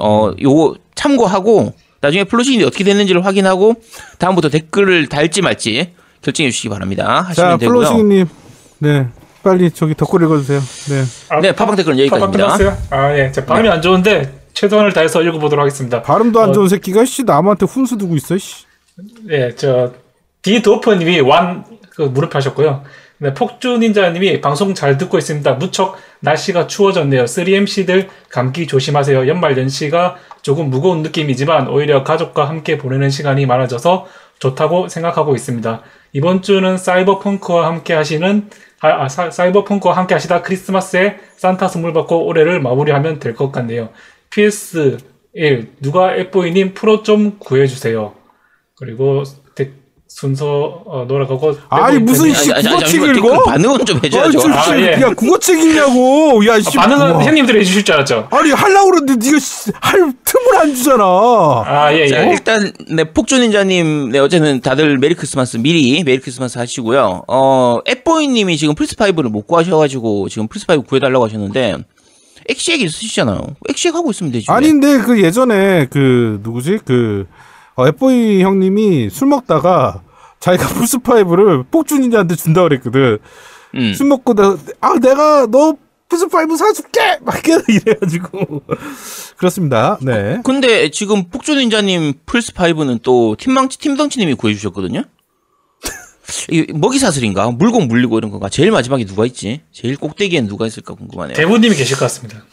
어, 0.00 0.32
요거 0.40 0.74
참고하고 0.96 1.74
나중에 2.00 2.24
플로시기님 2.24 2.66
어떻게 2.66 2.82
됐는지를 2.82 3.24
확인하고 3.24 3.76
다음부터 4.18 4.48
댓글을 4.48 5.06
달지 5.08 5.42
말지 5.42 5.92
결정해 6.22 6.50
주시기 6.50 6.68
바랍니다. 6.70 7.04
자, 7.06 7.28
하시면 7.28 7.58
되고요. 7.58 7.74
플로시기님. 7.78 8.26
네, 8.80 9.06
빨리 9.42 9.70
저기 9.70 9.94
덧글 9.94 10.22
읽어주세요. 10.22 10.60
네. 10.60 11.04
아, 11.28 11.40
네, 11.40 11.54
팝빵 11.54 11.76
댓글은 11.76 11.98
여기까지입니다. 12.00 12.56
네. 12.56 12.64
끝났어요? 12.64 12.78
아 12.90 13.18
예, 13.18 13.32
제 13.32 13.44
발음이 13.44 13.68
안 13.68 13.80
좋은데 13.82 14.40
최선을 14.52 14.92
다해서 14.92 15.22
읽어보도록 15.22 15.62
하겠습니다. 15.62 16.02
발음도 16.02 16.40
안 16.40 16.50
어, 16.50 16.52
좋은 16.52 16.68
새끼가 16.68 17.04
씨 17.04 17.24
남한테 17.24 17.66
훈수 17.66 17.96
두고 17.98 18.16
있어. 18.16 18.36
씨. 18.36 18.64
예, 19.30 19.54
저 19.56 19.92
디도프님이 20.42 21.20
완그 21.20 22.02
무릎 22.12 22.34
하셨고요. 22.34 22.82
네, 23.18 23.34
폭주 23.34 23.76
닌자님이 23.78 24.40
방송 24.40 24.74
잘 24.74 24.96
듣고 24.96 25.18
있습니다. 25.18 25.52
무척 25.54 25.98
날씨가 26.20 26.66
추워졌네요. 26.66 27.24
3MC들 27.24 28.08
감기 28.30 28.66
조심하세요. 28.66 29.28
연말 29.28 29.58
연시가 29.58 30.16
조금 30.40 30.70
무거운 30.70 31.02
느낌이지만 31.02 31.68
오히려 31.68 32.02
가족과 32.02 32.48
함께 32.48 32.78
보내는 32.78 33.10
시간이 33.10 33.44
많아져서 33.44 34.06
좋다고 34.38 34.88
생각하고 34.88 35.34
있습니다. 35.34 35.82
이번 36.14 36.40
주는 36.40 36.78
사이버펑크와 36.78 37.66
함께 37.66 37.92
하시는 37.92 38.48
아, 38.82 39.04
아, 39.04 39.08
사, 39.08 39.30
사이버펑크와 39.30 39.96
함께 39.96 40.14
하시다 40.14 40.42
크리스마스에 40.42 41.18
산타 41.36 41.68
선물 41.68 41.92
받고 41.92 42.26
올해를 42.26 42.60
마무리하면 42.60 43.18
될 43.18 43.34
것 43.34 43.52
같네요. 43.52 43.90
PS1 44.30 45.68
누가 45.80 46.16
앱보이님 46.16 46.74
프로 46.74 47.02
좀 47.02 47.38
구해주세요. 47.38 48.14
그리고 48.76 49.22
대- 49.24 49.49
순서 50.12 50.82
어, 50.86 51.06
돌아가고 51.08 51.56
아니, 51.68 52.00
무슨 52.00 52.34
씨, 52.34 52.50
국어책 52.52 53.16
읽어? 53.16 53.44
반응은 53.44 53.86
좀 53.86 54.00
해줘야죠. 54.04 54.40
저, 54.40 54.48
아, 54.50 54.62
씨, 54.64 54.72
예. 54.72 55.00
야, 55.00 55.14
국어책 55.14 55.62
읽냐고. 55.62 56.44
야, 56.46 56.60
씨. 56.60 56.76
아, 56.76 56.82
반응은 56.82 57.10
우와. 57.12 57.24
형님들이 57.24 57.60
해주실 57.60 57.84
줄 57.84 57.94
알았죠. 57.94 58.26
아니, 58.32 58.50
하려고 58.50 58.90
그러는데 58.90 59.24
네가 59.24 59.38
씨, 59.38 59.70
할 59.80 60.12
틈을 60.24 60.56
안 60.60 60.74
주잖아. 60.74 61.04
아, 61.04 61.90
예, 61.94 62.08
자, 62.08 62.26
예. 62.26 62.32
일단 62.32 62.72
네, 62.88 63.04
폭주닌자님, 63.04 64.10
네, 64.10 64.18
어제는 64.18 64.60
다들 64.62 64.98
Merry 64.98 65.14
Christmas 65.14 65.58
미리 65.58 66.02
Merry 66.02 66.18
Christmas 66.18 66.58
하시고요. 66.58 67.22
어, 67.28 67.78
앱보이님이 67.88 68.56
지금 68.56 68.74
플스 68.74 68.96
5를 68.96 69.30
못 69.30 69.46
구하셔가지고 69.46 70.28
지금 70.28 70.48
플스 70.48 70.66
5 70.68 70.82
구해달라고 70.82 71.24
하셨는데 71.26 71.76
엑시액 72.48 72.82
있으시잖아요. 72.82 73.40
엑시액 73.68 73.94
하고 73.94 74.10
있으면 74.10 74.32
되지. 74.32 74.46
왜? 74.50 74.56
아닌데 74.56 74.98
그 74.98 75.22
예전에 75.22 75.86
그 75.88 76.40
누구지 76.42 76.80
그 76.84 77.26
어, 77.76 77.86
앱보이 77.88 78.42
형님이 78.42 79.10
술 79.10 79.28
먹다가 79.28 80.02
자기가 80.40 80.68
플스 80.74 80.98
5를 80.98 81.70
폭주닌자한테 81.70 82.36
준다 82.36 82.62
그랬거든. 82.62 83.18
음. 83.74 83.94
술 83.94 84.06
먹고 84.06 84.34
나, 84.34 84.56
아 84.80 84.94
내가 85.00 85.46
너 85.46 85.76
플스 86.08 86.24
5 86.24 86.56
사줄게 86.56 87.18
막 87.22 87.40
계속 87.42 87.64
이래가지고 87.70 88.62
그렇습니다. 89.36 89.98
네. 90.02 90.40
근데 90.44 90.90
지금 90.90 91.28
폭주닌자님 91.28 92.14
플스 92.26 92.52
5는 92.52 93.00
또 93.02 93.36
팀망치 93.38 93.78
팀덩치님이 93.78 94.34
구해주셨거든요. 94.34 95.04
이 96.50 96.66
먹이 96.74 96.98
사슬인가? 96.98 97.50
물고 97.50 97.80
물리고 97.80 98.18
이런 98.18 98.30
건가? 98.30 98.48
제일 98.48 98.70
마지막에 98.72 99.04
누가 99.04 99.24
있지? 99.26 99.62
제일 99.72 99.96
꼭대기엔 99.96 100.48
누가 100.48 100.66
있을까 100.66 100.94
궁금하네요. 100.94 101.36
대부님이 101.36 101.76
계실 101.76 101.96
것 101.96 102.06
같습니다. 102.06 102.44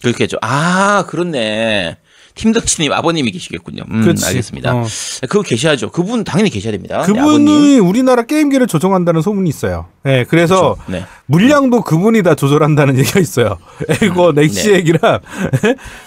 그렇겠죠. 0.00 0.36
아, 0.42 1.04
그렇네. 1.08 1.96
팀덕치님 2.34 2.92
아버님이 2.92 3.30
계시겠군요. 3.30 3.84
음, 3.90 4.02
그렇지. 4.02 4.24
알겠습니다. 4.26 4.74
어. 4.74 4.86
그거 5.22 5.42
계셔야죠. 5.42 5.90
그분 5.90 6.24
당연히 6.24 6.50
계셔야 6.50 6.72
됩니다. 6.72 7.04
네. 7.06 7.12
그분이 7.12 7.78
우리나라 7.78 8.22
게임기를 8.24 8.66
조정한다는 8.66 9.22
소문이 9.22 9.48
있어요. 9.48 9.86
네, 10.02 10.24
그래서 10.24 10.74
그렇죠. 10.74 10.90
네. 10.90 11.06
물량도 11.26 11.82
그분이 11.82 12.22
다 12.22 12.34
조절한다는 12.34 12.98
얘기가 12.98 13.20
있어요. 13.20 13.58
음, 13.88 14.34
넥시 14.34 14.70
네. 14.70 14.76
얘기랑 14.78 15.20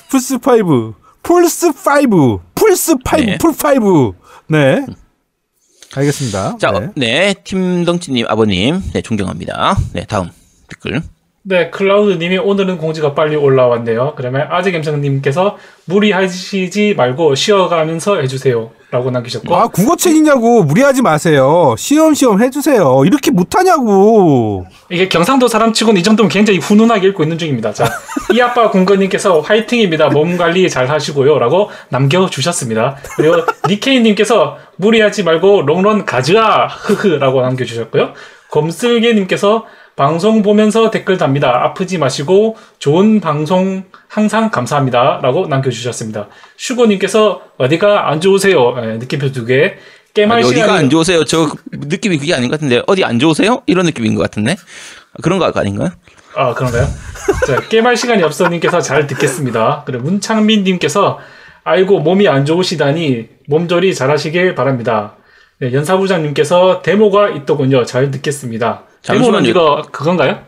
플스 0.10 0.36
5, 0.36 0.94
플스 1.24 1.68
5, 1.70 2.42
플스 2.56 2.92
5, 2.92 2.98
네. 3.18 3.38
풀 3.38 3.52
5. 3.82 4.14
네. 4.50 4.86
알겠습니다. 5.96 6.58
자, 6.60 6.72
네. 6.72 6.78
어, 6.78 6.92
네. 6.96 7.34
팀덩치님 7.44 8.26
아버님. 8.28 8.82
네, 8.94 9.02
존경합니다. 9.02 9.78
네, 9.94 10.06
다음 10.06 10.30
댓글. 10.68 11.02
네, 11.50 11.70
클라우드님이 11.70 12.40
오늘은 12.40 12.78
공지가 12.78 13.14
빨리 13.14 13.38
올라왔네요. 13.38 14.16
그러면 14.18 14.48
아재겸성님께서 14.52 15.58
무리하시지 15.86 16.96
말고 16.96 17.36
쉬어가면서 17.36 18.20
해주세요. 18.20 18.72
라고 18.92 19.12
남기셨고. 19.12 19.56
아 19.56 19.68
국어책이냐고 19.70 20.64
무리하지 20.64 21.02
마세요. 21.02 21.74
쉬엄쉬엄 21.78 22.42
해주세요. 22.42 23.04
이렇게 23.06 23.32
못하냐고. 23.32 24.66
이게 24.90 25.08
경상도 25.08 25.48
사람 25.48 25.72
치고는 25.72 26.02
이 26.02 26.04
정도면 26.04 26.30
굉장히 26.30 26.60
훈훈하게 26.60 27.08
읽고 27.08 27.24
있는 27.24 27.38
중입니다. 27.38 27.72
자, 27.72 27.86
이 28.34 28.42
아빠 28.42 28.70
군건님께서 28.70 29.40
화이팅입니다. 29.40 30.10
몸 30.10 30.36
관리 30.36 30.70
잘 30.70 30.90
하시고요. 30.90 31.40
라고 31.40 31.70
남겨주셨습니다. 31.88 32.98
그리고 33.16 33.38
니케이님께서 33.70 34.58
무리하지 34.76 35.24
말고 35.24 35.62
롱런 35.62 36.06
가즈아! 36.06 36.68
흐흐! 36.68 37.20
라고 37.20 37.42
남겨주셨고요. 37.42 38.14
검슬개님께서 38.52 39.66
방송 39.98 40.44
보면서 40.44 40.92
댓글 40.92 41.18
답니다. 41.18 41.50
아프지 41.66 41.98
마시고 41.98 42.56
좋은 42.78 43.20
방송 43.20 43.84
항상 44.08 44.52
감사합니다. 44.52 45.20
라고 45.24 45.48
남겨주셨습니다. 45.48 46.28
슈고님께서 46.56 47.42
어디가 47.58 48.10
안 48.10 48.22
좋으세요? 48.22 48.76
예, 48.78 48.98
느낌표 48.98 49.32
두 49.32 49.46
개. 49.46 49.74
깨말 50.14 50.38
아니, 50.38 50.48
어디가 50.48 50.62
시간이 50.62 50.80
안 50.84 50.90
좋으세요? 50.92 51.24
저 51.26 51.50
느낌이 51.72 52.20
그게 52.20 52.34
아닌 52.36 52.48
것 52.48 52.54
같은데 52.58 52.84
어디 52.86 53.04
안 53.04 53.18
좋으세요? 53.18 53.64
이런 53.66 53.88
느낌인 53.88 54.14
것 54.14 54.22
같은데 54.22 54.56
그런 55.24 55.40
거 55.40 55.52
아닌가요? 55.54 55.90
아, 56.36 56.54
그런가요? 56.54 56.86
자, 57.48 57.60
게임할 57.68 57.98
시간이 57.98 58.22
없어님께서 58.22 58.82
잘 58.82 59.08
듣겠습니다. 59.08 59.82
그리고 59.88 60.04
문창민님께서 60.04 61.18
아이고, 61.64 62.00
몸이 62.00 62.28
안 62.28 62.46
좋으시다니 62.46 63.30
몸조리 63.48 63.96
잘 63.96 64.12
하시길 64.12 64.54
바랍니다. 64.54 65.16
네, 65.60 65.74
연사부장님께서 65.74 66.84
데모가 66.84 67.30
있더군요. 67.30 67.84
잘 67.84 68.12
듣겠습니다. 68.12 68.84
데모는 69.08 69.44
잠시만요. 69.44 69.50
이거 69.50 69.82
그건가요? 69.92 70.40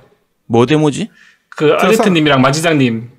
뭐 0.47 0.65
데모지? 0.65 1.09
그 1.49 1.73
아제트님이랑 1.73 2.41
마지장님 2.41 3.09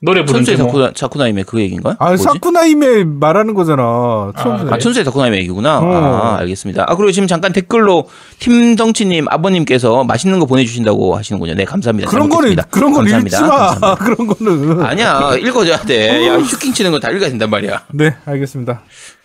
노래 0.00 0.22
부른 0.24 0.40
천수의 0.44 0.56
데모. 0.58 0.68
사쿠나, 0.68 0.92
사쿠나임의 0.94 1.44
그 1.44 1.60
얘기인가? 1.60 1.96
아 1.98 2.08
뭐지? 2.08 2.22
사쿠나임에 2.22 3.04
말하는 3.04 3.54
거잖아. 3.54 4.32
처음 4.38 4.66
네. 4.66 4.72
아, 4.72 4.78
천수의 4.78 5.04
사쿠나임의 5.04 5.40
얘기구나. 5.40 5.78
어. 5.80 5.84
아, 5.92 6.36
알겠습니다. 6.40 6.84
아, 6.86 6.94
그리고 6.94 7.10
지금 7.10 7.26
잠깐 7.26 7.52
댓글로 7.52 8.06
팀덩치님 8.38 9.26
아버님께서 9.28 10.04
맛있는 10.04 10.38
거 10.40 10.46
보내주신다고 10.46 11.16
하시는군요. 11.16 11.54
네, 11.54 11.64
감사합니다. 11.64 12.10
잘 12.10 12.20
그런 12.20 12.28
거는. 12.28 12.56
그런 12.70 12.92
건 12.92 13.02
감사합니다. 13.04 13.38
읽지 13.38 13.48
마. 13.48 13.56
감사합니다. 13.70 13.94
그런 14.04 14.26
거는. 14.26 14.84
아니야, 14.84 15.30
읽어줘야 15.40 15.78
돼. 15.80 16.26
야, 16.28 16.38
슈킹 16.44 16.72
치는 16.74 16.90
건 16.92 17.00
다 17.00 17.10
읽어야 17.10 17.30
된단 17.30 17.48
말이야. 17.50 17.84
네, 17.94 18.14
알겠습니다. 18.26 18.82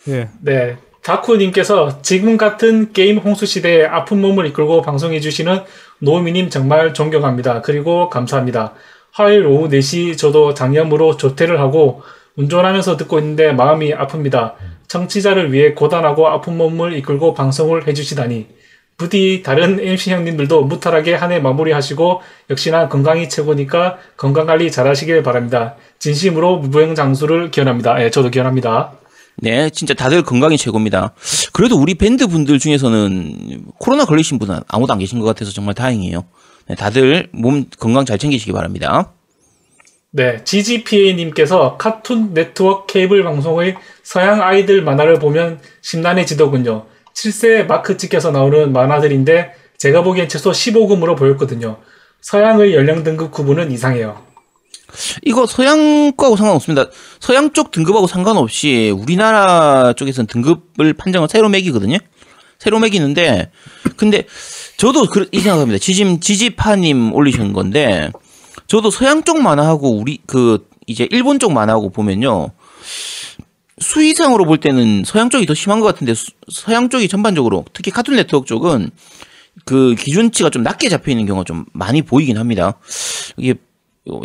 예. 0.07 0.29
네. 0.41 0.77
다쿠님께서 1.03 2.01
지금 2.01 2.37
같은 2.37 2.93
게임 2.93 3.17
홍수 3.17 3.45
시대에 3.45 3.85
아픈 3.85 4.21
몸을 4.21 4.47
이끌고 4.47 4.81
방송해주시는 4.81 5.63
노미님 5.99 6.49
정말 6.49 6.93
존경합니다. 6.93 7.61
그리고 7.61 8.09
감사합니다. 8.09 8.73
화요일 9.11 9.45
오후 9.45 9.67
4시 9.67 10.17
저도 10.17 10.53
장염으로 10.53 11.17
조퇴를 11.17 11.59
하고 11.59 12.01
운전하면서 12.35 12.97
듣고 12.97 13.19
있는데 13.19 13.51
마음이 13.51 13.93
아픕니다. 13.93 14.53
청취자를 14.87 15.51
위해 15.51 15.73
고단하고 15.73 16.27
아픈 16.27 16.57
몸을 16.57 16.93
이끌고 16.93 17.33
방송을 17.33 17.87
해주시다니. 17.87 18.47
부디 18.97 19.41
다른 19.43 19.79
MC 19.79 20.11
형님들도 20.11 20.63
무탈하게 20.65 21.15
한 21.15 21.31
해 21.31 21.39
마무리하시고 21.39 22.21
역시나 22.49 22.87
건강이 22.89 23.27
최고니까 23.27 23.97
건강관리 24.17 24.71
잘하시길 24.71 25.23
바랍니다. 25.23 25.75
진심으로 25.99 26.57
무보행 26.57 26.95
장수를 26.95 27.51
기원합니다. 27.51 28.01
예, 28.03 28.09
저도 28.09 28.29
기원합니다. 28.29 28.93
네, 29.37 29.69
진짜 29.69 29.93
다들 29.93 30.23
건강이 30.23 30.57
최고입니다. 30.57 31.13
그래도 31.53 31.77
우리 31.77 31.95
밴드 31.95 32.27
분들 32.27 32.59
중에서는 32.59 33.65
코로나 33.79 34.05
걸리신 34.05 34.39
분은 34.39 34.59
아무도 34.67 34.93
안 34.93 34.99
계신 34.99 35.19
것 35.19 35.25
같아서 35.25 35.51
정말 35.51 35.73
다행이에요. 35.73 36.23
네, 36.67 36.75
다들 36.75 37.29
몸 37.31 37.65
건강 37.79 38.05
잘 38.05 38.17
챙기시기 38.17 38.51
바랍니다. 38.51 39.13
네, 40.11 40.43
GGPA님께서 40.43 41.77
카툰 41.77 42.33
네트워크 42.33 42.93
케이블 42.93 43.23
방송의 43.23 43.75
서양 44.03 44.41
아이들 44.41 44.83
만화를 44.83 45.19
보면 45.19 45.59
심란해지더군요. 45.81 46.85
7세 47.15 47.65
마크 47.65 47.97
찍혀서 47.97 48.31
나오는 48.31 48.71
만화들인데 48.71 49.53
제가 49.77 50.03
보기엔 50.03 50.29
최소 50.29 50.51
15금으로 50.51 51.17
보였거든요. 51.17 51.77
서양의 52.21 52.75
연령 52.75 53.03
등급 53.03 53.31
구분은 53.31 53.71
이상해요. 53.71 54.32
이거 55.23 55.45
서양 55.45 56.11
거하고 56.13 56.35
상관없습니다. 56.35 56.89
서양 57.19 57.51
쪽 57.53 57.71
등급하고 57.71 58.07
상관없이 58.07 58.91
우리나라 58.95 59.93
쪽에서는 59.93 60.27
등급을 60.27 60.93
판정을 60.93 61.27
새로 61.29 61.49
매기거든요. 61.49 61.97
새로 62.59 62.79
매기는데 62.79 63.51
근데 63.97 64.25
저도 64.77 65.07
그, 65.07 65.27
이 65.31 65.39
생각합니다. 65.39 65.79
지금 65.79 66.19
지지파님 66.19 67.13
올리신 67.13 67.53
건데 67.53 68.11
저도 68.67 68.89
서양 68.91 69.23
쪽 69.23 69.41
만화하고 69.41 69.97
우리 69.97 70.19
그 70.25 70.67
이제 70.87 71.07
일본 71.11 71.39
쪽 71.39 71.51
만화하고 71.53 71.89
보면요. 71.89 72.51
수위상으로 73.79 74.45
볼 74.45 74.59
때는 74.59 75.03
서양 75.05 75.29
쪽이 75.29 75.45
더 75.45 75.53
심한 75.53 75.79
것 75.79 75.87
같은데 75.87 76.13
수- 76.13 76.31
서양 76.51 76.89
쪽이 76.89 77.07
전반적으로 77.07 77.65
특히 77.73 77.91
카툰 77.91 78.15
네트워크 78.15 78.45
쪽은 78.47 78.91
그 79.65 79.95
기준치가 79.95 80.49
좀 80.49 80.63
낮게 80.63 80.89
잡혀 80.89 81.11
있는 81.11 81.25
경우가 81.25 81.43
좀 81.43 81.65
많이 81.73 82.01
보이긴 82.01 82.37
합니다. 82.37 82.75
이게 83.37 83.55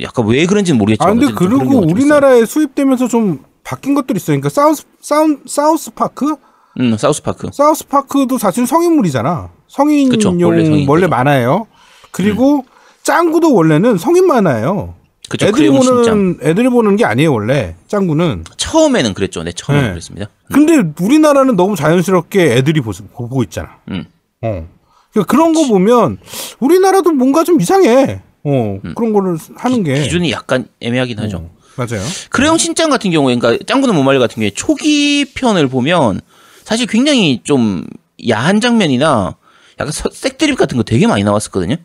약간 0.02 0.26
왜 0.26 0.46
그런지는 0.46 0.76
아 0.76 0.80
모르겠지만 0.80 1.14
근데 1.18 1.26
좀 1.26 1.34
그런 1.36 1.58
그리고 1.58 1.72
좀 1.74 1.84
있어요. 1.84 1.92
우리나라에 1.94 2.44
수입되면서 2.44 3.08
좀 3.08 3.44
바뀐 3.62 3.94
것들이 3.94 4.16
있어요. 4.16 4.40
그러니까 4.40 4.48
사우스 4.48 4.84
사운 5.00 5.40
사우스 5.46 5.90
파크? 5.92 6.36
음, 6.80 6.96
사우스 6.96 7.22
파크. 7.22 7.48
사우스 7.52 7.86
파크도 7.86 8.38
사실 8.38 8.66
성인물이잖아. 8.66 9.50
성인용 9.68 10.10
그쵸, 10.10 10.28
원래 10.42 10.64
성인 10.64 10.88
원래. 10.88 11.06
만화예요. 11.06 11.66
그리고 12.10 12.64
짱구도 13.02 13.54
원래는 13.54 13.98
성인 13.98 14.26
만화예요. 14.26 14.94
그쵸, 15.28 15.46
애들이 15.46 15.68
보는 15.68 16.38
애들이 16.42 16.68
보는 16.70 16.96
게 16.96 17.04
아니에요 17.04 17.32
원래 17.32 17.76
짱구는. 17.86 18.44
처음에는 18.56 19.14
그랬죠. 19.14 19.42
네, 19.42 19.52
처음에 19.52 19.82
네. 19.82 19.88
그랬습니다. 19.90 20.26
근데 20.52 20.82
우리나라는 21.00 21.54
너무 21.54 21.76
자연스럽게 21.76 22.56
애들이 22.56 22.80
보, 22.80 22.92
보고 23.12 23.42
있잖아. 23.42 23.76
음. 23.90 24.06
어. 24.42 24.66
그러니까 25.12 25.30
그런 25.30 25.52
거 25.52 25.66
보면 25.68 26.18
우리나라도 26.60 27.12
뭔가 27.12 27.44
좀 27.44 27.60
이상해. 27.60 28.22
어. 28.50 28.80
그런 28.94 29.12
거를 29.12 29.36
하는 29.56 29.82
게 29.82 29.96
음. 29.96 30.02
기준이 30.02 30.30
약간 30.30 30.66
애매하긴 30.80 31.18
하죠. 31.20 31.36
어, 31.38 31.50
맞아요. 31.76 32.02
크레용 32.30 32.58
신짱 32.58 32.90
같은 32.90 33.10
경우에, 33.10 33.36
그러니까 33.36 33.62
짱구는 33.66 33.94
못 33.94 34.02
말려 34.02 34.18
같은 34.18 34.36
경우에 34.36 34.50
초기 34.50 35.24
편을 35.34 35.68
보면 35.68 36.20
사실 36.64 36.86
굉장히 36.86 37.40
좀 37.44 37.84
야한 38.28 38.60
장면이나 38.60 39.36
약간 39.80 39.92
서- 39.92 40.10
색드립 40.12 40.56
같은 40.58 40.76
거 40.76 40.82
되게 40.82 41.06
많이 41.06 41.22
나왔었거든요. 41.24 41.76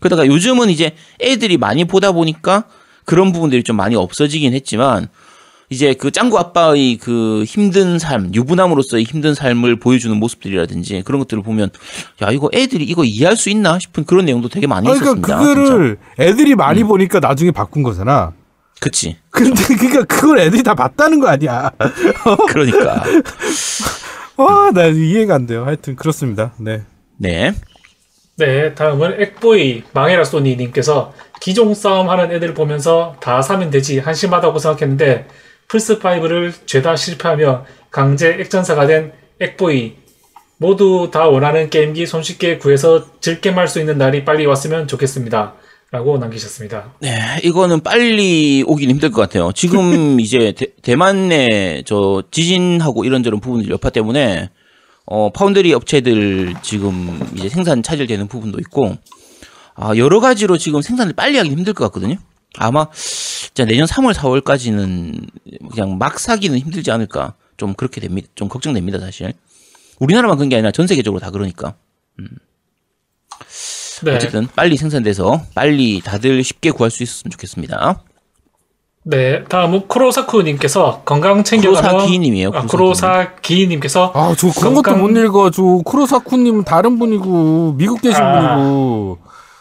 그러다가 0.00 0.26
요즘은 0.26 0.70
이제 0.70 0.92
애들이 1.20 1.56
많이 1.58 1.84
보다 1.84 2.12
보니까 2.12 2.64
그런 3.04 3.32
부분들이 3.32 3.62
좀 3.62 3.76
많이 3.76 3.94
없어지긴 3.94 4.52
했지만 4.54 5.08
이제 5.68 5.94
그 5.94 6.10
짱구 6.10 6.38
아빠의 6.38 6.96
그 6.96 7.42
힘든 7.44 7.98
삶, 7.98 8.32
유부남으로서의 8.32 9.04
힘든 9.04 9.34
삶을 9.34 9.80
보여주는 9.80 10.16
모습들이라든지 10.16 11.02
그런 11.04 11.18
것들을 11.20 11.42
보면 11.42 11.70
야 12.22 12.30
이거 12.30 12.48
애들이 12.54 12.84
이거 12.84 13.04
이해할 13.04 13.36
수 13.36 13.50
있나 13.50 13.78
싶은 13.78 14.04
그런 14.04 14.26
내용도 14.26 14.48
되게 14.48 14.66
많이 14.66 14.86
아니, 14.88 14.96
있었습니다. 14.96 15.26
그러니까 15.26 15.54
그거를 15.54 15.98
애들이 16.18 16.54
많이 16.54 16.82
음. 16.82 16.88
보니까 16.88 17.18
나중에 17.20 17.50
바꾼 17.50 17.82
거잖아. 17.82 18.32
진짜. 18.74 18.80
그치. 18.80 19.16
근데 19.30 19.62
그러니까 19.74 20.04
그걸 20.04 20.38
애들이 20.38 20.62
다 20.62 20.74
봤다는 20.74 21.20
거 21.20 21.28
아니야. 21.28 21.70
그러니까 22.48 23.02
와, 24.36 24.70
나 24.70 24.86
이해가 24.86 25.34
안 25.34 25.46
돼요. 25.46 25.64
하여튼 25.64 25.96
그렇습니다. 25.96 26.52
네. 26.58 26.82
네. 27.16 27.54
네, 28.38 28.74
다음은 28.74 29.20
액보이 29.20 29.84
망해라 29.94 30.24
소니님께서 30.24 31.14
기종 31.40 31.72
싸움 31.72 32.10
하는 32.10 32.30
애들 32.30 32.52
보면서 32.52 33.16
다 33.18 33.40
사면 33.40 33.70
되지 33.70 33.98
한심하다고 33.98 34.58
생각했는데 34.58 35.26
플스5를 35.68 36.52
죄다 36.66 36.96
실패하며 36.96 37.64
강제 37.90 38.28
액전사가 38.40 38.86
된 38.86 39.12
액보이 39.40 39.94
모두 40.58 41.10
다 41.12 41.28
원하는 41.28 41.68
게임기 41.70 42.06
손쉽게 42.06 42.58
구해서 42.58 43.06
즐게 43.20 43.50
말수 43.50 43.78
있는 43.80 43.98
날이 43.98 44.24
빨리 44.24 44.46
왔으면 44.46 44.88
좋겠습니다. 44.88 45.54
라고 45.92 46.18
남기셨습니다. 46.18 46.94
네, 47.00 47.38
이거는 47.44 47.80
빨리 47.80 48.64
오긴 48.66 48.90
힘들 48.90 49.10
것 49.12 49.20
같아요. 49.20 49.52
지금 49.54 50.18
이제 50.20 50.52
대, 50.56 50.66
대만 50.82 51.28
내 51.28 51.82
저 51.86 52.24
지진하고 52.30 53.04
이런저런 53.04 53.40
부분들 53.40 53.70
여파 53.70 53.90
때문에 53.90 54.50
어 55.04 55.30
파운드리 55.30 55.72
업체들 55.72 56.54
지금 56.62 57.20
이제 57.36 57.48
생산 57.48 57.82
차질되는 57.84 58.26
부분도 58.26 58.58
있고 58.60 58.96
아 59.76 59.96
여러 59.96 60.18
가지로 60.20 60.58
지금 60.58 60.82
생산을 60.82 61.12
빨리 61.12 61.38
하기 61.38 61.50
힘들 61.50 61.72
것 61.74 61.84
같거든요. 61.84 62.16
아마 62.58 62.86
진짜 62.94 63.64
내년 63.64 63.86
3월 63.86 64.14
4월까지는 64.14 65.28
그냥 65.70 65.98
막 65.98 66.18
사기는 66.18 66.58
힘들지 66.58 66.90
않을까 66.90 67.34
좀 67.56 67.74
그렇게 67.74 68.00
됩니다. 68.00 68.28
좀 68.34 68.48
걱정됩니다 68.48 68.98
사실. 69.00 69.32
우리나라만 69.98 70.36
그런 70.36 70.48
게 70.48 70.56
아니라 70.56 70.70
전 70.72 70.86
세계적으로 70.86 71.20
다 71.20 71.30
그러니까. 71.30 71.74
네. 74.04 74.14
어쨌든 74.14 74.46
빨리 74.54 74.76
생산돼서 74.76 75.42
빨리 75.54 76.00
다들 76.02 76.42
쉽게 76.44 76.70
구할 76.70 76.90
수 76.90 77.02
있었으면 77.02 77.30
좋겠습니다. 77.32 78.02
네, 79.08 79.44
다음은 79.44 79.86
크로사쿠님께서 79.88 81.02
건강 81.04 81.44
챙겨가며 81.44 81.88
크로사기님이에요, 81.90 82.48
아, 82.48 82.66
크로사기. 82.66 83.36
크로사기님께서 83.36 84.12
아, 84.14 84.34
저 84.36 84.50
그런 84.50 84.74
것도 84.74 84.82
건강- 84.82 85.00
못 85.00 85.16
읽어. 85.16 85.50
저 85.50 85.62
쿠로사쿠님은 85.62 86.64
다른 86.64 86.98
분이고 86.98 87.74
미국 87.78 88.00
계신 88.02 88.20
아. 88.22 88.56
분이고. 88.56 89.18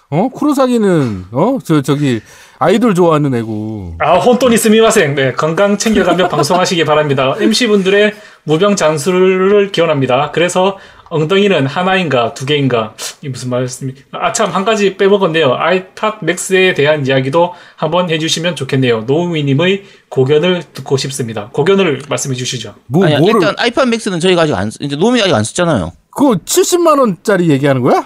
어 0.09 0.29
쿠로사기는 0.29 1.25
어저 1.31 1.81
저기 1.81 2.21
아이돌 2.59 2.95
좋아하는 2.95 3.33
애고. 3.35 3.95
아, 3.99 4.15
혼돈이 4.17 4.57
스미마생. 4.57 5.15
네, 5.15 5.33
건강 5.33 5.77
챙겨가며 5.77 6.29
방송하시기 6.29 6.83
바랍니다. 6.85 7.35
MC분들의 7.39 8.13
무병 8.43 8.75
장수를 8.75 9.71
기원합니다. 9.71 10.31
그래서 10.31 10.77
엉덩이는 11.09 11.67
하나인가 11.67 12.33
두 12.33 12.45
개인가 12.45 12.95
이 13.21 13.29
무슨 13.29 13.49
말씀입니까? 13.51 14.01
아참 14.11 14.49
한 14.51 14.65
가지 14.65 14.97
빼먹었네요. 14.97 15.53
아이팟 15.55 16.17
맥스에 16.21 16.73
대한 16.73 17.05
이야기도 17.05 17.53
한번 17.75 18.09
해주시면 18.09 18.55
좋겠네요. 18.55 19.01
노우미님의 19.01 19.83
고견을 20.09 20.63
듣고 20.73 20.97
싶습니다. 20.97 21.49
고견을 21.53 22.01
말씀해 22.09 22.35
주시죠. 22.35 22.73
뭐 22.87 23.05
아니, 23.05 23.17
뭐를 23.17 23.41
일단 23.41 23.55
아이팟 23.57 23.85
맥스는 23.85 24.19
저희가 24.19 24.43
아직 24.43 24.55
안, 24.55 24.71
쓰- 24.71 24.77
이제 24.81 24.95
노미 24.95 25.21
아직 25.21 25.33
안 25.33 25.43
썼잖아요. 25.43 25.91
그거 26.09 26.39
70만 26.43 26.99
원짜리 26.99 27.49
얘기하는 27.49 27.81
거야? 27.81 28.05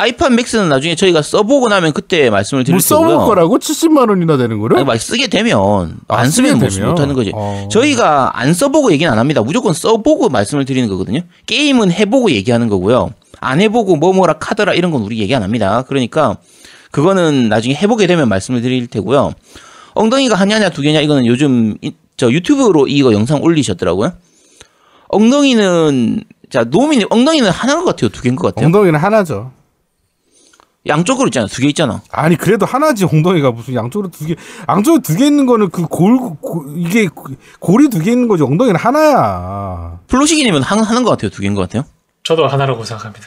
아이팟 0.00 0.30
맥스는 0.30 0.68
나중에 0.68 0.94
저희가 0.94 1.22
써보고 1.22 1.68
나면 1.68 1.92
그때 1.92 2.30
말씀을 2.30 2.62
드릴 2.62 2.74
뭐 2.76 2.80
써볼 2.80 3.08
거고요. 3.08 3.26
거라고 3.26 3.58
70만 3.58 4.08
원이나 4.08 4.36
되는 4.36 4.60
거를? 4.60 4.76
아니, 4.76 4.86
막 4.86 4.96
쓰게 4.96 5.26
되면 5.26 5.98
아, 6.06 6.16
안 6.18 6.30
쓰면 6.30 6.60
되면? 6.60 6.88
못하는 6.90 7.14
거지. 7.16 7.32
어. 7.34 7.68
저희가 7.70 8.30
안 8.40 8.54
써보고 8.54 8.92
얘기는 8.92 9.10
안 9.12 9.18
합니다. 9.18 9.42
무조건 9.42 9.74
써보고 9.74 10.28
말씀을 10.28 10.64
드리는 10.64 10.88
거거든요. 10.88 11.20
게임은 11.46 11.90
해보고 11.90 12.30
얘기하는 12.30 12.68
거고요. 12.68 13.10
안 13.40 13.60
해보고 13.60 13.96
뭐 13.96 14.12
뭐라 14.12 14.34
카더라 14.34 14.74
이런 14.74 14.92
건 14.92 15.02
우리 15.02 15.18
얘기 15.18 15.34
안 15.34 15.42
합니다. 15.42 15.82
그러니까 15.88 16.36
그거는 16.92 17.48
나중에 17.48 17.74
해보게 17.74 18.06
되면 18.06 18.28
말씀을 18.28 18.62
드릴 18.62 18.86
테고요. 18.86 19.32
엉덩이가 19.94 20.36
하냐냐 20.36 20.68
두 20.70 20.80
개냐 20.82 21.00
이거는 21.00 21.26
요즘 21.26 21.76
이- 21.82 21.92
저 22.16 22.30
유튜브로 22.30 22.86
이거 22.86 23.12
영상 23.12 23.42
올리셨더라고요. 23.42 24.12
엉덩이는 25.08 26.22
자 26.50 26.64
노미님 26.64 27.08
엉덩이는 27.10 27.50
하나인 27.50 27.80
것 27.80 27.84
같아요. 27.86 28.10
두 28.10 28.22
개인 28.22 28.36
것 28.36 28.46
같아요. 28.54 28.66
엉덩이는 28.66 28.98
하나죠. 28.98 29.50
양쪽으로 30.88 31.28
있잖아. 31.28 31.46
두 31.46 31.62
개 31.62 31.68
있잖아. 31.68 32.00
아니 32.10 32.36
그래도 32.36 32.66
하나지 32.66 33.04
엉덩이가 33.04 33.50
무슨 33.52 33.74
양쪽으로 33.74 34.10
두 34.10 34.26
개, 34.26 34.34
양쪽으로 34.68 35.02
두 35.02 35.16
개 35.16 35.26
있는 35.26 35.46
거는 35.46 35.70
그 35.70 35.86
골 35.86 36.18
이게 36.76 37.08
골이 37.60 37.88
두 37.88 38.00
개 38.02 38.10
있는 38.12 38.26
거지 38.28 38.42
엉덩이는 38.42 38.78
하나야. 38.80 40.00
플로시기님은 40.08 40.62
한, 40.62 40.80
하는 40.80 41.04
것 41.04 41.10
같아요. 41.10 41.30
두 41.30 41.42
개인 41.42 41.54
것 41.54 41.60
같아요. 41.62 41.84
저도 42.24 42.46
하나라고 42.46 42.84
생각합니다. 42.84 43.26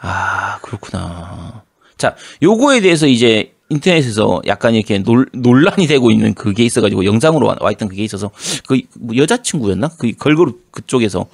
아, 0.00 0.58
그렇구나. 0.62 1.62
자, 1.96 2.14
요거에 2.42 2.80
대해서 2.80 3.06
이제 3.06 3.52
인터넷에서 3.68 4.42
약간 4.46 4.74
이렇게 4.74 4.98
논, 4.98 5.26
논란이 5.32 5.86
되고 5.86 6.10
있는 6.10 6.34
그게 6.34 6.62
있어가지고 6.64 7.04
영상으로 7.04 7.46
와, 7.46 7.56
와 7.60 7.70
있던 7.72 7.88
그게 7.88 8.04
있어서 8.04 8.30
그뭐 8.68 9.16
여자친구였나? 9.16 9.88
그 9.98 10.12
걸그룹 10.18 10.70
그쪽에서 10.70 11.26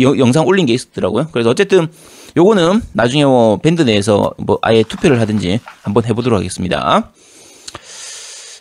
여- 0.00 0.16
영상 0.18 0.46
올린 0.46 0.66
게 0.66 0.72
있었더라고요. 0.72 1.28
그래서 1.32 1.50
어쨌든 1.50 1.88
요거는 2.36 2.80
나중에 2.92 3.24
뭐 3.24 3.58
밴드 3.58 3.82
내에서 3.82 4.32
뭐 4.38 4.58
아예 4.62 4.82
투표를 4.82 5.20
하든지 5.20 5.60
한번 5.82 6.04
해보도록 6.04 6.38
하겠습니다. 6.38 7.10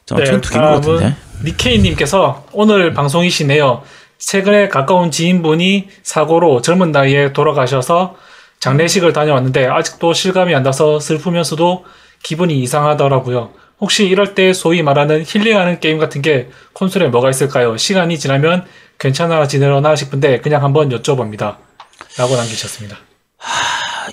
저 0.06 0.16
네, 0.16 0.24
개인 0.26 0.42
것 0.42 0.52
같은데. 0.52 1.16
니케이님께서 1.44 2.46
오늘 2.52 2.94
방송이시네요. 2.94 3.82
최근에 4.18 4.68
가까운 4.68 5.10
지인분이 5.10 5.88
사고로 6.04 6.62
젊은 6.62 6.92
나이에 6.92 7.34
돌아가셔서 7.34 8.16
장례식을 8.60 9.14
다녀왔는데 9.14 9.66
아직도 9.68 10.14
실감이 10.14 10.54
안 10.54 10.62
나서 10.64 11.00
슬프면서도 11.00 11.86
기분이 12.22 12.60
이상하더라고요. 12.62 13.50
혹시 13.80 14.06
이럴 14.06 14.36
때 14.36 14.54
소위 14.54 14.84
말하는 14.84 15.24
힐링하는 15.26 15.80
게임 15.80 15.98
같은 15.98 16.22
게 16.22 16.50
콘솔에 16.74 17.08
뭐가 17.08 17.32
있을까요? 17.32 17.78
시간이 17.78 18.20
지나면 18.20 18.66
괜찮아지려나 19.02 19.96
싶은데 19.96 20.40
그냥 20.42 20.64
한번 20.64 20.90
여쭤봅니다. 20.90 21.58
라고 22.18 22.36
남기셨습니다. 22.36 22.98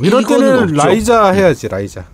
이럴 0.03 0.23
이거는 0.23 0.39
때는 0.47 0.63
없죠. 0.65 0.75
라이자 0.77 1.29
해야지 1.33 1.69
라이자. 1.69 2.07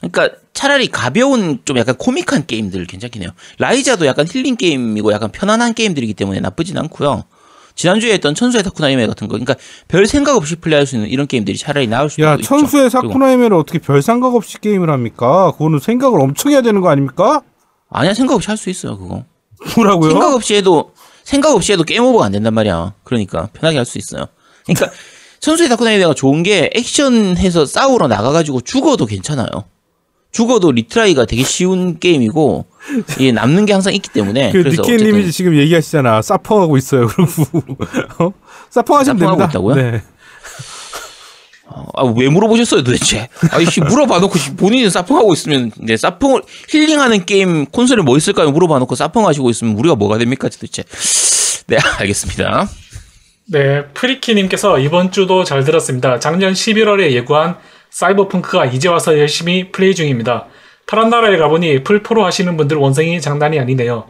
그러니까 0.00 0.36
차라리 0.52 0.88
가벼운 0.88 1.60
좀 1.64 1.78
약간 1.78 1.94
코믹한 1.96 2.46
게임들 2.46 2.86
괜찮긴 2.86 3.22
해요. 3.22 3.30
라이자도 3.58 4.06
약간 4.06 4.26
힐링 4.28 4.56
게임이고 4.56 5.12
약간 5.12 5.30
편안한 5.30 5.74
게임들이기 5.74 6.14
때문에 6.14 6.40
나쁘진 6.40 6.76
않고요. 6.78 7.24
지난주에 7.76 8.14
했던 8.14 8.34
천수의 8.34 8.64
다쿠나이메 8.64 9.06
같은 9.06 9.28
거, 9.28 9.32
그러니까 9.32 9.54
별 9.88 10.06
생각 10.06 10.36
없이 10.36 10.56
플레이할 10.56 10.86
수 10.86 10.96
있는 10.96 11.08
이런 11.08 11.26
게임들이 11.28 11.56
차라리 11.56 11.86
나을 11.86 12.10
수도 12.10 12.24
야 12.24 12.34
있죠. 12.34 12.42
천수의 12.48 12.90
그리고- 12.90 13.08
사쿠나이메를 13.08 13.56
어떻게 13.56 13.78
별 13.78 14.02
생각 14.02 14.34
없이 14.34 14.58
게임을 14.60 14.90
합니까? 14.90 15.52
그거는 15.52 15.78
생각을 15.78 16.20
엄청 16.20 16.50
해야 16.50 16.62
되는 16.62 16.80
거 16.80 16.88
아닙니까? 16.90 17.42
아니야 17.90 18.12
생각 18.14 18.34
없이 18.34 18.48
할 18.48 18.56
수 18.56 18.70
있어요 18.70 18.98
그거. 18.98 19.24
뭐라고요? 19.76 20.10
생각 20.10 20.34
없이 20.34 20.54
해도 20.54 20.92
생각 21.24 21.54
없이 21.54 21.72
해도 21.72 21.84
게임 21.84 22.04
오버가 22.04 22.24
안 22.26 22.32
된단 22.32 22.54
말이야. 22.54 22.94
그러니까 23.04 23.48
편하게 23.52 23.78
할 23.78 23.86
수 23.86 23.98
있어요. 23.98 24.26
그러니까 24.66 24.90
천수의 25.40 25.68
사쿠나히메가 25.68 26.14
좋은 26.14 26.42
게 26.42 26.70
액션해서 26.74 27.66
싸우러 27.66 28.08
나가가지고 28.08 28.60
죽어도 28.62 29.06
괜찮아요. 29.06 29.48
죽어도 30.32 30.70
retry가 30.70 31.24
되게 31.24 31.42
쉬운 31.42 31.98
게임이고 31.98 32.66
이게 33.18 33.32
남는 33.32 33.66
게 33.66 33.72
항상 33.72 33.92
있기 33.94 34.10
때문에 34.10 34.52
그 34.52 34.62
그래서 34.62 34.82
어쨌든 34.82 35.30
지금 35.32 35.56
얘기하시잖아. 35.56 36.22
사펑하고 36.22 36.76
있어요. 36.76 37.08
그러고 37.08 37.32
어? 38.24 38.32
사펑하시면 38.70 39.18
됩니다. 39.18 39.44
있다고요? 39.46 39.74
네. 39.74 40.02
아, 41.94 42.04
왜 42.16 42.28
물어보셨어요, 42.28 42.82
도대체? 42.82 43.28
아이씨, 43.52 43.80
물어봐놓고 43.80 44.38
씨, 44.38 44.56
본인이 44.56 44.90
사펑하고 44.90 45.32
있으면, 45.34 45.70
네, 45.76 45.96
사펑을, 45.96 46.42
힐링하는 46.68 47.24
게임, 47.26 47.66
콘솔에 47.66 48.02
뭐 48.02 48.16
있을까요? 48.16 48.50
물어봐놓고 48.50 48.94
사펑하시고 48.94 49.50
있으면 49.50 49.76
우리가 49.76 49.94
뭐가 49.94 50.18
됩니까, 50.18 50.48
도대체? 50.48 50.82
네, 51.68 51.78
알겠습니다. 51.98 52.68
네, 53.46 53.84
프리키님께서 53.94 54.78
이번 54.78 55.12
주도 55.12 55.44
잘 55.44 55.64
들었습니다. 55.64 56.18
작년 56.18 56.52
11월에 56.52 57.12
예고한 57.12 57.56
사이버펑크가 57.90 58.66
이제 58.66 58.88
와서 58.88 59.18
열심히 59.18 59.70
플레이 59.72 59.94
중입니다. 59.94 60.46
파란 60.86 61.10
나라에 61.10 61.36
가보니 61.36 61.84
플포로 61.84 62.24
하시는 62.24 62.56
분들 62.56 62.76
원성이 62.76 63.20
장난이 63.20 63.58
아니네요. 63.58 64.06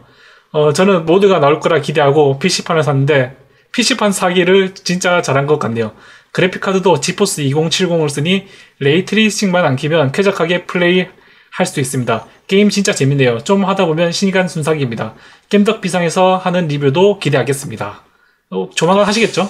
어, 0.51 0.73
저는 0.73 1.05
모드가 1.05 1.39
나올 1.39 1.59
거라 1.59 1.79
기대하고 1.79 2.39
PC판을 2.39 2.83
샀는데 2.83 3.37
PC판 3.71 4.11
사기를 4.11 4.73
진짜 4.73 5.21
잘한 5.21 5.47
것 5.47 5.59
같네요. 5.59 5.93
그래픽카드도 6.31 6.99
지포스 6.99 7.43
2070을 7.43 8.09
쓰니 8.09 8.47
ray 8.79 8.99
tracing만 8.99 9.65
안 9.65 9.75
키면 9.75 10.11
쾌적하게 10.11 10.65
플레이 10.65 11.07
할 11.51 11.65
수 11.65 11.79
있습니다. 11.79 12.25
게임 12.47 12.69
진짜 12.69 12.93
재밌네요. 12.93 13.39
좀 13.43 13.65
하다 13.65 13.85
보면 13.85 14.11
시간 14.11 14.47
순삭입니다. 14.47 15.13
겜덕 15.49 15.81
비상에서 15.81 16.37
하는 16.37 16.67
리뷰도 16.67 17.19
기대하겠습니다. 17.19 18.03
어, 18.51 18.69
조만간 18.73 19.05
하시겠죠? 19.05 19.49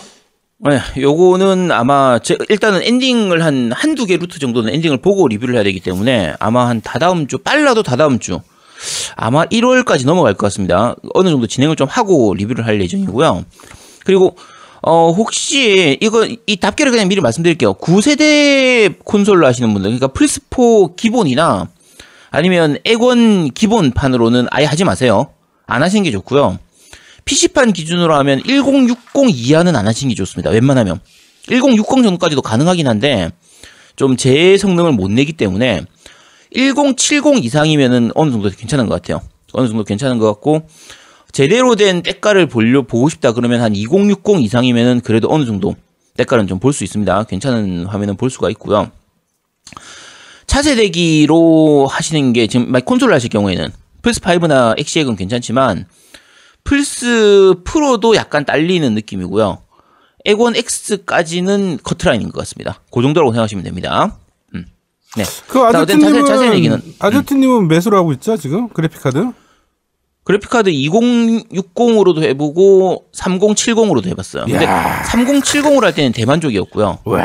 네, 0.59 0.79
요거는 0.97 1.71
아마, 1.71 2.19
제, 2.19 2.37
일단은 2.49 2.83
엔딩을 2.83 3.43
한, 3.43 3.71
한두 3.71 4.05
개 4.05 4.17
루트 4.17 4.37
정도는 4.37 4.73
엔딩을 4.73 4.97
보고 4.97 5.27
리뷰를 5.27 5.55
해야 5.55 5.63
되기 5.63 5.79
때문에 5.79 6.35
아마 6.39 6.67
한 6.67 6.81
다다음 6.81 7.25
주, 7.27 7.39
빨라도 7.39 7.81
다다음 7.81 8.19
주, 8.19 8.41
아마 9.15 9.45
1월까지 9.45 10.05
넘어갈 10.05 10.35
것 10.35 10.45
같습니다. 10.47 10.95
어느 11.15 11.29
정도 11.29 11.47
진행을 11.47 11.75
좀 11.75 11.87
하고 11.87 12.35
리뷰를 12.35 12.65
할 12.67 12.79
예정이고요. 12.81 13.43
그리고, 14.05 14.35
어, 14.83 15.11
혹시, 15.11 15.97
이거, 16.01 16.27
이 16.47 16.55
답계를 16.57 16.91
그냥 16.91 17.07
미리 17.07 17.21
말씀드릴게요. 17.21 17.75
9세대 17.75 18.95
콘솔로 19.03 19.45
하시는 19.45 19.71
분들, 19.73 19.91
그러니까 19.91 20.07
플스4 20.07 20.95
기본이나 20.95 21.67
아니면 22.31 22.77
액원 22.85 23.51
기본판으로는 23.51 24.47
아예 24.49 24.65
하지 24.65 24.83
마세요. 24.83 25.27
안 25.67 25.83
하시는 25.83 26.01
게 26.03 26.11
좋고요. 26.11 26.57
PC판 27.25 27.73
기준으로 27.73 28.15
하면 28.15 28.41
1060 28.43 28.97
이하는 29.29 29.75
안 29.75 29.87
하시는 29.87 30.09
게 30.09 30.15
좋습니다. 30.15 30.49
웬만하면. 30.49 30.99
1060 31.47 32.03
정도까지도 32.03 32.41
가능하긴 32.41 32.87
한데, 32.87 33.29
좀 33.95 34.15
제 34.17 34.57
성능을 34.57 34.93
못 34.93 35.11
내기 35.11 35.33
때문에, 35.33 35.81
1070 36.55 37.43
이상이면은 37.45 38.11
어느 38.15 38.31
정도 38.31 38.49
괜찮은 38.49 38.87
것 38.87 38.95
같아요. 38.95 39.21
어느 39.53 39.67
정도 39.67 39.83
괜찮은 39.83 40.17
것 40.17 40.25
같고, 40.27 40.67
제대로 41.31 41.75
된 41.75 42.01
때깔을 42.03 42.47
보려, 42.47 42.81
보고 42.81 43.07
싶다 43.09 43.31
그러면 43.33 43.61
한 43.61 43.73
2060 43.75 44.41
이상이면은 44.41 45.01
그래도 45.01 45.27
어느 45.31 45.45
정도 45.45 45.75
때깔은 46.17 46.47
좀 46.47 46.59
볼 46.59 46.73
수 46.73 46.83
있습니다. 46.83 47.23
괜찮은 47.23 47.85
화면은 47.85 48.17
볼 48.17 48.29
수가 48.29 48.49
있고요. 48.51 48.91
차세대기로 50.47 51.87
하시는 51.87 52.33
게 52.33 52.47
지금 52.47 52.71
막 52.71 52.83
콘솔 52.83 53.13
하실 53.13 53.29
경우에는 53.29 53.69
플스 54.01 54.19
5나 54.19 54.77
엑시엑은 54.79 55.15
괜찮지만 55.15 55.85
플스 56.63 57.55
프로도 57.63 58.15
약간 58.15 58.45
딸리는 58.45 58.93
느낌이고요. 58.93 59.59
엑원 60.25 60.55
X까지는 60.55 61.79
커트라인인 61.83 62.31
것 62.31 62.39
같습니다. 62.39 62.81
그 62.91 63.01
정도라고 63.01 63.31
생각하시면 63.31 63.63
됩니다. 63.63 64.17
음. 64.53 64.65
네. 65.15 65.23
그 65.47 65.59
자, 65.71 65.81
어쨌든 65.81 66.01
자세- 66.01 66.19
아저트님은 66.19 66.55
얘기는 66.57 66.81
아저트님은 66.99 67.67
매수를 67.67 67.97
하고 67.97 68.11
있죠 68.13 68.37
지금 68.37 68.67
그래픽 68.69 69.01
카드? 69.01 69.31
그래픽카드 70.31 70.71
2060으로도 70.71 72.23
해보고 72.23 73.03
3070으로도 73.13 74.07
해봤어요. 74.07 74.45
근데 74.45 74.65
3070으로 74.65 75.81
할 75.81 75.93
때는 75.93 76.13
대만족이었고요. 76.13 76.99
와. 77.03 77.19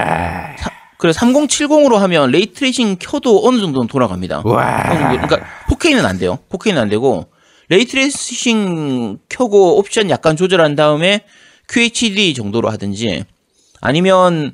그래 0.99 1.13
3070으로 1.13 1.95
하면 1.95 2.31
ray 2.33 2.52
tracing 2.52 2.97
켜도 2.99 3.47
어느 3.47 3.61
정도는 3.61 3.87
돌아갑니다. 3.87 4.43
와. 4.45 4.83
그러니까 4.89 5.39
4K는 5.71 6.05
안 6.05 6.19
돼요. 6.19 6.39
4K는 6.51 6.79
안 6.79 6.89
되고 6.89 7.27
ray 7.69 8.14
tracing 8.14 9.19
켜고 9.29 9.79
옵션 9.79 10.11
약간 10.11 10.37
조절한 10.37 10.75
다음에 10.75 11.21
QHD 11.69 12.35
정도로 12.35 12.71
하든지 12.71 13.25
아니면 13.81 14.53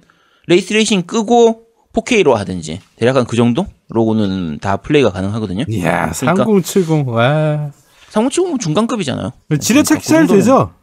ray 0.49 0.65
tracing 0.65 1.03
끄고 1.03 1.63
4K로 1.95 2.33
하든지 2.33 2.81
대략 2.97 3.17
한 3.17 3.25
그 3.25 3.37
정도로는 3.37 4.59
다 4.61 4.77
플레이가 4.79 5.11
가능하거든요. 5.11 5.65
이야, 5.69 6.11
그러니까 6.11 6.45
3070. 6.45 7.07
와. 7.09 7.71
상호치고 8.13 8.59
중간급이잖아요. 8.59 9.33
지뢰찾기 9.59 10.03
그잘 10.03 10.19
정도면. 10.27 10.41
되죠? 10.41 10.75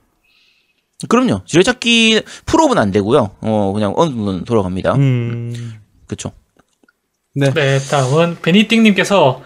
그럼요. 1.07 1.41
지뢰찾기 1.45 2.23
풀업은 2.45 2.77
안 2.79 2.89
되고요. 2.91 3.29
어 3.41 3.71
그냥 3.73 3.93
어느 3.95 4.09
정도는 4.09 4.45
돌아갑니다. 4.45 4.95
음. 4.95 5.75
그렇죠. 6.07 6.31
네. 7.35 7.53
네, 7.53 7.79
다음은 7.79 8.37
베니띵님께서 8.41 9.43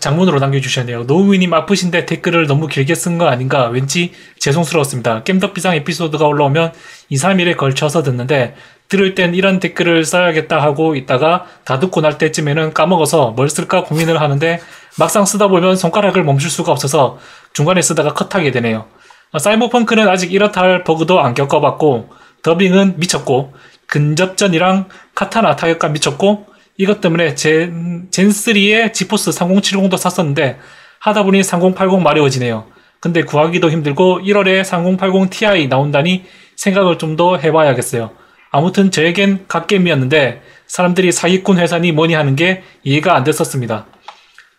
장문으로 0.00 0.40
남겨주셨네요. 0.40 1.04
노우미님 1.04 1.52
아프신데 1.52 2.06
댓글을 2.06 2.46
너무 2.46 2.66
길게 2.66 2.94
쓴 2.94 3.18
거 3.18 3.26
아닌가? 3.28 3.68
왠지 3.68 4.12
죄송스러웠습니다. 4.40 5.22
겜덕비상 5.24 5.74
에피소드가 5.76 6.26
올라오면 6.26 6.72
2, 7.10 7.16
3일에 7.16 7.56
걸쳐서 7.56 8.02
듣는데 8.02 8.56
들을 8.88 9.14
땐 9.14 9.34
이런 9.34 9.60
댓글을 9.60 10.04
써야겠다 10.04 10.60
하고 10.62 10.96
있다가 10.96 11.44
다 11.64 11.78
듣고 11.78 12.00
날 12.00 12.16
때쯤에는 12.18 12.72
까먹어서 12.72 13.32
뭘 13.32 13.48
쓸까 13.50 13.84
고민을 13.84 14.20
하는데 14.20 14.60
막상 14.98 15.24
쓰다 15.26 15.48
보면 15.48 15.76
손가락을 15.76 16.24
멈출 16.24 16.50
수가 16.50 16.72
없어서 16.72 17.18
중간에 17.52 17.82
쓰다가 17.82 18.14
컷하게 18.14 18.50
되네요. 18.50 18.86
어, 19.30 19.38
사이버펑크는 19.38 20.08
아직 20.08 20.32
이렇다 20.32 20.62
할 20.62 20.84
버그도 20.84 21.20
안 21.20 21.34
겪어봤고 21.34 22.08
더빙은 22.42 22.94
미쳤고 22.98 23.52
근접전이랑 23.86 24.88
카타나 25.14 25.56
타격감 25.56 25.92
미쳤고 25.92 26.46
이것 26.78 27.00
때문에 27.00 27.34
젠, 27.34 28.08
젠3에 28.10 28.92
지포스 28.94 29.30
3070도 29.30 29.98
샀었는데 29.98 30.58
하다 31.00 31.24
보니 31.24 31.42
3080 31.42 32.02
마려워지네요. 32.02 32.66
근데 33.00 33.22
구하기도 33.22 33.70
힘들고 33.70 34.20
1월에 34.20 34.64
3080 34.64 35.30
Ti 35.30 35.68
나온다니 35.68 36.24
생각을 36.56 36.98
좀 36.98 37.16
더 37.16 37.36
해봐야겠어요. 37.36 38.10
아무튼 38.50 38.90
저에겐 38.90 39.44
갓겜이었는데 39.48 40.42
사람들이 40.66 41.12
사기꾼 41.12 41.58
회사니 41.58 41.92
뭐니 41.92 42.14
하는 42.14 42.36
게 42.36 42.62
이해가 42.84 43.14
안 43.14 43.24
됐었습니다. 43.24 43.86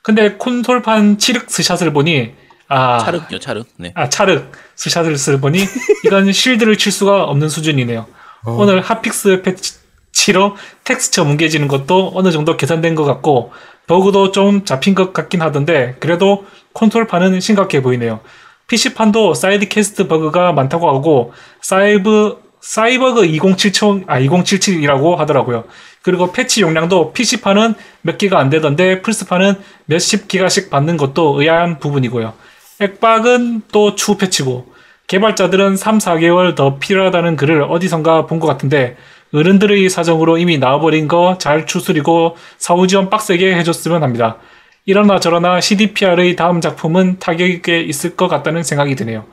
근데 0.01 0.33
콘솔판 0.33 1.17
치륵 1.17 1.49
스샷을 1.49 1.93
보니 1.93 2.33
아 2.67 2.99
차륵요, 2.99 3.39
차륵. 3.39 3.67
네. 3.77 3.91
아 3.95 4.09
차르 4.09 4.43
스샷을 4.75 5.39
보니 5.39 5.59
이건 6.05 6.31
shield를 6.33 6.77
칠 6.77 6.91
수가 6.91 7.23
없는 7.25 7.49
수준이네요. 7.49 8.05
오늘 8.45 8.79
핫픽스 8.81 9.41
패치로 9.41 10.55
텍스처 10.83 11.25
뭉개지는 11.25 11.67
것도 11.67 12.11
어느 12.15 12.31
정도 12.31 12.57
계산된 12.57 12.95
것 12.95 13.03
같고 13.03 13.51
버그도 13.87 14.31
좀 14.31 14.65
잡힌 14.65 14.95
것 14.95 15.13
같긴 15.13 15.41
하던데 15.41 15.95
그래도 15.99 16.45
콘솔판은 16.73 17.41
심각해 17.41 17.81
보이네요. 17.81 18.21
PC판도 18.67 19.33
side 19.33 19.67
quest 19.67 20.07
버그가 20.07 20.53
많다고 20.53 20.87
하고 20.89 21.33
사이브 21.61 22.37
사이버그 22.61 23.25
2077, 23.25 24.03
아, 24.07 24.19
2077이라고 24.19 25.15
하더라고요. 25.15 25.63
그리고 26.01 26.31
패치 26.31 26.61
용량도 26.61 27.13
PC판은 27.13 27.73
몇 28.01 28.17
기가 28.17 28.39
안 28.39 28.49
되던데 28.49 29.01
플스판은 29.01 29.55
몇십 29.85 30.27
기가씩 30.27 30.69
받는 30.69 30.97
것도 30.97 31.41
의아한 31.41 31.79
부분이고요. 31.79 32.33
액박은 32.81 33.63
또 33.71 33.95
추후 33.95 34.17
패치고 34.17 34.73
개발자들은 35.07 35.75
3, 35.75 35.97
4개월 35.97 36.55
더 36.55 36.77
필요하다는 36.77 37.35
글을 37.35 37.63
어디선가 37.63 38.25
본 38.27 38.39
것 38.39 38.47
같은데 38.47 38.95
어른들의 39.33 39.89
사정으로 39.89 40.37
이미 40.37 40.57
나와버린 40.57 41.07
거 41.07 41.37
잘 41.39 41.65
추스리고 41.65 42.35
사후 42.57 42.87
지원 42.87 43.09
빡세게 43.09 43.55
해줬으면 43.57 44.03
합니다. 44.03 44.37
이러나 44.85 45.19
저러나 45.19 45.61
CDPR의 45.61 46.35
다음 46.35 46.61
작품은 46.61 47.19
타격이 47.19 47.85
있을 47.87 48.15
것 48.15 48.27
같다는 48.27 48.63
생각이 48.63 48.95
드네요. 48.95 49.25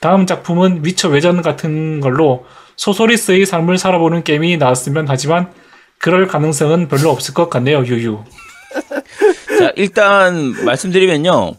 다음 0.00 0.26
작품은 0.26 0.84
위쳐 0.84 1.08
외전 1.08 1.42
같은 1.42 2.00
걸로 2.00 2.44
소소리스의 2.80 3.44
삶을 3.44 3.76
살아보는 3.76 4.24
게임이 4.24 4.56
나왔으면 4.56 5.04
하지만 5.06 5.52
그럴 5.98 6.26
가능성은 6.26 6.88
별로 6.88 7.10
없을 7.10 7.34
것 7.34 7.50
같네요. 7.50 7.84
유유. 7.84 8.24
자, 9.58 9.72
일단 9.76 10.64
말씀드리면요. 10.64 11.56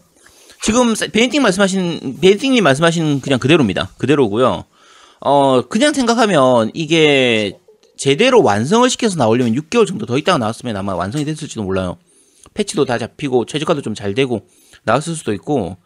지금 0.62 0.94
베인팅 1.12 1.42
말씀하신 1.42 2.18
베인팅님 2.20 2.64
말씀하신 2.64 3.20
그냥 3.20 3.38
그대로입니다. 3.38 3.90
그대로고요. 3.98 4.64
어, 5.20 5.62
그냥 5.68 5.94
생각하면 5.94 6.72
이게 6.74 7.56
제대로 7.96 8.42
완성을 8.42 8.90
시켜서 8.90 9.16
나오려면 9.16 9.54
6개월 9.54 9.86
정도 9.86 10.06
더 10.06 10.18
있다가 10.18 10.38
나왔으면 10.38 10.76
아마 10.76 10.96
완성이 10.96 11.24
됐을지도 11.24 11.62
몰라요. 11.62 11.98
패치도 12.54 12.84
다 12.84 12.98
잡히고 12.98 13.46
최저가도 13.46 13.80
좀 13.82 13.94
잘 13.94 14.14
되고 14.14 14.48
나왔을 14.82 15.14
수도 15.14 15.32
있고 15.34 15.76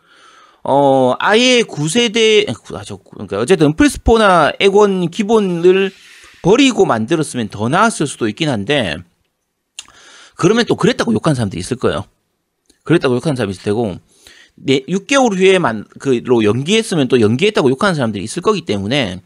어 0.69 1.15
아예 1.21 1.63
9세대 1.63 2.51
아, 2.75 2.83
저, 2.85 2.97
그러니까 2.97 3.39
어쨌든 3.39 3.75
플스포나 3.75 4.53
액원 4.59 5.09
기본을 5.11 5.93
버리고 6.43 6.85
만들었으면 6.85 7.51
더 7.51 7.69
나았을 7.69 8.09
수도 8.09 8.27
있긴 8.29 8.49
한데 8.49 8.97
그러면 10.35 10.65
또 10.67 10.75
그랬다고 10.75 11.13
욕한 11.13 11.37
사람들이 11.37 11.61
있을 11.61 11.77
거예요. 11.77 12.05
그랬다고 12.83 13.15
욕하는 13.15 13.37
사람이 13.37 13.53
있을 13.53 13.63
테고 13.63 13.97
네, 14.57 14.81
6개월 14.89 15.37
후에만 15.37 15.85
그로 16.01 16.43
연기했으면 16.43 17.07
또 17.07 17.21
연기했다고 17.21 17.71
욕하는 17.71 17.95
사람들이 17.95 18.25
있을 18.25 18.43
거기 18.43 18.63
때문에 18.63 19.21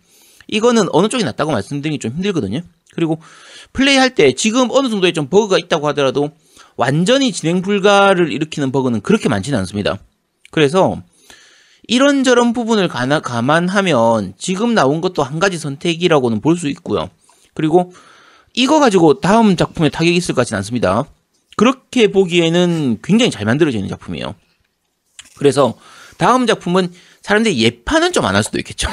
이거는 0.47 0.89
어느 0.93 1.09
쪽이 1.09 1.25
낫다고 1.25 1.53
말씀드리기 1.53 2.01
좀 2.01 2.13
힘들거든요. 2.13 2.61
그리고 2.95 3.19
플레이할 3.73 4.15
때 4.15 4.35
지금 4.35 4.69
어느 4.71 4.91
정도의 4.91 5.15
좀 5.15 5.29
버그가 5.29 5.57
있다고 5.57 5.89
하더라도 5.89 6.33
완전히 6.77 7.33
진행 7.33 7.63
불가를 7.63 8.31
일으키는 8.31 8.73
버그는 8.73 9.01
그렇게 9.01 9.31
많지는 9.31 9.59
않습니다. 9.61 9.99
그래서 10.51 11.03
이런저런 11.91 12.53
부분을 12.53 12.87
가나, 12.87 13.19
감안하면 13.19 14.35
지금 14.39 14.75
나온 14.75 15.01
것도 15.01 15.25
한 15.25 15.41
가지 15.41 15.59
선택이라고는 15.59 16.41
볼 16.41 16.57
수 16.57 16.69
있고요. 16.69 17.11
그리고 17.53 17.93
이거 18.55 18.79
가지고 18.79 19.21
다음 19.21 19.57
작품에 19.57 19.89
타격이 19.89 20.17
있을 20.17 20.35
것 20.37 20.43
같지는 20.43 20.59
않습니다. 20.59 21.05
그렇게 21.57 22.07
보기에는 22.13 22.99
굉장히 23.03 23.33
잘 23.33 23.45
만들어져 23.45 23.79
있는 23.79 23.89
작품이에요. 23.89 24.37
그래서 25.37 25.75
다음 26.17 26.47
작품은 26.47 26.93
사람들이 27.23 27.59
예판은 27.61 28.13
좀 28.13 28.25
안 28.25 28.37
할 28.37 28.45
수도 28.45 28.59
있겠죠. 28.59 28.89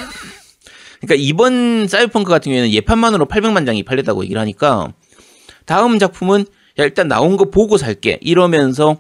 그러니까 1.00 1.16
이번 1.24 1.88
사이버펑크 1.88 2.30
같은 2.32 2.52
경우에는 2.52 2.72
예판만으로 2.72 3.28
800만 3.28 3.68
장이 3.68 3.84
팔렸다고 3.84 4.24
얘기를 4.24 4.42
하니까 4.42 4.92
다음 5.66 6.00
작품은 6.00 6.46
야, 6.80 6.84
일단 6.84 7.08
나온 7.08 7.38
거 7.38 7.52
보고 7.52 7.78
살게 7.78 8.18
이러면서 8.22 8.98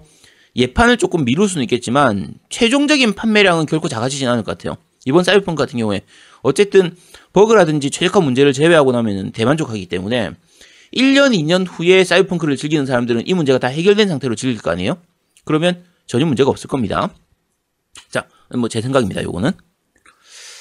예판을 0.58 0.97
조금 0.97 1.24
미룰 1.24 1.47
수는 1.47 1.64
있겠지만 1.64 2.34
최종적인 2.49 3.14
판매량은 3.14 3.68
결코 3.68 3.88
작아지진 3.88 4.28
않을 4.28 4.43
것 4.43 4.58
같아요. 4.58 4.78
이번 5.05 5.24
사이버펑크 5.24 5.62
같은 5.62 5.80
경우에 5.80 6.01
어쨌든 6.41 6.95
버그라든지 7.34 7.91
최적화 7.91 8.20
문제를 8.22 8.53
제외하고 8.53 8.91
나면 8.91 9.32
대만족하기 9.32 9.86
때문에 9.86 10.32
1년, 10.93 11.34
2년 11.38 11.66
후에 11.70 12.03
사이버펑크를 12.03 12.58
즐기는 12.58 12.86
사람들은 12.86 13.28
이 13.28 13.34
문제가 13.34 13.60
다 13.60 13.68
해결된 13.68 14.08
상태로 14.08 14.36
즐길 14.36 14.62
거 14.62 14.72
아니에요? 14.72 14.97
그러면 15.45 15.84
전혀 16.08 16.26
문제가 16.26 16.49
없을 16.49 16.68
겁니다. 16.68 17.10
자, 18.10 18.26
뭐 18.55 18.68
제 18.70 18.82
생각입니다. 18.82 19.22
요거는. 19.24 19.51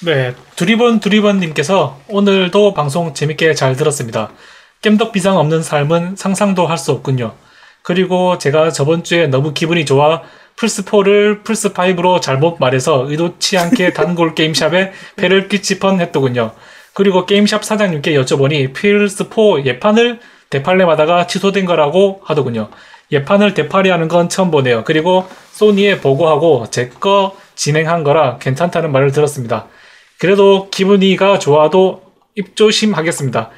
네, 0.05 0.35
두리번 0.57 1.01
두리번님께서 1.01 2.01
오늘도 2.09 2.75
방송 2.75 3.15
재밌게 3.15 3.55
잘 3.55 3.77
들었습니다. 3.77 4.31
겜덕 4.83 5.13
비상 5.13 5.39
없는 5.39 5.63
삶은 5.63 6.17
상상도 6.17 6.67
할 6.67 6.77
수 6.77 6.93
없군요. 6.93 7.35
그리고 7.87 8.37
제가 8.37 8.73
저번 8.73 9.05
주에 9.05 9.29
너무 9.29 9.55
기분이 9.55 9.85
좋아 9.85 10.23
플스4를 10.57 11.45
플스5로 11.45 12.21
잘못 12.21 12.57
말해서 12.59 13.09
의도치 13.09 13.57
않게 13.59 13.93
단골 13.95 14.35
게임샵에 14.35 14.93
폐를 15.15 15.47
끼칠 15.49 15.79
뻔했더군요. 15.79 16.51
그리고 16.95 17.27
게임샵 17.27 17.65
사장님께 17.65 18.13
여쭤보니 18.15 18.75
플스4 18.75 19.67
예판을 19.67 20.19
되팔렘하다가 20.51 21.29
취소된 21.29 21.65
거라고 21.65 22.23
하더군요. 22.25 22.71
예판을 23.13 23.55
되팔이하는 23.55 24.09
건 24.09 24.29
처음 24.29 24.51
보네요. 24.51 24.83
그리고 24.85 25.29
소니에 25.53 26.01
보고하고 26.01 26.67
제 26.71 26.89
거 26.89 27.37
진행한 27.55 28.03
거라 28.03 28.39
괜찮다는 28.39 28.91
말을 28.91 29.13
들었습니다. 29.13 29.69
그래도 30.19 30.71
기분이가 30.71 31.39
좋아도 31.39 32.03
입조심하겠습니다. 32.35 33.51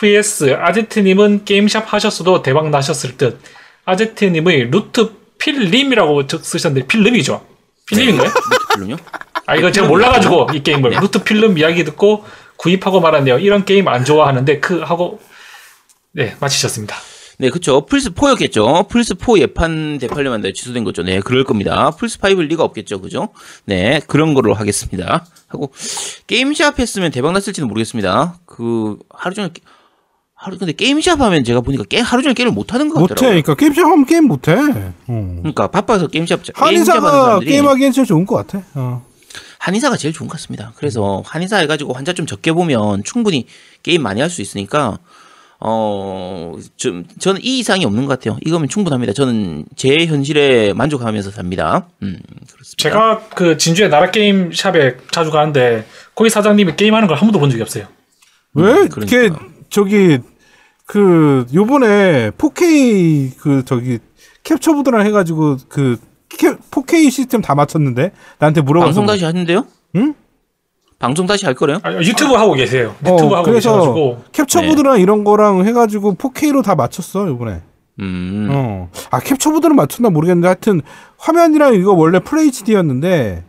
PS 0.00 0.56
아제트님은 0.58 1.44
게임샵 1.44 1.92
하셨어도 1.92 2.42
대박 2.42 2.70
나셨을 2.70 3.16
듯. 3.16 3.40
아제트님의 3.84 4.70
루트 4.70 5.12
필름이라고 5.38 6.26
적- 6.26 6.44
쓰셨는데 6.44 6.86
필름이죠? 6.86 7.44
필름인가요? 7.86 8.30
필름요? 8.74 8.96
아 9.46 9.56
이거 9.56 9.70
제가 9.70 9.86
몰라가지고 9.86 10.48
이 10.54 10.62
게임을 10.62 10.90
루트 11.00 11.22
필름 11.22 11.58
이야기 11.58 11.84
듣고 11.84 12.24
구입하고 12.56 13.00
말았네요. 13.00 13.38
이런 13.38 13.64
게임 13.64 13.88
안 13.88 14.04
좋아하는데 14.04 14.60
그 14.60 14.80
하고 14.80 15.20
네 16.12 16.34
마치셨습니다. 16.40 16.96
네, 17.36 17.50
그쵸. 17.50 17.84
플스4였겠죠. 17.86 18.88
플스4 18.88 19.40
예판 19.40 19.98
되팔렘한데 19.98 20.52
취소된 20.52 20.84
거죠. 20.84 21.02
네, 21.02 21.18
그럴 21.18 21.42
겁니다. 21.42 21.90
플스5일 21.98 22.46
리가 22.46 22.62
없겠죠. 22.62 23.00
그죠? 23.00 23.30
네, 23.64 24.00
그런 24.06 24.34
거로 24.34 24.54
하겠습니다. 24.54 25.26
하고, 25.48 25.72
게임샵 26.28 26.78
했으면 26.78 27.10
대박 27.10 27.32
났을지는 27.32 27.68
모르겠습니다. 27.68 28.38
그, 28.46 28.98
하루 29.10 29.34
종일, 29.34 29.52
게- 29.52 29.62
하루, 30.44 30.58
근데 30.58 30.72
게임샵 30.72 31.20
하면 31.20 31.42
제가 31.42 31.62
보니까 31.62 31.84
게, 31.84 32.00
하루 32.00 32.22
종일 32.22 32.34
게임을 32.34 32.52
못 32.52 32.74
하는 32.74 32.88
것 32.90 33.00
못해. 33.00 33.14
같더라고요. 33.14 33.42
그러니까 33.42 33.54
게임샵 33.54 33.84
하면 33.84 34.04
게임 34.04 34.24
못해. 34.26 34.52
어. 35.06 35.36
그러니까 35.38 35.68
바빠서 35.68 36.06
게임샵, 36.08 36.40
한의사가 36.54 37.00
사람들이 37.10 37.50
게임하기엔 37.50 37.92
진짜 37.92 38.06
좋은 38.06 38.26
것 38.26 38.36
같아. 38.36 38.62
어. 38.74 39.04
한의사가 39.58 39.96
제일 39.96 40.12
좋은 40.12 40.28
것 40.28 40.32
같습니다. 40.32 40.72
그래서 40.76 41.22
한의사 41.24 41.56
해가지고 41.56 41.94
환자 41.94 42.12
좀 42.12 42.26
적게 42.26 42.52
보면 42.52 43.02
충분히 43.04 43.46
게임 43.82 44.02
많이 44.02 44.20
할 44.20 44.28
수 44.28 44.42
있으니까 44.42 44.98
어, 45.60 46.52
좀, 46.76 47.04
저는 47.18 47.40
이 47.42 47.60
이상이 47.60 47.86
없는 47.86 48.04
것 48.04 48.18
같아요. 48.18 48.36
이거면 48.44 48.68
충분합니다. 48.68 49.14
저는 49.14 49.64
제 49.76 50.04
현실에 50.04 50.74
만족하면서 50.74 51.30
삽니다. 51.30 51.86
음, 52.02 52.18
그렇습니다. 52.52 52.76
제가 52.76 53.20
그 53.34 53.56
진주의 53.56 53.88
나라 53.88 54.10
게임 54.10 54.52
샵에 54.52 54.96
자주 55.10 55.30
가는데 55.30 55.86
거기 56.14 56.28
사장님이 56.28 56.76
게임하는 56.76 57.08
걸 57.08 57.16
한 57.16 57.20
번도 57.28 57.38
본 57.40 57.48
적이 57.48 57.62
없어요. 57.62 57.86
왜 58.52 58.86
그러니까. 58.88 59.16
이렇게 59.16 59.30
저기 59.70 60.18
그 60.86 61.46
요번에 61.54 62.30
4K 62.32 63.38
그 63.38 63.64
저기 63.64 63.98
캡처보드랑 64.42 65.06
해가지고 65.06 65.56
그 65.68 65.96
캐, 66.28 66.50
4K 66.70 67.10
시스템 67.10 67.40
다 67.40 67.54
맞췄는데 67.54 68.12
나한테 68.38 68.60
물어봐서 68.60 68.86
방송 68.88 69.06
다시 69.06 69.24
하는데요? 69.24 69.66
응? 69.96 70.14
방송 70.98 71.26
다시 71.26 71.44
할 71.46 71.54
거래요? 71.54 71.78
아, 71.82 71.92
유튜브 72.02 72.34
하고 72.34 72.52
계세요. 72.54 72.94
유튜브 73.00 73.34
어, 73.34 73.36
하고 73.36 73.44
그래서 73.44 73.70
계셔가지고 73.72 74.24
캡처보드랑 74.32 75.00
이런 75.00 75.24
거랑 75.24 75.64
해가지고 75.66 76.14
4K로 76.14 76.62
다 76.62 76.74
맞췄어 76.74 77.28
요번에. 77.28 77.62
음, 78.00 78.48
어. 78.50 78.90
아 79.10 79.20
캡처보드는 79.20 79.76
맞췄나 79.76 80.10
모르겠는데 80.10 80.48
하여튼 80.48 80.82
화면이랑 81.18 81.74
이거 81.74 81.92
원래 81.92 82.18
FHD였는데 82.18 83.44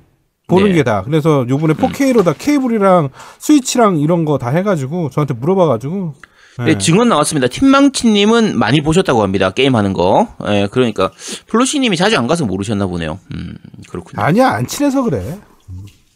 보는 0.48 0.68
네. 0.70 0.74
게 0.76 0.84
다. 0.84 1.02
그래서 1.04 1.46
요번에 1.50 1.74
4K로 1.74 2.24
다 2.24 2.34
케이블이랑 2.38 3.10
스위치랑 3.40 3.98
이런 4.00 4.24
거 4.26 4.38
다 4.38 4.50
해가지고 4.50 5.10
저한테 5.10 5.34
물어봐가지고. 5.34 6.14
네. 6.60 6.66
네, 6.66 6.78
증언 6.78 7.10
나왔습니다. 7.10 7.48
팀망치님은 7.48 8.58
많이 8.58 8.82
보셨다고 8.82 9.22
합니다. 9.24 9.50
게임하는 9.52 9.92
거. 9.94 10.34
예, 10.48 10.68
그러니까 10.72 11.12
플로시님이 11.48 11.98
자주 11.98 12.18
안 12.18 12.28
가서 12.28 12.46
모르셨나 12.46 12.86
보네요. 12.88 13.20
음, 13.34 13.58
그렇군요. 13.90 14.24
아니야 14.24 14.50
안 14.52 14.66
친해서 14.66 15.02
그래. 15.04 15.38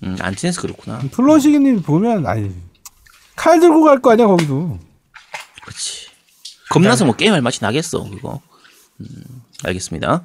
음, 0.04 0.16
안 0.22 0.36
친해서 0.36 0.62
그렇구나. 0.62 1.00
플러시기님 1.12 1.82
보면 1.82 2.26
아니 2.26 2.52
칼 3.36 3.60
들고 3.60 3.84
갈 3.84 4.00
거 4.02 4.12
아니야 4.12 4.28
거기도. 4.28 4.80
그렇지. 5.64 6.08
겁나서 6.70 7.04
뭐 7.06 7.16
게임할 7.16 7.42
맛이 7.42 7.60
나겠어, 7.62 8.04
그거. 8.10 8.40
음, 9.02 9.08
알겠습니다. 9.66 10.24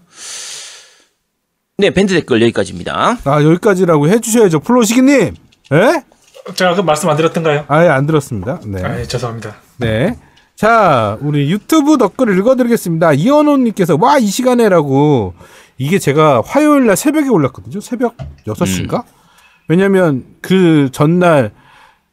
네, 1.78 1.90
밴드 1.90 2.14
댓글 2.14 2.40
여기까지입니다. 2.42 3.18
아 3.24 3.42
여기까지라고 3.42 4.08
해주셔야죠 4.08 4.60
플러시기님. 4.60 5.34
예? 5.72 6.04
제가 6.54 6.74
그 6.76 6.82
말씀 6.82 7.08
안 7.08 7.16
드렸던가요? 7.16 7.64
아예 7.68 7.88
안 7.88 8.06
들었습니다. 8.06 8.60
네. 8.64 8.84
아, 8.84 9.00
예, 9.00 9.04
죄송합니다. 9.04 9.56
네. 9.78 10.16
자, 10.54 11.18
우리 11.20 11.50
유튜브 11.50 11.98
댓글 11.98 12.36
읽어드리겠습니다. 12.38 13.12
이현호님께서, 13.12 13.98
와, 14.00 14.18
이 14.18 14.26
시간에라고. 14.26 15.34
이게 15.78 15.98
제가 15.98 16.42
화요일 16.44 16.86
날 16.86 16.96
새벽에 16.96 17.28
올랐거든요. 17.28 17.80
새벽 17.80 18.16
6시인가? 18.46 19.04
왜냐면 19.66 20.24
그 20.40 20.90
전날, 20.92 21.50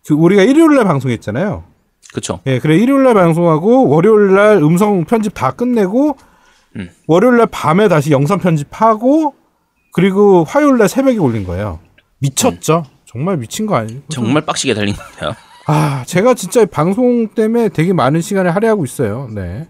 그 0.06 0.16
우리가 0.16 0.42
일요일 0.44 0.76
날 0.76 0.86
방송했잖아요. 0.86 1.64
그쵸. 2.14 2.40
예, 2.48 2.60
그래, 2.60 2.78
일요일 2.78 3.04
날 3.04 3.14
방송하고, 3.14 3.88
월요일 3.88 4.34
날 4.34 4.58
음성 4.58 5.06
편집 5.06 5.34
다 5.36 5.52
끝내고, 5.52 6.18
음. 6.78 6.90
월요일 7.08 7.38
날 7.38 7.48
밤에 7.52 7.88
다시 7.88 8.12
영상 8.12 8.40
편집하고, 8.40 9.36
그리고 9.94 10.44
화요일 10.46 10.78
날 10.78 10.90
새벽에 10.90 11.18
올린 11.18 11.46
거예요. 11.46 11.80
미쳤죠? 12.20 12.86
정말 13.06 13.38
미친 13.38 13.66
거 13.66 13.76
아니에요? 13.76 14.02
정말 14.10 14.44
빡시게 14.44 14.74
달린 14.74 14.96
겁니다. 14.96 15.38
아, 15.74 16.04
제가 16.06 16.34
진짜 16.34 16.66
방송 16.66 17.30
때문에 17.30 17.70
되게 17.70 17.94
많은 17.94 18.20
시간을 18.20 18.54
할애하고 18.54 18.84
있어요. 18.84 19.30
네. 19.34 19.70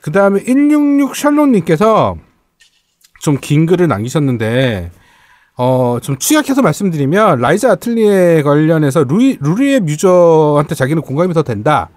그 0.00 0.12
다음에 0.12 0.40
166 0.44 1.16
샬롯님께서 1.16 2.16
좀 3.20 3.38
긴 3.40 3.66
글을 3.66 3.88
남기셨는데, 3.88 4.92
어, 5.56 5.98
좀 6.00 6.18
취약해서 6.18 6.62
말씀드리면, 6.62 7.40
라이자 7.40 7.72
아틀리에 7.72 8.42
관련해서 8.42 9.02
루이, 9.02 9.38
루리웹 9.40 9.88
유저한테 9.88 10.76
자기는 10.76 11.02
공감이 11.02 11.34
더 11.34 11.42
된다. 11.42 11.88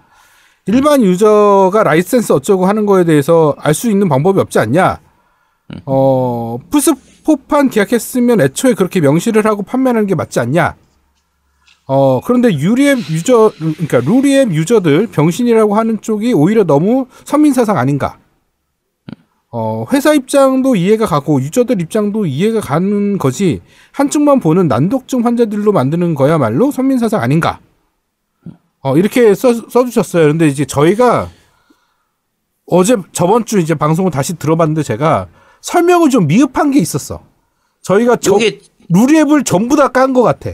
일반 0.65 1.03
유저가 1.03 1.83
라이센스 1.83 2.33
어쩌고 2.33 2.65
하는 2.65 2.87
거에 2.87 3.03
대해서 3.03 3.55
알 3.59 3.75
수 3.75 3.91
있는 3.91 4.09
방법이 4.09 4.39
없지 4.39 4.57
않냐? 4.57 4.99
어, 5.85 6.57
플스 6.71 6.93
포판 7.23 7.69
계약했으면 7.69 8.41
애초에 8.41 8.73
그렇게 8.73 8.99
명시를 8.99 9.45
하고 9.45 9.61
판매하는 9.61 10.07
게 10.07 10.15
맞지 10.15 10.39
않냐? 10.39 10.75
어, 11.93 12.21
그런데 12.21 12.53
루리웹 12.53 12.99
유저, 13.09 13.51
그러니까 13.57 13.99
루리웹 13.99 14.53
유저들 14.53 15.07
병신이라고 15.07 15.75
하는 15.75 15.99
쪽이 15.99 16.31
오히려 16.31 16.63
너무 16.63 17.07
선민사상 17.25 17.77
아닌가? 17.77 18.17
어, 19.51 19.85
회사 19.91 20.13
입장도 20.13 20.77
이해가 20.77 21.05
가고 21.05 21.41
유저들 21.41 21.81
입장도 21.81 22.25
이해가 22.27 22.61
가는 22.61 23.17
거지 23.17 23.59
한쪽만 23.91 24.39
보는 24.39 24.69
난독증 24.69 25.25
환자들로 25.25 25.73
만드는 25.73 26.15
거야말로 26.15 26.71
선민사상 26.71 27.21
아닌가? 27.21 27.59
어, 28.79 28.95
이렇게 28.95 29.35
써, 29.35 29.53
써주셨어요. 29.53 30.27
근데 30.27 30.47
이제 30.47 30.63
저희가 30.63 31.27
어제 32.67 32.95
저번 33.11 33.43
주 33.43 33.59
이제 33.59 33.75
방송을 33.75 34.11
다시 34.11 34.35
들어봤는데 34.39 34.83
제가 34.83 35.27
설명을 35.59 36.09
좀 36.09 36.25
미흡한 36.27 36.71
게 36.71 36.79
있었어. 36.79 37.21
저희가 37.81 38.15
저, 38.15 38.31
요게 38.31 38.61
루리앱을 38.87 39.43
전부 39.43 39.75
다 39.75 39.89
깐 39.89 40.13
것 40.13 40.23
같아. 40.23 40.51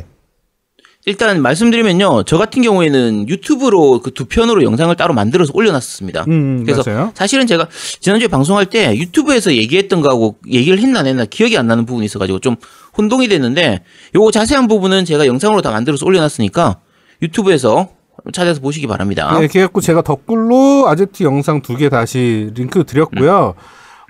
일단 1.08 1.42
말씀드리면요. 1.42 2.24
저 2.24 2.38
같은 2.38 2.62
경우에는 2.62 3.30
유튜브로 3.30 4.02
그 4.02 4.12
두 4.12 4.26
편으로 4.26 4.64
영상을 4.64 4.94
따로 4.98 5.14
만들어서 5.14 5.52
올려놨습니다. 5.56 6.26
음, 6.28 6.64
그래서 6.66 6.84
맞아요. 6.86 7.12
사실은 7.16 7.48
제가 7.48 7.68
지난주에 8.02 8.28
방송할 8.28 8.66
때 8.66 8.94
유튜브에서 8.98 9.54
얘기했던 9.54 10.02
거하고 10.02 10.36
얘기를 10.50 10.80
했나 10.80 11.00
안 11.00 11.08
했나 11.08 11.24
기억이 11.24 11.58
안 11.58 11.66
나는 11.68 11.86
부분이 11.86 12.06
있어가지고 12.06 12.40
좀 12.40 12.58
혼동이 12.98 13.30
됐는데 13.30 13.84
요거 14.16 14.32
자세한 14.32 14.68
부분은 14.68 15.06
제가 15.06 15.28
영상으로 15.28 15.62
다 15.62 15.72
만들어서 15.72 16.06
올려놨으니까 16.06 16.78
유튜브에서 17.22 17.88
찾아서 18.34 18.60
보시기 18.60 18.86
바랍니다. 18.88 19.40
네, 19.40 19.48
그래갖고 19.48 19.80
제가 19.80 20.02
덧글로 20.02 20.90
아제트 20.90 21.24
영상 21.24 21.62
두 21.62 21.78
개 21.78 21.88
다시 21.88 22.50
링크 22.54 22.84
드렸고요. 22.84 23.54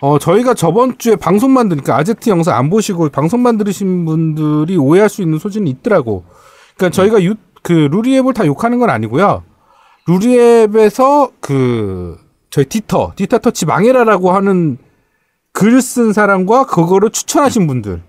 어, 0.01 0.17
저희가 0.17 0.55
저번 0.55 0.97
주에 0.97 1.15
방송만 1.15 1.69
들으니까 1.69 1.95
아제트 1.97 2.29
영상 2.31 2.55
안 2.57 2.69
보시고 2.71 3.09
방송만 3.09 3.57
들으신 3.59 4.05
분들이 4.05 4.77
오해할 4.77 5.09
수 5.09 5.21
있는 5.21 5.37
소지는 5.37 5.67
있더라고. 5.67 6.23
그러니까 6.78 6.89
저희가 6.95 7.23
유, 7.23 7.36
그 7.61 7.71
루리앱을 7.71 8.34
다 8.34 8.45
욕하는 8.45 8.80
건 8.80 8.89
아니고요. 8.89 9.43
루리웹에서 10.07 11.32
그 11.41 12.17
저희 12.49 12.65
디터, 12.65 13.13
디지털 13.15 13.39
터치 13.39 13.65
망해라라고 13.65 14.32
하는 14.32 14.78
글쓴 15.51 16.13
사람과 16.13 16.65
그거를 16.65 17.09
추천하신 17.09 17.67
분들. 17.67 18.01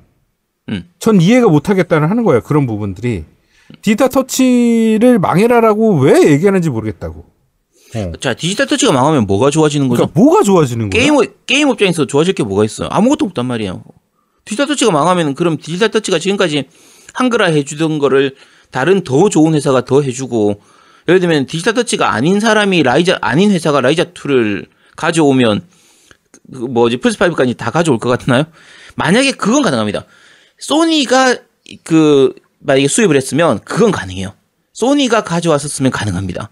음. 0.69 0.91
전 0.99 1.21
이해가 1.21 1.49
못 1.49 1.71
하겠다는 1.71 2.09
하는 2.09 2.25
거예요. 2.25 2.43
그런 2.43 2.67
부분들이. 2.67 3.25
디지털 3.83 4.09
터치를 4.09 5.19
망해라라고 5.19 6.01
왜 6.01 6.31
얘기하는지 6.33 6.71
모르겠다고. 6.71 7.27
자, 8.21 8.35
디지털 8.35 8.67
터치가 8.67 8.93
망하면 8.93 9.27
뭐가 9.27 9.51
좋아지는 9.51 9.89
거죠? 9.89 10.07
그러니까 10.07 10.21
뭐가 10.21 10.43
좋아지는 10.43 10.91
거야? 10.91 11.01
게임, 11.01 11.15
게임 11.47 11.69
업장에서 11.69 12.07
좋아질 12.07 12.35
게 12.35 12.43
뭐가 12.43 12.65
있어요? 12.65 12.89
아무것도 12.91 13.25
없단 13.27 13.47
말이에요. 13.47 13.83
디지털 14.45 14.67
터치가 14.67 14.91
망하면 14.91 15.35
그럼 15.35 15.57
디지털 15.57 15.91
터치가 15.91 16.19
지금까지 16.19 16.69
한글화 17.15 17.47
해주던 17.47 17.99
거를 17.99 18.35
다른 18.71 19.03
더 19.03 19.29
좋은 19.29 19.55
회사가 19.55 19.85
더 19.85 20.03
해주고 20.03 20.61
예를 21.09 21.21
들면 21.21 21.47
디지털 21.47 21.75
터치가 21.75 22.13
아닌 22.13 22.39
사람이 22.41 22.83
라이자 22.83 23.19
아닌 23.21 23.51
회사가 23.51 23.81
라이자 23.81 24.13
2를 24.13 24.67
가져오면 24.97 25.63
그 26.53 26.59
뭐지 26.59 26.99
플스 26.99 27.17
5까지 27.19 27.57
다 27.57 27.71
가져올 27.71 27.99
것 27.99 28.19
같나요? 28.19 28.45
만약에 28.97 29.33
그건 29.33 29.63
가능합니다. 29.63 30.05
소니가 30.59 31.37
그 31.85 32.35
만약에 32.61 32.89
수입을 32.89 33.17
했으면 33.17 33.61
그건 33.61 33.91
가능해요. 33.91 34.35
소니가 34.73 35.23
가져왔었으면 35.23 35.91
가능합니다. 35.91 36.51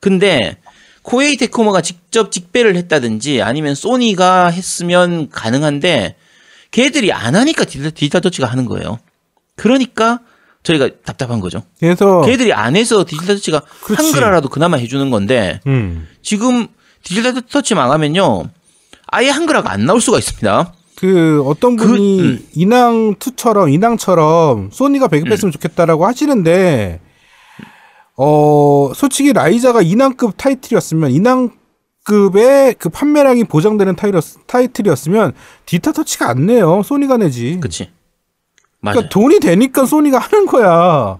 근데 0.00 0.56
코에이 1.02 1.36
테크모가 1.36 1.80
직접 1.80 2.30
직배를 2.30 2.76
했다든지 2.76 3.42
아니면 3.42 3.74
소니가 3.74 4.48
했으면 4.48 5.28
가능한데 5.30 6.16
걔들이 6.70 7.12
안 7.12 7.34
하니까 7.36 7.64
디지털 7.64 8.20
터치가 8.20 8.46
하는 8.46 8.64
거예요. 8.64 8.98
그러니까 9.56 10.20
저희가 10.62 10.88
답답한 11.04 11.40
거죠. 11.40 11.62
그래서 11.80 12.22
걔들이 12.22 12.52
안 12.52 12.76
해서 12.76 13.04
디지털 13.04 13.36
터치가 13.36 13.58
어. 13.58 13.62
그렇지. 13.82 14.02
한글화라도 14.02 14.48
그나마 14.48 14.76
해주는 14.76 15.10
건데 15.10 15.60
음. 15.66 16.06
지금 16.22 16.68
디지털 17.02 17.34
터치 17.42 17.74
망하면요 17.74 18.44
아예 19.08 19.28
한글화가 19.28 19.70
안 19.72 19.86
나올 19.86 20.00
수가 20.00 20.18
있습니다. 20.18 20.72
그 20.96 21.42
어떤 21.46 21.76
그- 21.76 21.86
분이 21.88 22.20
음. 22.20 22.46
인왕 22.54 23.14
2처럼 23.16 23.72
인왕처럼 23.74 24.70
소니가 24.72 25.06
음. 25.06 25.10
배급했으면 25.10 25.50
좋겠다라고 25.52 26.06
하시는데 26.06 27.00
어 28.16 28.92
솔직히 28.94 29.32
라이자가 29.32 29.82
인왕급 29.82 30.34
타이틀이었으면 30.36 31.10
인왕급의 31.10 32.74
그 32.78 32.88
판매량이 32.88 33.44
보장되는 33.44 33.96
타이틀- 33.96 34.20
타이틀이었으면 34.46 35.32
디지털 35.66 35.92
터치가 35.92 36.28
안 36.28 36.46
내요 36.46 36.82
소니가 36.84 37.16
내지. 37.16 37.58
그치? 37.60 37.90
맞아요. 38.82 38.94
그러니까 38.96 39.08
돈이 39.08 39.40
되니까 39.40 39.86
소니가 39.86 40.18
하는 40.18 40.44
거야. 40.46 41.18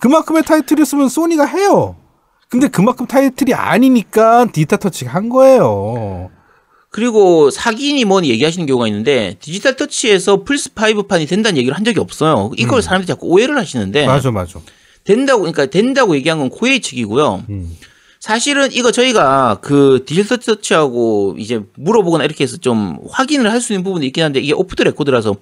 그만큼의 0.00 0.42
타이틀이었으면 0.42 1.08
소니가 1.08 1.44
해요. 1.44 1.96
근데 2.48 2.68
그만큼 2.68 3.06
타이틀이 3.06 3.52
아니니까 3.52 4.46
디지털 4.52 4.78
터치가 4.78 5.12
한 5.12 5.28
거예요. 5.28 6.30
그리고 6.90 7.50
사기니 7.50 8.04
뭐니 8.04 8.30
얘기하시는 8.30 8.66
경우가 8.66 8.86
있는데 8.88 9.36
디지털 9.40 9.76
터치에서 9.76 10.44
플스 10.44 10.72
5판이 10.72 11.28
된다는 11.28 11.58
얘기를 11.58 11.76
한 11.76 11.84
적이 11.84 12.00
없어요. 12.00 12.52
이걸 12.56 12.80
사람들이 12.82 13.06
자꾸 13.08 13.26
오해를 13.26 13.58
하시는데 13.58 14.04
음. 14.04 14.06
맞아, 14.06 14.30
맞아. 14.30 14.60
된다고 15.02 15.40
그러니까 15.40 15.66
된다고 15.66 16.14
얘기한 16.14 16.38
건 16.38 16.48
코에이 16.50 16.80
측이고요. 16.80 17.44
음. 17.50 17.76
사실은 18.20 18.70
이거 18.72 18.90
저희가 18.92 19.58
그 19.60 20.04
디지털 20.06 20.38
터치하고 20.38 21.34
이제 21.38 21.60
물어보거나 21.76 22.24
이렇게 22.24 22.44
해서 22.44 22.56
좀 22.56 22.96
확인을 23.10 23.50
할 23.50 23.60
수 23.60 23.72
있는 23.74 23.84
부분이 23.84 24.06
있긴 24.06 24.22
한데 24.24 24.40
이게 24.40 24.54
off 24.54 24.76
the 24.76 24.84
record라서 24.84 25.34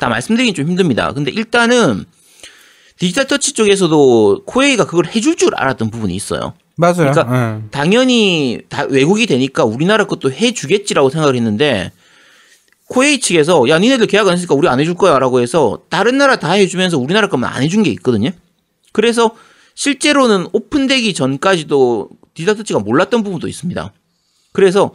다 0.00 0.08
말씀드리긴 0.08 0.54
좀 0.54 0.66
힘듭니다. 0.66 1.12
근데 1.12 1.30
일단은 1.30 2.06
디지털 2.98 3.26
터치 3.26 3.52
쪽에서도 3.52 4.44
코에이가 4.46 4.86
그걸 4.86 5.06
해줄 5.06 5.36
줄 5.36 5.54
알았던 5.54 5.90
부분이 5.90 6.14
있어요. 6.16 6.54
맞아요. 6.76 7.12
그러니까 7.12 7.28
예. 7.30 7.68
당연히 7.70 8.62
다 8.70 8.84
외국이 8.88 9.26
되니까 9.26 9.64
우리나라 9.64 10.06
것도 10.06 10.32
해주겠지라고 10.32 11.10
생각을 11.10 11.36
했는데 11.36 11.92
코에이 12.88 13.20
측에서 13.20 13.68
야 13.68 13.78
니네들 13.78 14.06
계약 14.06 14.26
안 14.26 14.32
했으니까 14.32 14.54
우리 14.54 14.68
안 14.68 14.80
해줄 14.80 14.94
거야라고 14.94 15.40
해서 15.40 15.82
다른 15.90 16.16
나라 16.16 16.36
다 16.36 16.52
해주면서 16.52 16.98
우리나라 16.98 17.28
것만 17.28 17.52
안 17.52 17.62
해준 17.62 17.82
게 17.82 17.90
있거든요. 17.90 18.30
그래서 18.92 19.36
실제로는 19.74 20.48
오픈되기 20.52 21.12
전까지도 21.12 22.08
디지털 22.32 22.56
터치가 22.56 22.80
몰랐던 22.80 23.22
부분도 23.22 23.48
있습니다. 23.48 23.92
그래서 24.52 24.92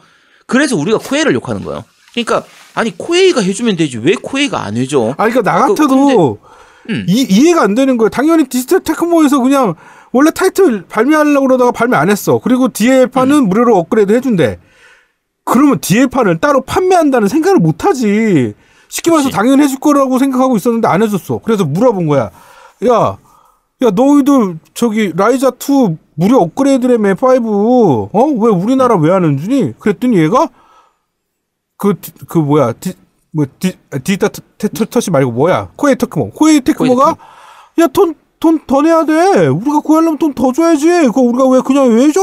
그래서 0.47 0.75
우리가 0.75 0.97
코에이를 0.97 1.33
욕하는 1.35 1.63
거예요. 1.63 1.83
그러니까 2.13 2.43
아니 2.75 2.95
코에이가 2.97 3.41
해주면 3.41 3.75
되지 3.77 3.97
왜 3.99 4.13
코에이가 4.21 4.61
안 4.63 4.77
해줘? 4.77 5.11
아, 5.17 5.27
그러니까 5.27 5.41
나 5.41 5.65
그- 5.67 5.73
같아도 5.75 6.37
음. 6.89 7.05
이, 7.07 7.25
이해가 7.29 7.63
안 7.63 7.73
되는 7.73 7.97
거예요. 7.97 8.09
당연히 8.09 8.43
디지털 8.45 8.81
테크모에서 8.81 9.39
그냥 9.39 9.75
원래 10.11 10.29
타이틀 10.31 10.85
발매하려고 10.87 11.47
그러다가 11.47 11.71
발매 11.71 11.97
안 11.97 12.09
했어. 12.09 12.39
그리고 12.43 12.67
DL판은 12.71 13.35
음. 13.35 13.49
무료로 13.49 13.75
업그레이드 13.77 14.13
해준대. 14.13 14.59
그러면 15.43 15.79
DL판을 15.79 16.39
따로 16.39 16.61
판매한다는 16.61 17.27
생각을 17.27 17.59
못 17.59 17.85
하지. 17.85 18.53
쉽게 18.87 19.09
말해서. 19.11 19.29
당연히 19.29 19.63
해줄 19.63 19.79
거라고 19.79 20.19
생각하고 20.19 20.55
있었는데 20.57 20.87
안 20.87 21.01
해줬어. 21.03 21.39
그래서 21.43 21.65
물어본 21.65 22.07
거야. 22.07 22.29
야, 22.87 23.17
야, 23.83 23.89
너희들 23.93 24.57
저기 24.73 25.11
라이자 25.15 25.51
2 25.59 25.97
무료 26.15 26.37
업그레이드라며 26.41 27.15
5. 27.21 28.09
어? 28.13 28.23
왜 28.25 28.49
우리나라 28.51 28.95
왜 28.95 29.11
안 29.11 29.25
해주니? 29.37 29.73
그랬더니 29.79 30.17
얘가 30.17 30.47
그, 31.77 31.93
디- 31.99 32.11
그 32.27 32.37
뭐야, 32.37 32.73
디, 32.73 32.93
뭐, 33.31 33.45
디, 33.59 33.73
아, 33.91 33.97
디지털 33.97 34.29
터치 34.87 35.11
말고 35.11 35.31
뭐야, 35.31 35.71
코에이 35.75 35.95
테크모. 35.95 36.31
코에이 36.31 36.61
테크모가, 36.61 37.17
야, 37.79 37.87
돈, 37.87 38.15
돈 38.39 38.59
더 38.67 38.81
내야 38.81 39.05
돼. 39.05 39.47
우리가 39.47 39.79
구하려면 39.79 40.17
돈 40.17 40.33
더 40.33 40.51
줘야지. 40.51 40.85
그거 41.07 41.21
우리가 41.21 41.47
왜 41.49 41.61
그냥 41.61 41.89
왜 41.95 42.11
줘? 42.11 42.21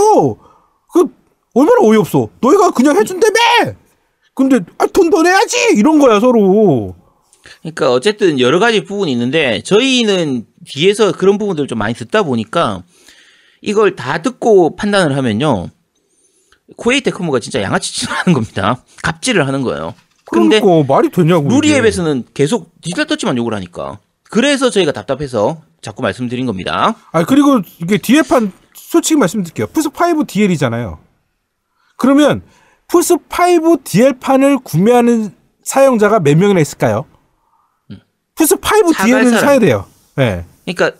그, 0.93 1.07
얼마나 1.55 1.81
어이없어. 1.87 2.29
너희가 2.41 2.71
그냥 2.71 2.97
해준다며! 2.97 3.39
근데, 4.35 4.61
아, 4.79 4.87
돈 4.87 5.11
더 5.11 5.23
내야지! 5.23 5.57
이런 5.77 5.99
거야, 5.99 6.21
서로. 6.21 6.95
그러니까 7.61 7.93
어쨌든 7.93 8.39
여러 8.41 8.59
가지 8.59 8.85
부분이 8.85 9.11
있는데 9.13 9.61
저희는 9.63 10.47
뒤에서 10.67 11.13
그런 11.13 11.39
부분들을 11.39 11.67
좀 11.67 11.77
많이 11.79 11.93
듣다 11.93 12.23
보니까 12.23 12.83
이걸 13.61 13.97
다 13.97 14.23
듣고 14.23 14.77
판단을 14.77 15.17
하면요. 15.17 15.69
코에이 16.77 17.01
테크모가 17.03 17.41
진짜 17.41 17.61
양아치짓을 17.63 18.11
하는 18.13 18.33
겁니다. 18.33 18.83
갑질을 19.03 19.47
하는 19.47 19.63
거예요. 19.63 19.95
근데 20.25 20.61
그러니까 20.61 20.95
말이 20.95 21.11
되냐고. 21.11 21.49
루리웹에서는 21.49 22.25
계속 22.33 22.73
디지털 22.81 23.07
터치만 23.07 23.37
욕을 23.37 23.53
하니까. 23.55 23.99
그래서 24.31 24.71
저희가 24.71 24.93
답답해서 24.93 25.61
자꾸 25.83 26.03
말씀드린 26.03 26.47
겁니다. 26.47 26.95
아 27.13 27.25
그리고 27.25 27.61
이게 27.81 27.99
DL판 27.99 28.53
솔직히 28.75 29.19
말씀드릴게요. 29.19 29.67
플스 29.69 29.89
5 29.89 30.25
DL이잖아요. 30.27 30.99
그러면 31.99 32.43
플스 32.89 33.15
5 33.15 33.77
DL판을 33.85 34.59
구매하는 34.61 35.35
사용자가 35.65 36.21
몇 36.21 36.37
명이나 36.37 36.61
있을까요? 36.61 37.05
플스5 38.37 38.93
사갈 38.95 39.07
DL은 39.07 39.31
사람. 39.31 39.45
사야 39.45 39.59
돼요. 39.59 39.87
네. 40.17 40.45
그러니까 40.65 40.97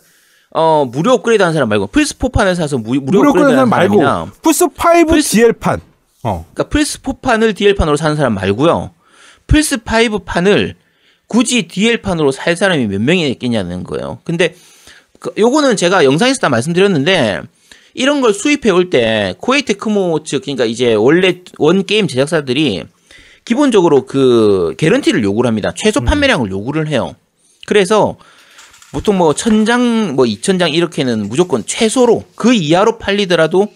어 0.55 0.85
무료 0.91 1.13
업그레이드 1.13 1.41
하는 1.41 1.53
사람 1.53 1.69
말고 1.69 1.87
플스4판을 1.87 2.55
사서 2.55 2.77
무, 2.77 2.93
무료, 2.95 3.01
무료 3.01 3.29
업그레이드 3.29 3.51
하는 3.51 3.55
사람 3.55 3.69
말고 3.69 3.97
사람이나 4.01 4.31
플스5 4.41 5.07
플스- 5.07 5.35
DL판. 5.37 5.81
어. 6.23 6.45
그러니까 6.53 6.77
플스4판을 6.77 7.55
DL판으로 7.55 7.97
사는 7.97 8.15
사람 8.15 8.33
말고요. 8.35 8.91
플스5판을 9.47 10.75
굳이 11.27 11.67
DL판으로 11.67 12.31
살 12.31 12.55
사람이 12.55 12.87
몇 12.87 13.01
명이 13.01 13.27
있겠냐는 13.31 13.83
거예요. 13.83 14.19
근데 14.23 14.55
그, 15.19 15.31
요거는 15.37 15.75
제가 15.75 16.05
영상에서 16.05 16.39
다 16.39 16.49
말씀드렸는데 16.49 17.41
이런 17.95 18.21
걸 18.21 18.33
수입해 18.33 18.69
올 18.71 18.89
때 18.89 19.33
코에이 19.39 19.63
테크모 19.63 20.23
측 20.23 20.43
그러니까 20.43 20.65
이제 20.65 20.93
원래 20.93 21.41
원 21.57 21.85
게임 21.85 22.07
제작사들이 22.07 22.83
기본적으로 23.45 24.05
그 24.05 24.75
개런티를 24.77 25.23
요구를 25.23 25.47
합니다. 25.47 25.73
최소 25.75 26.01
판매량을 26.01 26.49
요구를 26.51 26.87
해요. 26.87 27.15
그래서 27.65 28.17
보통 28.93 29.17
뭐 29.17 29.33
천장 29.33 30.15
뭐 30.15 30.25
이천 30.25 30.59
장 30.59 30.69
이렇게는 30.69 31.27
무조건 31.27 31.65
최소로 31.65 32.25
그 32.35 32.53
이하로 32.53 32.99
팔리더라도 32.99 33.67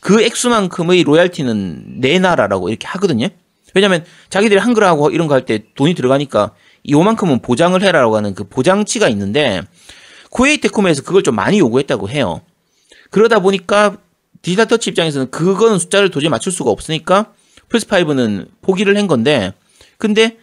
그 0.00 0.22
액수만큼의 0.22 1.04
로얄티는 1.04 2.00
내놔라라고 2.00 2.70
이렇게 2.70 2.86
하거든요. 2.88 3.28
왜냐면 3.74 4.04
자기들이 4.30 4.58
한글화하고 4.58 5.10
이런 5.10 5.28
거 5.28 5.34
할 5.34 5.44
때 5.44 5.62
돈이 5.74 5.94
들어가니까 5.94 6.52
요만큼은 6.90 7.40
보장을 7.42 7.80
해라라고 7.80 8.16
하는 8.16 8.34
그 8.34 8.44
보장치가 8.44 9.08
있는데 9.10 9.60
코에이 10.30 10.58
테크모에서 10.58 11.02
그걸 11.02 11.22
좀 11.22 11.34
많이 11.36 11.58
요구했다고 11.58 12.08
해요. 12.08 12.40
그러다 13.10 13.40
보니까 13.40 13.98
디지털 14.40 14.66
터치 14.66 14.90
입장에서는 14.90 15.30
그거는 15.30 15.78
숫자를 15.78 16.10
도저히 16.10 16.30
맞출 16.30 16.50
수가 16.50 16.70
없으니까 16.70 17.26
플스5는 17.68 18.48
포기를 18.62 18.96
한 18.96 19.06
건데 19.06 19.52
근데 19.98 20.38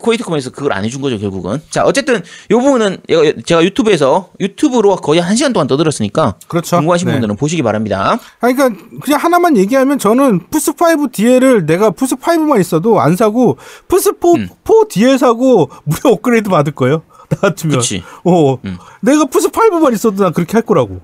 코에이 0.00 0.13
테크모에서 0.13 0.50
그걸 0.50 0.72
안 0.72 0.84
해준 0.84 1.00
거죠 1.00 1.18
결국은 1.18 1.60
자 1.70 1.84
어쨌든 1.84 2.16
요 2.50 2.58
부분은 2.60 2.98
제가- 3.08 3.62
유튜브에서 3.64 4.30
유튜브로 4.40 4.96
거의 4.96 5.20
한 5.20 5.36
시간 5.36 5.52
동안 5.52 5.66
떠들었으니까 5.68 6.34
그렇죠. 6.48 6.76
궁금하신 6.76 7.06
네. 7.06 7.12
분들은 7.14 7.36
보시기 7.36 7.62
바랍니다 7.62 8.18
아니, 8.40 8.54
그러니까 8.54 8.84
그냥 9.00 9.20
하나만 9.20 9.56
얘기하면 9.56 9.98
저는 9.98 10.48
플스5 10.50 11.12
DL을 11.12 11.66
내가 11.66 11.90
플스5만 11.92 12.60
있어도 12.60 13.00
안 13.00 13.14
사고 13.16 13.58
플스4 13.88 14.36
음. 14.38 14.48
4 14.64 14.72
DL 14.88 15.18
사고 15.18 15.70
무료 15.84 16.12
업그레이드 16.14 16.50
받을 16.50 16.72
거예요. 16.74 17.02
나 17.30 17.36
같으면. 17.38 17.76
그치. 17.78 18.02
어. 18.24 18.54
음. 18.64 18.76
내가 19.02 19.24
플스5만 19.24 19.92
있어도 19.94 20.22
난 20.22 20.32
그렇게 20.32 20.52
할 20.54 20.62
거라고. 20.62 21.00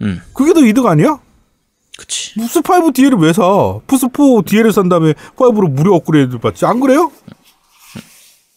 음 0.00 0.20
그게 0.32 0.52
더 0.54 0.60
이득 0.60 0.84
아니야? 0.86 1.18
그치 1.98 2.34
플스5 2.40 2.94
DL을 2.94 3.18
왜 3.18 3.32
사? 3.32 3.42
플스4 3.86 4.44
DL을 4.46 4.72
산 4.72 4.88
다음에 4.88 5.12
5로 5.36 5.68
무료 5.70 5.94
업그레이드 5.94 6.38
받지. 6.38 6.64
안 6.66 6.80
그래요? 6.80 7.12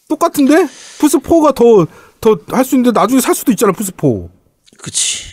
똑같은데? 0.08 0.66
플스4가 0.98 1.54
더, 1.54 1.86
더 2.20 2.38
할 2.54 2.64
수 2.64 2.74
있는데 2.76 2.98
나중에 2.98 3.20
살 3.20 3.34
수도 3.34 3.52
있잖아, 3.52 3.72
플스4. 3.72 4.28
그치 4.82 5.24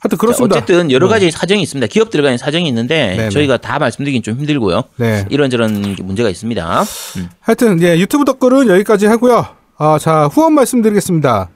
하여튼 0.00 0.16
자, 0.16 0.20
그렇습니다. 0.20 0.56
어쨌든 0.56 0.90
여러 0.90 1.06
가지 1.08 1.30
사정이 1.30 1.62
있습니다 1.62 1.86
기업들 1.88 2.22
간의 2.22 2.38
사정이 2.38 2.66
있는데 2.68 3.14
네네. 3.16 3.28
저희가 3.30 3.56
다 3.58 3.78
말씀드리긴 3.78 4.22
좀 4.22 4.36
힘들고요 4.38 4.82
네. 4.96 5.24
이런저런 5.30 5.96
문제가 6.02 6.28
있습니다 6.28 6.82
음. 7.18 7.28
하여튼 7.40 7.80
예, 7.82 7.96
유튜브 7.98 8.24
덧글은 8.24 8.68
여기까지 8.68 9.06
하고요. 9.06 9.46
아, 9.78 9.98
자 10.00 10.26
후원 10.32 10.54
말씀드리겠습니다. 10.54 11.50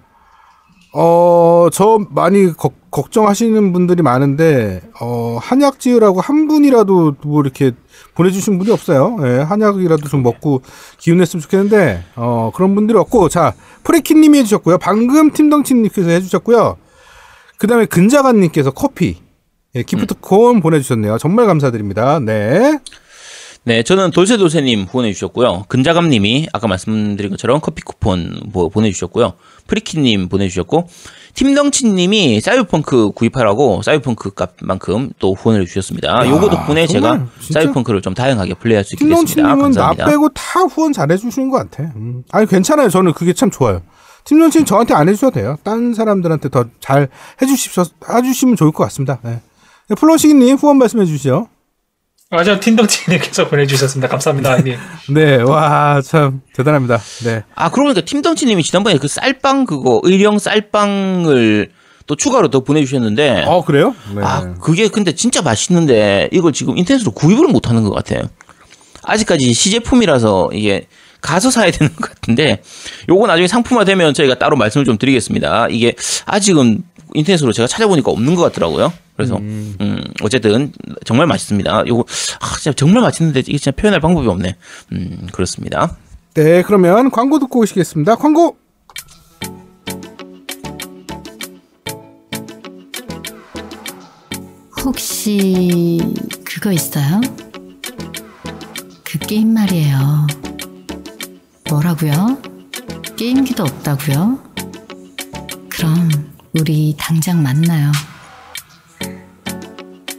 어, 0.98 1.68
저 1.72 1.98
많이 2.10 2.54
걱- 2.56 2.90
걱정하시는 2.90 3.72
분들이 3.74 4.02
많은데 4.02 4.80
어, 4.98 5.38
한약 5.42 5.78
지으라고 5.78 6.22
한 6.22 6.48
분이라도 6.48 7.16
뭐 7.22 7.42
이렇게 7.42 7.72
보내주신 8.14 8.56
분이 8.58 8.70
없어요. 8.70 9.18
예, 9.24 9.40
한약이라도 9.40 10.08
좀 10.08 10.22
먹고 10.22 10.62
기운 10.98 11.18
냈으면 11.18 11.42
좋겠는데 11.42 12.02
어, 12.16 12.50
그런 12.54 12.74
분들이 12.74 12.96
없고 12.96 13.28
자 13.28 13.52
프레키님이 13.84 14.38
해주셨고요. 14.38 14.78
방금 14.78 15.30
팀덩치님께서 15.32 16.08
해주셨고요. 16.08 16.78
그 17.58 17.66
다음에 17.66 17.84
근자간님께서 17.84 18.70
커피 18.70 19.18
예, 19.74 19.82
기프트콘 19.82 20.62
보내주셨네요. 20.62 21.18
정말 21.18 21.44
감사드립니다. 21.46 22.20
네. 22.20 22.78
네, 23.66 23.82
저는 23.82 24.12
돌쇠돌쇠님 24.12 24.84
후원해 24.84 25.12
주셨고요. 25.12 25.64
근자감님이 25.66 26.46
아까 26.52 26.68
말씀드린 26.68 27.32
것처럼 27.32 27.60
커피 27.60 27.82
쿠폰 27.82 28.38
뭐 28.52 28.68
보내주셨고요. 28.68 29.32
프리키님 29.66 30.28
보내주셨고 30.28 30.86
팀덩치님이 31.34 32.40
사이버펑크 32.40 33.10
구입하라고 33.16 33.82
사이버펑크 33.82 34.34
값만큼 34.34 35.10
또 35.18 35.34
후원을 35.34 35.66
주셨습니다. 35.66 36.28
요거 36.28 36.48
덕분에 36.48 36.86
제가? 36.86 37.26
사이버펑크를 37.52 38.02
좀 38.02 38.14
다양하게 38.14 38.54
플레이할 38.54 38.84
수 38.84 38.94
있게 38.94 39.04
됐습니다. 39.04 39.32
팀런치님은 39.34 39.72
나. 39.72 39.94
빼고 40.06 40.28
다 40.28 40.60
후원 40.60 40.92
잘해주시는 40.92 41.50
것 41.50 41.58
같아. 41.68 41.92
음. 41.96 42.22
아니 42.30 42.46
괜찮아요. 42.46 42.88
저는 42.88 43.14
그게 43.14 43.32
참 43.32 43.50
좋아요. 43.50 43.82
팀런치는 44.24 44.64
저한테 44.64 44.94
안 44.94 45.08
해주셔도 45.08 45.32
돼요. 45.34 45.56
딴 45.64 45.92
사람들한테 45.92 46.50
더 46.50 46.66
잘 46.78 47.08
해주십시오. 47.42 47.82
해주시면 48.08 48.54
좋을 48.54 48.70
것 48.70 48.84
같습니다. 48.84 49.18
네. 49.24 49.40
네, 49.88 49.94
플로시기님 49.96 50.56
후원 50.56 50.78
말씀해 50.78 51.04
주시죠. 51.04 51.48
아저 52.30 52.58
틴덩치님께서 52.58 53.48
보내주셨습니다. 53.48 54.08
감사합니다. 54.08 54.58
예. 54.66 54.78
네, 55.12 55.36
와 55.36 56.00
참 56.02 56.40
대단합니다. 56.54 56.98
네, 57.24 57.44
아, 57.54 57.70
그러고 57.70 57.88
보니까 57.90 58.04
팀덩치님이 58.04 58.64
지난번에 58.64 58.98
그 58.98 59.06
쌀빵 59.06 59.64
그거 59.64 60.00
의령 60.02 60.38
쌀빵을 60.40 61.70
또 62.08 62.16
추가로 62.16 62.48
더 62.48 62.60
보내주셨는데 62.60 63.44
어 63.46 63.64
그래요? 63.64 63.94
네. 64.14 64.22
아, 64.24 64.54
그게 64.60 64.88
근데 64.88 65.12
진짜 65.14 65.40
맛있는데 65.42 66.28
이걸 66.32 66.52
지금 66.52 66.76
인터넷으로 66.76 67.12
구입을 67.12 67.46
못 67.48 67.68
하는 67.68 67.84
것 67.84 67.92
같아요. 67.94 68.22
아직까지 69.04 69.52
시제품이라서 69.52 70.50
이게 70.52 70.86
가서 71.20 71.50
사야 71.50 71.70
되는 71.70 71.94
것 71.94 72.10
같은데 72.12 72.60
요거 73.08 73.26
나중에 73.28 73.46
상품화 73.46 73.84
되면 73.84 74.14
저희가 74.14 74.34
따로 74.36 74.56
말씀을 74.56 74.84
좀 74.84 74.98
드리겠습니다. 74.98 75.68
이게 75.70 75.94
아직은 76.26 76.82
인터넷으로 77.14 77.52
제가 77.52 77.66
찾아보니까 77.66 78.10
없는 78.10 78.34
것 78.34 78.42
같더라고요. 78.42 78.92
그래서 79.16 79.36
음, 79.38 80.02
어쨌든 80.22 80.72
정말 81.04 81.26
맛있습니다. 81.26 81.84
요거 81.86 82.04
아, 82.40 82.56
진짜 82.60 82.72
정말 82.74 83.02
맛있는데 83.02 83.40
이게 83.40 83.58
진짜 83.58 83.70
표현할 83.70 84.00
방법이 84.00 84.28
없네. 84.28 84.56
음 84.92 85.26
그렇습니다. 85.32 85.96
네, 86.34 86.62
그러면 86.62 87.10
광고 87.10 87.38
듣고 87.38 87.60
오시겠습니다. 87.60 88.16
광고. 88.16 88.56
혹시 94.84 95.98
그거 96.44 96.70
있어요? 96.72 97.20
그 99.02 99.18
게임 99.18 99.54
말이에요. 99.54 100.26
뭐라고요? 101.70 102.38
게임기도 103.16 103.64
없다고요? 103.64 104.45
우리 106.58 106.94
당장 106.96 107.42
만나요. 107.42 107.92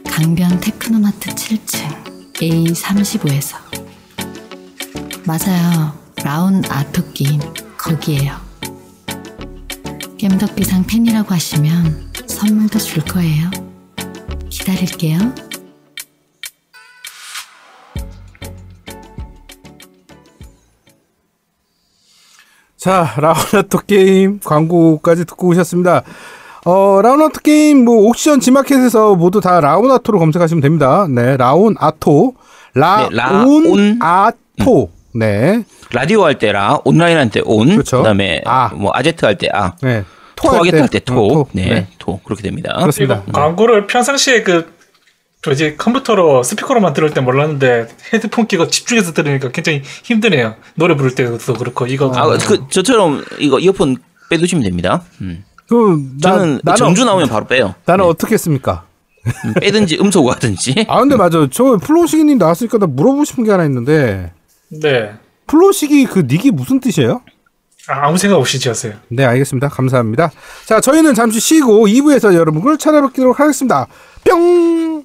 강변 0.04 0.60
테크노마트 0.60 1.30
7층 1.30 2.34
A35에서 2.34 3.56
맞아요. 5.26 5.98
라운 6.22 6.62
아토 6.70 7.12
게임 7.12 7.40
거기에요. 7.76 8.36
겜덕비상 10.18 10.84
팬이라고 10.86 11.34
하시면 11.34 12.12
선물도 12.28 12.78
줄 12.78 13.04
거예요. 13.04 13.50
기다릴게요. 14.48 15.18
자, 22.88 23.12
라온아토 23.18 23.80
게임 23.86 24.40
광고까지 24.42 25.26
듣고 25.26 25.48
오셨습니다. 25.48 26.04
어, 26.64 27.02
라운아토 27.02 27.40
게임 27.44 27.84
뭐 27.84 28.08
옥션 28.08 28.40
지마켓에서 28.40 29.14
모두 29.14 29.42
다 29.42 29.60
라온아토로 29.60 30.18
검색하시면 30.18 30.62
됩니다. 30.62 31.06
네, 31.06 31.36
라온아토. 31.36 32.32
네, 32.74 32.80
라온. 33.14 33.98
라온아토. 34.00 34.88
네. 35.16 35.64
라디오 35.92 36.24
할 36.24 36.38
때 36.38 36.50
라 36.50 36.78
온라인 36.86 37.18
할 37.18 37.28
때 37.28 37.42
온, 37.44 37.68
그렇죠. 37.68 37.98
그 37.98 38.04
다음에 38.04 38.40
아. 38.46 38.70
뭐 38.74 38.90
아제트 38.94 39.22
할 39.26 39.36
때 39.36 39.50
아, 39.52 39.74
네. 39.82 40.04
토하게트 40.36 40.76
할때 40.76 40.98
어, 40.98 41.04
토, 41.04 41.46
네, 41.52 41.64
네. 41.68 41.86
토 41.98 42.18
그렇게 42.24 42.42
됩니다. 42.42 42.72
그렇습니다. 42.80 43.22
이거 43.28 43.32
광고를 43.38 43.86
평상시에 43.86 44.42
그 44.44 44.72
뭐지 45.44 45.76
컴퓨터로 45.76 46.42
스피커로만 46.42 46.92
들을 46.94 47.10
때 47.10 47.20
몰랐는데 47.20 47.88
헤드폰 48.12 48.46
끼고 48.46 48.68
집중해서 48.68 49.12
들으니까 49.12 49.50
굉장히 49.50 49.82
힘드네요. 50.04 50.56
노래 50.74 50.96
부를 50.96 51.14
때도 51.14 51.54
그렇고 51.54 51.86
이거 51.86 52.12
아, 52.14 52.36
그 52.38 52.66
저처럼 52.68 53.24
이거 53.38 53.58
이어폰 53.58 53.96
빼두시면 54.30 54.64
됩니다. 54.64 55.02
음. 55.20 55.44
그, 55.68 56.02
나, 56.20 56.32
저는 56.32 56.60
나는, 56.64 56.76
전주 56.76 57.04
나오면 57.04 57.28
바로 57.28 57.46
빼요. 57.46 57.74
나는 57.84 58.04
어떻게 58.04 58.34
했습니까? 58.34 58.86
음, 59.44 59.54
빼든지 59.60 59.98
음소거 60.00 60.32
하든지. 60.32 60.86
아, 60.88 61.00
근데 61.00 61.16
맞아. 61.16 61.46
저 61.50 61.76
플로시기님 61.76 62.38
나왔으니까 62.38 62.78
나 62.78 62.86
물어보고 62.86 63.24
싶은 63.24 63.44
게 63.44 63.50
하나 63.50 63.64
있는데, 63.66 64.32
네 64.70 65.12
플로시기 65.46 66.06
그 66.06 66.20
닉이 66.20 66.50
무슨 66.50 66.80
뜻이에요? 66.80 67.22
아, 67.88 68.06
아무 68.06 68.18
생각 68.18 68.36
없이 68.36 68.58
지었어요. 68.58 68.94
네, 69.08 69.24
알겠습니다. 69.24 69.68
감사합니다. 69.68 70.30
자, 70.66 70.80
저희는 70.80 71.14
잠시 71.14 71.40
쉬고 71.40 71.86
2부에서 71.86 72.34
여러분을 72.34 72.78
찾아뵙도록 72.78 73.40
하겠습니다. 73.40 73.86
뿅! 74.24 75.04